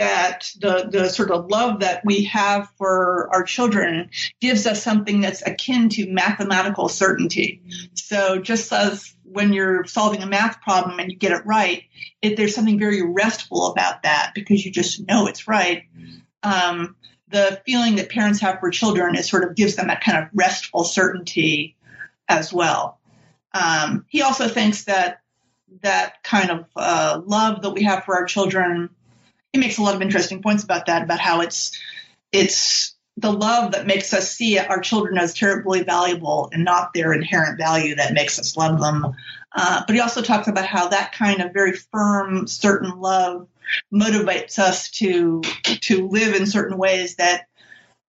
that 0.02 0.50
the, 0.60 0.90
the 0.92 1.10
sort 1.10 1.30
of 1.30 1.46
love 1.52 1.82
that 1.82 2.04
we 2.04 2.24
have 2.24 2.68
for 2.80 3.30
our 3.32 3.44
children 3.44 4.10
gives 4.40 4.66
us 4.66 4.82
something 4.82 5.22
that's 5.22 5.46
akin 5.46 5.90
to 5.90 6.12
mathematical 6.12 6.90
certainty. 6.90 7.62
So 7.94 8.40
just 8.40 8.74
as 8.74 9.16
when 9.24 9.54
you're 9.54 9.86
solving 9.86 10.24
a 10.24 10.26
math 10.26 10.60
problem 10.60 10.98
and 10.98 11.12
you 11.12 11.18
get 11.20 11.34
it 11.34 11.46
right, 11.46 11.84
it, 12.20 12.36
there's 12.36 12.56
something 12.56 12.80
very 12.80 13.04
restful 13.04 13.68
about 13.68 14.02
that 14.02 14.32
because 14.34 14.66
you 14.66 14.72
just 14.72 15.08
know 15.08 15.28
it's 15.28 15.48
right. 15.48 15.84
Um, 16.42 16.96
the 17.28 17.62
feeling 17.68 17.98
that 17.98 18.10
parents 18.10 18.42
have 18.42 18.60
for 18.60 18.72
children 18.72 19.16
is 19.16 19.30
sort 19.30 19.44
of 19.44 19.56
gives 19.56 19.76
them 19.76 19.90
that 19.90 20.04
kind 20.04 20.18
of 20.18 20.30
restful 20.34 20.84
certainty 20.84 21.76
as 22.28 22.52
well. 22.52 23.00
Um, 23.54 24.06
he 24.08 24.24
also 24.24 24.48
thinks 24.48 24.86
that 24.86 25.22
that 25.84 26.24
kind 26.24 26.50
of 26.50 26.66
uh, 26.76 27.22
love 27.24 27.62
that 27.62 27.70
we 27.70 27.84
have 27.84 28.04
for 28.04 28.16
our 28.16 28.26
children. 28.26 28.90
He 29.54 29.60
makes 29.60 29.78
a 29.78 29.84
lot 29.84 29.96
of 29.96 30.02
interesting 30.02 30.42
points 30.42 30.64
about 30.64 30.86
that, 30.86 31.04
about 31.04 31.20
how 31.20 31.42
it's 31.42 31.78
it's 32.32 32.96
the 33.18 33.32
love 33.32 33.74
that 33.74 33.86
makes 33.86 34.14
us 34.14 34.32
see 34.32 34.58
our 34.58 34.80
children 34.80 35.18
as 35.18 35.34
terribly 35.34 35.84
valuable 35.84 36.50
and 36.54 36.64
not 36.64 36.94
their 36.94 37.14
inherent 37.14 37.58
value 37.58 37.96
that 37.96 38.14
makes 38.14 38.40
us 38.40 38.56
love 38.56 38.80
them. 38.80 39.14
Uh, 39.54 39.84
but 39.86 39.94
he 39.94 40.02
also 40.02 40.22
talks 40.22 40.48
about 40.48 40.66
how 40.66 40.88
that 40.88 41.12
kind 41.12 41.42
of 41.42 41.52
very 41.52 41.74
firm, 41.74 42.48
certain 42.48 43.00
love 43.00 43.48
motivates 43.94 44.60
us 44.60 44.90
to 44.92 45.42
to 45.64 46.08
live 46.08 46.36
in 46.36 46.46
certain 46.46 46.78
ways 46.78 47.16
that 47.16 47.48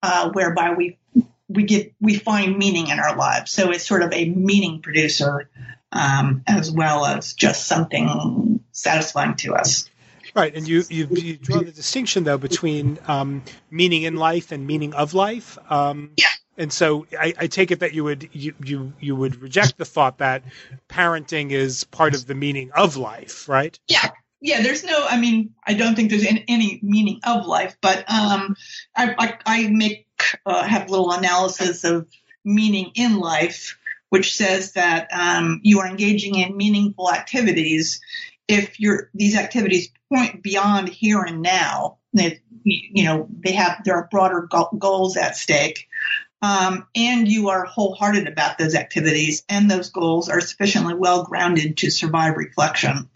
uh, 0.03 0.31
whereby 0.31 0.75
we 0.75 0.99
we 1.49 1.65
get 1.65 1.93
we 2.01 2.17
find 2.17 2.57
meaning 2.57 2.89
in 2.89 2.99
our 2.99 3.17
lives. 3.17 3.51
So 3.53 3.71
it's 3.71 3.87
sort 3.87 4.03
of 4.03 4.13
a 4.13 4.29
meaning 4.29 4.81
producer 4.83 5.49
um, 5.91 6.43
as 6.47 6.71
well 6.71 7.05
as 7.05 7.35
just 7.35 7.67
something 7.67 8.61
satisfying 8.73 9.35
to 9.37 9.55
us. 9.55 9.91
Right, 10.35 10.55
and 10.55 10.67
you, 10.67 10.83
you, 10.89 11.09
you 11.11 11.37
draw 11.37 11.59
the 11.59 11.73
distinction 11.73 12.25
though 12.25 12.39
between 12.39 12.99
um, 13.07 13.43
meaning 13.71 14.05
in 14.05 14.17
life 14.17 14.51
and 14.51 14.67
meaning 14.67 14.95
of 14.95 15.13
life. 15.13 15.59
Um, 15.71 16.13
yeah. 16.17 16.27
And 16.57 16.73
so 16.73 17.07
I, 17.19 17.35
I, 17.39 17.47
take 17.47 17.71
it 17.71 17.81
that 17.81 17.95
you 17.95 18.05
would 18.05 18.29
you, 18.33 18.55
you 18.63 18.93
you 19.01 19.17
would 19.17 19.41
reject 19.41 19.79
the 19.79 19.87
thought 19.87 20.19
that 20.19 20.43
parenting 20.89 21.51
is 21.51 21.85
part 21.85 22.15
of 22.15 22.27
the 22.27 22.35
meaning 22.35 22.71
of 22.75 22.97
life, 22.97 23.49
right? 23.49 23.79
Yeah, 23.89 24.11
yeah. 24.41 24.63
There's 24.63 24.85
no. 24.85 25.07
I 25.09 25.19
mean, 25.19 25.55
I 25.67 25.73
don't 25.73 25.95
think 25.95 26.11
there's 26.11 26.27
any, 26.27 26.45
any 26.49 26.81
meaning 26.83 27.21
of 27.25 27.47
life, 27.47 27.77
but 27.81 27.99
um, 28.11 28.55
I, 28.95 29.15
I, 29.19 29.39
I 29.47 29.69
make 29.69 30.07
uh, 30.45 30.63
have 30.63 30.91
little 30.91 31.11
analysis 31.13 31.85
of 31.85 32.07
meaning 32.45 32.93
in 32.97 33.19
life, 33.19 33.79
which 34.11 34.37
says 34.37 34.73
that 34.73 35.09
um, 35.11 35.61
you 35.63 35.81
are 35.81 35.87
engaging 35.87 36.35
in 36.35 36.57
meaningful 36.57 37.11
activities 37.11 38.01
if 38.49 38.81
you're 38.81 39.11
these 39.15 39.37
activities 39.37 39.91
point 40.13 40.43
beyond 40.43 40.89
here 40.89 41.23
and 41.23 41.43
now. 41.43 41.99
They, 42.15 42.41
you 42.65 43.05
know, 43.05 43.27
they 43.31 43.53
have 43.53 43.83
there 43.85 43.97
are 43.97 44.09
broader 44.11 44.47
goals 44.79 45.17
at 45.17 45.37
stake, 45.37 45.89
um, 46.43 46.87
and 46.95 47.27
you 47.27 47.49
are 47.49 47.65
wholehearted 47.65 48.29
about 48.29 48.59
those 48.59 48.75
activities, 48.75 49.45
and 49.49 49.71
those 49.71 49.91
goals 49.91 50.29
are 50.29 50.41
sufficiently 50.41 50.95
well 50.95 51.25
grounded 51.25 51.79
to 51.79 51.91
survive 51.91 52.37
reflection. 52.37 53.09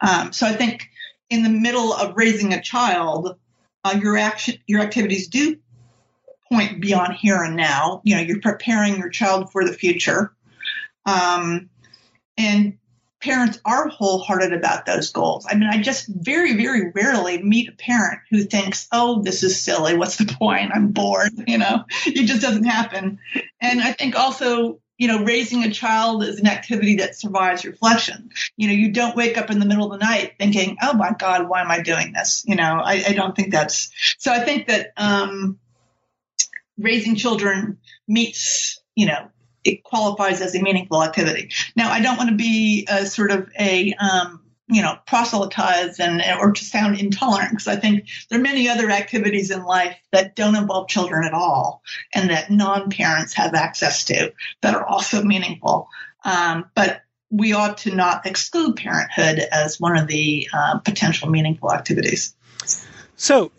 Um, 0.00 0.32
so 0.32 0.46
I 0.46 0.52
think 0.52 0.88
in 1.28 1.44
the 1.44 1.48
middle 1.48 1.92
of 1.92 2.16
raising 2.16 2.52
a 2.52 2.60
child, 2.60 3.36
uh, 3.84 3.98
your 4.02 4.16
action, 4.16 4.56
your 4.66 4.80
activities 4.80 5.28
do 5.28 5.58
point 6.50 6.80
beyond 6.80 7.14
here 7.14 7.40
and 7.42 7.54
now. 7.54 8.00
You 8.02 8.16
know, 8.16 8.22
you're 8.22 8.40
preparing 8.40 8.98
your 8.98 9.10
child 9.10 9.52
for 9.52 9.64
the 9.64 9.72
future. 9.72 10.34
Um, 11.06 11.70
and 12.36 12.78
parents 13.20 13.60
are 13.64 13.88
wholehearted 13.88 14.52
about 14.52 14.86
those 14.86 15.10
goals. 15.12 15.46
I 15.48 15.54
mean, 15.54 15.68
I 15.70 15.80
just 15.80 16.06
very, 16.08 16.56
very 16.56 16.90
rarely 16.90 17.42
meet 17.42 17.68
a 17.68 17.72
parent 17.72 18.20
who 18.30 18.44
thinks, 18.44 18.88
oh, 18.92 19.22
this 19.22 19.42
is 19.42 19.60
silly. 19.60 19.96
What's 19.96 20.16
the 20.16 20.26
point? 20.26 20.72
I'm 20.74 20.88
bored. 20.92 21.32
You 21.46 21.58
know, 21.58 21.84
it 22.06 22.26
just 22.26 22.40
doesn't 22.40 22.64
happen. 22.64 23.18
And 23.60 23.80
I 23.80 23.92
think 23.92 24.16
also, 24.16 24.80
you 24.96 25.08
know, 25.08 25.22
raising 25.24 25.64
a 25.64 25.70
child 25.70 26.24
is 26.24 26.40
an 26.40 26.46
activity 26.46 26.96
that 26.96 27.14
survives 27.14 27.64
reflection. 27.64 28.30
You 28.56 28.68
know, 28.68 28.74
you 28.74 28.92
don't 28.92 29.16
wake 29.16 29.38
up 29.38 29.50
in 29.50 29.58
the 29.58 29.66
middle 29.66 29.92
of 29.92 29.98
the 29.98 30.04
night 30.04 30.34
thinking, 30.38 30.76
oh 30.82 30.94
my 30.94 31.12
God, 31.18 31.48
why 31.48 31.60
am 31.60 31.70
I 31.70 31.80
doing 31.80 32.12
this? 32.12 32.44
You 32.46 32.56
know, 32.56 32.80
I, 32.82 33.02
I 33.08 33.12
don't 33.12 33.36
think 33.36 33.52
that's, 33.52 33.90
so 34.18 34.32
I 34.32 34.40
think 34.40 34.68
that, 34.68 34.92
um, 34.96 35.58
raising 36.78 37.16
children 37.16 37.78
meets, 38.08 38.80
you 38.94 39.06
know, 39.06 39.28
it 39.64 39.82
qualifies 39.84 40.40
as 40.40 40.54
a 40.54 40.62
meaningful 40.62 41.02
activity. 41.02 41.50
Now, 41.76 41.90
I 41.90 42.00
don't 42.00 42.16
want 42.16 42.30
to 42.30 42.36
be 42.36 42.86
a 42.90 43.06
sort 43.06 43.30
of 43.30 43.48
a, 43.58 43.94
um, 43.94 44.40
you 44.68 44.82
know, 44.82 44.96
proselytize 45.06 45.98
and 45.98 46.22
or 46.38 46.52
to 46.52 46.64
sound 46.64 46.98
intolerant 46.98 47.50
because 47.50 47.66
I 47.66 47.76
think 47.76 48.06
there 48.28 48.38
are 48.38 48.42
many 48.42 48.68
other 48.68 48.90
activities 48.90 49.50
in 49.50 49.64
life 49.64 49.96
that 50.12 50.36
don't 50.36 50.54
involve 50.54 50.88
children 50.88 51.24
at 51.24 51.34
all 51.34 51.82
and 52.14 52.30
that 52.30 52.50
non-parents 52.50 53.34
have 53.34 53.54
access 53.54 54.04
to 54.04 54.32
that 54.62 54.74
are 54.74 54.86
also 54.86 55.22
meaningful. 55.22 55.88
Um, 56.24 56.66
but 56.74 57.02
we 57.30 57.52
ought 57.52 57.78
to 57.78 57.94
not 57.94 58.26
exclude 58.26 58.76
parenthood 58.76 59.38
as 59.38 59.80
one 59.80 59.96
of 59.96 60.06
the 60.06 60.48
uh, 60.52 60.78
potential 60.78 61.30
meaningful 61.30 61.72
activities. 61.72 62.34
So, 63.16 63.52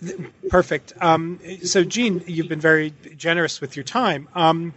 perfect. 0.50 0.94
Um, 1.00 1.40
so, 1.64 1.84
Jean, 1.84 2.24
you've 2.26 2.50
been 2.50 2.60
very 2.60 2.94
generous 3.16 3.62
with 3.62 3.76
your 3.76 3.84
time. 3.84 4.28
Um, 4.34 4.74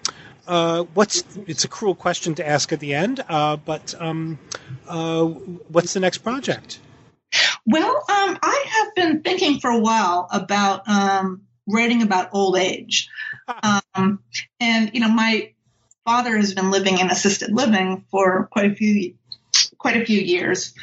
uh, 0.47 0.84
what's 0.95 1.24
it's 1.47 1.64
a 1.64 1.68
cruel 1.68 1.95
question 1.95 2.34
to 2.36 2.47
ask 2.47 2.72
at 2.72 2.80
the 2.80 2.95
end, 2.95 3.24
uh, 3.28 3.57
but 3.57 3.95
um, 3.99 4.38
uh, 4.88 5.24
what's 5.24 5.95
the 5.95 6.01
next 6.01 6.18
project? 6.18 6.80
Well, 7.66 7.90
um, 7.90 8.38
I 8.42 8.64
have 8.68 8.95
been 8.95 9.22
thinking 9.22 9.61
for 9.61 9.70
a 9.70 9.78
while 9.78 10.28
about 10.30 10.88
um, 10.88 11.42
writing 11.66 12.03
about 12.03 12.30
old 12.32 12.57
age, 12.57 13.09
um, 13.95 14.20
and 14.61 14.90
you 14.95 15.01
know, 15.01 15.11
my 15.11 15.53
father 16.05 16.36
has 16.36 16.55
been 16.55 16.70
living 16.70 16.99
in 16.99 17.11
assisted 17.11 17.53
living 17.53 18.05
for 18.11 18.49
quite 18.53 18.72
a 18.72 18.74
few 18.74 19.14
quite 19.78 19.97
a 19.97 20.05
few 20.05 20.20
years, 20.20 20.74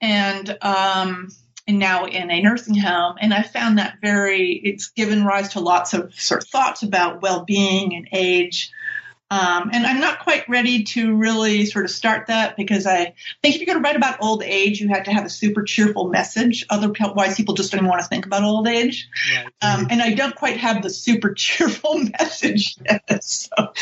and 0.00 0.56
um, 0.62 1.28
and 1.70 1.78
now 1.78 2.06
in 2.06 2.30
a 2.30 2.42
nursing 2.42 2.74
home. 2.74 3.16
And 3.20 3.32
I 3.32 3.42
found 3.42 3.78
that 3.78 3.98
very, 4.02 4.52
it's 4.52 4.88
given 4.88 5.24
rise 5.24 5.50
to 5.50 5.60
lots 5.60 5.94
of 5.94 6.14
sort 6.14 6.42
of 6.42 6.48
thoughts 6.48 6.82
about 6.82 7.22
well 7.22 7.44
being 7.44 7.94
and 7.94 8.08
age. 8.12 8.70
Um, 9.30 9.70
and 9.72 9.86
I'm 9.86 10.00
not 10.00 10.18
quite 10.18 10.48
ready 10.48 10.82
to 10.84 11.14
really 11.14 11.64
sort 11.66 11.84
of 11.84 11.92
start 11.92 12.26
that 12.26 12.56
because 12.56 12.84
I 12.84 13.14
think 13.42 13.54
if 13.54 13.60
you're 13.60 13.66
going 13.66 13.78
to 13.78 13.82
write 13.82 13.94
about 13.94 14.20
old 14.20 14.42
age, 14.42 14.80
you 14.80 14.88
have 14.88 15.04
to 15.04 15.12
have 15.12 15.24
a 15.24 15.30
super 15.30 15.62
cheerful 15.62 16.08
message. 16.08 16.66
Otherwise, 16.68 17.36
people 17.36 17.54
just 17.54 17.70
don't 17.70 17.78
even 17.78 17.88
want 17.88 18.02
to 18.02 18.08
think 18.08 18.26
about 18.26 18.42
old 18.42 18.66
age. 18.66 19.08
Right. 19.32 19.46
Um, 19.62 19.86
and 19.90 20.02
I 20.02 20.14
don't 20.14 20.34
quite 20.34 20.56
have 20.56 20.82
the 20.82 20.90
super 20.90 21.32
cheerful 21.34 21.98
message 21.98 22.76
yet. 22.84 23.04
So, 23.30 23.72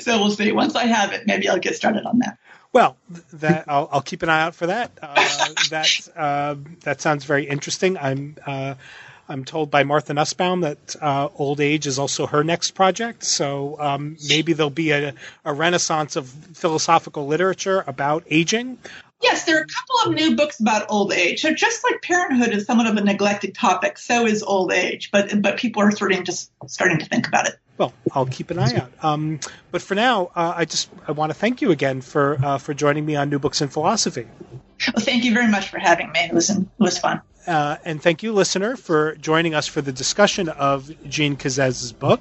so 0.00 0.18
we'll 0.18 0.30
see. 0.30 0.52
Once 0.52 0.74
I 0.74 0.84
have 0.84 1.12
it, 1.12 1.26
maybe 1.26 1.48
I'll 1.48 1.58
get 1.58 1.74
started 1.74 2.04
on 2.04 2.18
that. 2.20 2.38
Well, 2.72 2.96
that 3.32 3.64
I'll, 3.68 3.88
I'll 3.90 4.02
keep 4.02 4.22
an 4.22 4.28
eye 4.28 4.42
out 4.42 4.54
for 4.54 4.66
that. 4.66 4.92
Uh, 5.00 5.14
that 5.70 6.08
uh, 6.14 6.56
that 6.80 7.00
sounds 7.00 7.24
very 7.24 7.46
interesting. 7.46 7.96
I'm 7.96 8.36
uh, 8.46 8.74
I'm 9.28 9.44
told 9.44 9.70
by 9.70 9.84
Martha 9.84 10.14
Nussbaum 10.14 10.60
that 10.60 10.96
uh, 11.00 11.28
old 11.36 11.60
age 11.60 11.86
is 11.86 11.98
also 11.98 12.26
her 12.26 12.44
next 12.44 12.72
project. 12.72 13.24
So 13.24 13.76
um, 13.80 14.16
maybe 14.28 14.52
there'll 14.52 14.70
be 14.70 14.92
a, 14.92 15.14
a 15.44 15.52
renaissance 15.52 16.16
of 16.16 16.28
philosophical 16.28 17.26
literature 17.26 17.82
about 17.86 18.24
aging. 18.30 18.78
Yes, 19.22 19.44
there 19.44 19.58
are 19.58 19.62
a 19.62 19.66
couple 19.66 20.10
of 20.10 20.14
new 20.14 20.36
books 20.36 20.60
about 20.60 20.86
old 20.90 21.12
age. 21.12 21.40
So 21.40 21.52
just 21.52 21.82
like 21.84 22.02
parenthood 22.02 22.50
is 22.50 22.66
somewhat 22.66 22.86
of 22.86 22.96
a 22.96 23.00
neglected 23.00 23.54
topic, 23.54 23.98
so 23.98 24.26
is 24.26 24.42
old 24.42 24.72
age. 24.72 25.10
But 25.10 25.40
but 25.40 25.56
people 25.56 25.82
are 25.82 25.90
starting 25.90 26.24
just 26.24 26.50
starting 26.66 26.98
to 26.98 27.06
think 27.06 27.26
about 27.26 27.48
it. 27.48 27.58
Well, 27.78 27.92
I'll 28.12 28.26
keep 28.26 28.50
an 28.50 28.58
eye 28.58 28.74
out. 28.76 28.90
Um, 29.02 29.40
but 29.70 29.82
for 29.82 29.94
now, 29.94 30.30
uh, 30.34 30.54
I 30.56 30.64
just 30.64 30.90
I 31.06 31.12
want 31.12 31.30
to 31.30 31.34
thank 31.34 31.60
you 31.60 31.70
again 31.70 32.00
for 32.00 32.38
uh, 32.42 32.58
for 32.58 32.74
joining 32.74 33.04
me 33.04 33.16
on 33.16 33.28
New 33.28 33.38
Books 33.38 33.60
in 33.60 33.68
Philosophy. 33.68 34.26
Well, 34.94 35.04
thank 35.04 35.24
you 35.24 35.34
very 35.34 35.48
much 35.48 35.68
for 35.68 35.78
having 35.78 36.10
me. 36.12 36.20
It 36.20 36.32
was 36.32 36.50
it 36.50 36.66
was 36.78 36.98
fun. 36.98 37.20
Uh, 37.46 37.76
and 37.84 38.02
thank 38.02 38.22
you, 38.22 38.32
listener, 38.32 38.76
for 38.76 39.14
joining 39.16 39.54
us 39.54 39.68
for 39.68 39.80
the 39.80 39.92
discussion 39.92 40.48
of 40.48 40.90
Jean 41.08 41.36
Kazez's 41.36 41.92
book. 41.92 42.20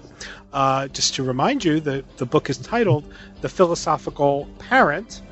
Uh, 0.54 0.88
just 0.90 1.16
to 1.16 1.24
remind 1.24 1.66
you, 1.66 1.80
the, 1.80 2.06
the 2.18 2.28
book 2.28 2.50
is 2.50 2.60
titled 2.60 3.12
The 3.42 3.50
Philosophical 3.50 4.48
Parent 4.60 5.24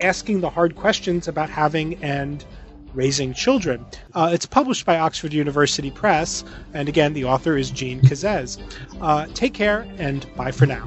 Asking 0.00 0.40
the 0.40 0.50
Hard 0.50 0.76
Questions 0.76 1.26
About 1.26 1.50
Having 1.50 2.02
and 2.02 2.44
Raising 2.94 3.34
Children. 3.34 3.84
Uh, 4.14 4.30
it's 4.32 4.46
published 4.46 4.86
by 4.86 4.98
Oxford 4.98 5.32
University 5.32 5.90
Press, 5.90 6.44
and 6.74 6.88
again, 6.88 7.12
the 7.12 7.24
author 7.24 7.56
is 7.56 7.70
Jean 7.70 8.00
Kazez. 8.00 8.58
Uh, 9.00 9.26
take 9.34 9.54
care, 9.54 9.86
and 9.98 10.26
bye 10.36 10.52
for 10.52 10.66
now. 10.66 10.86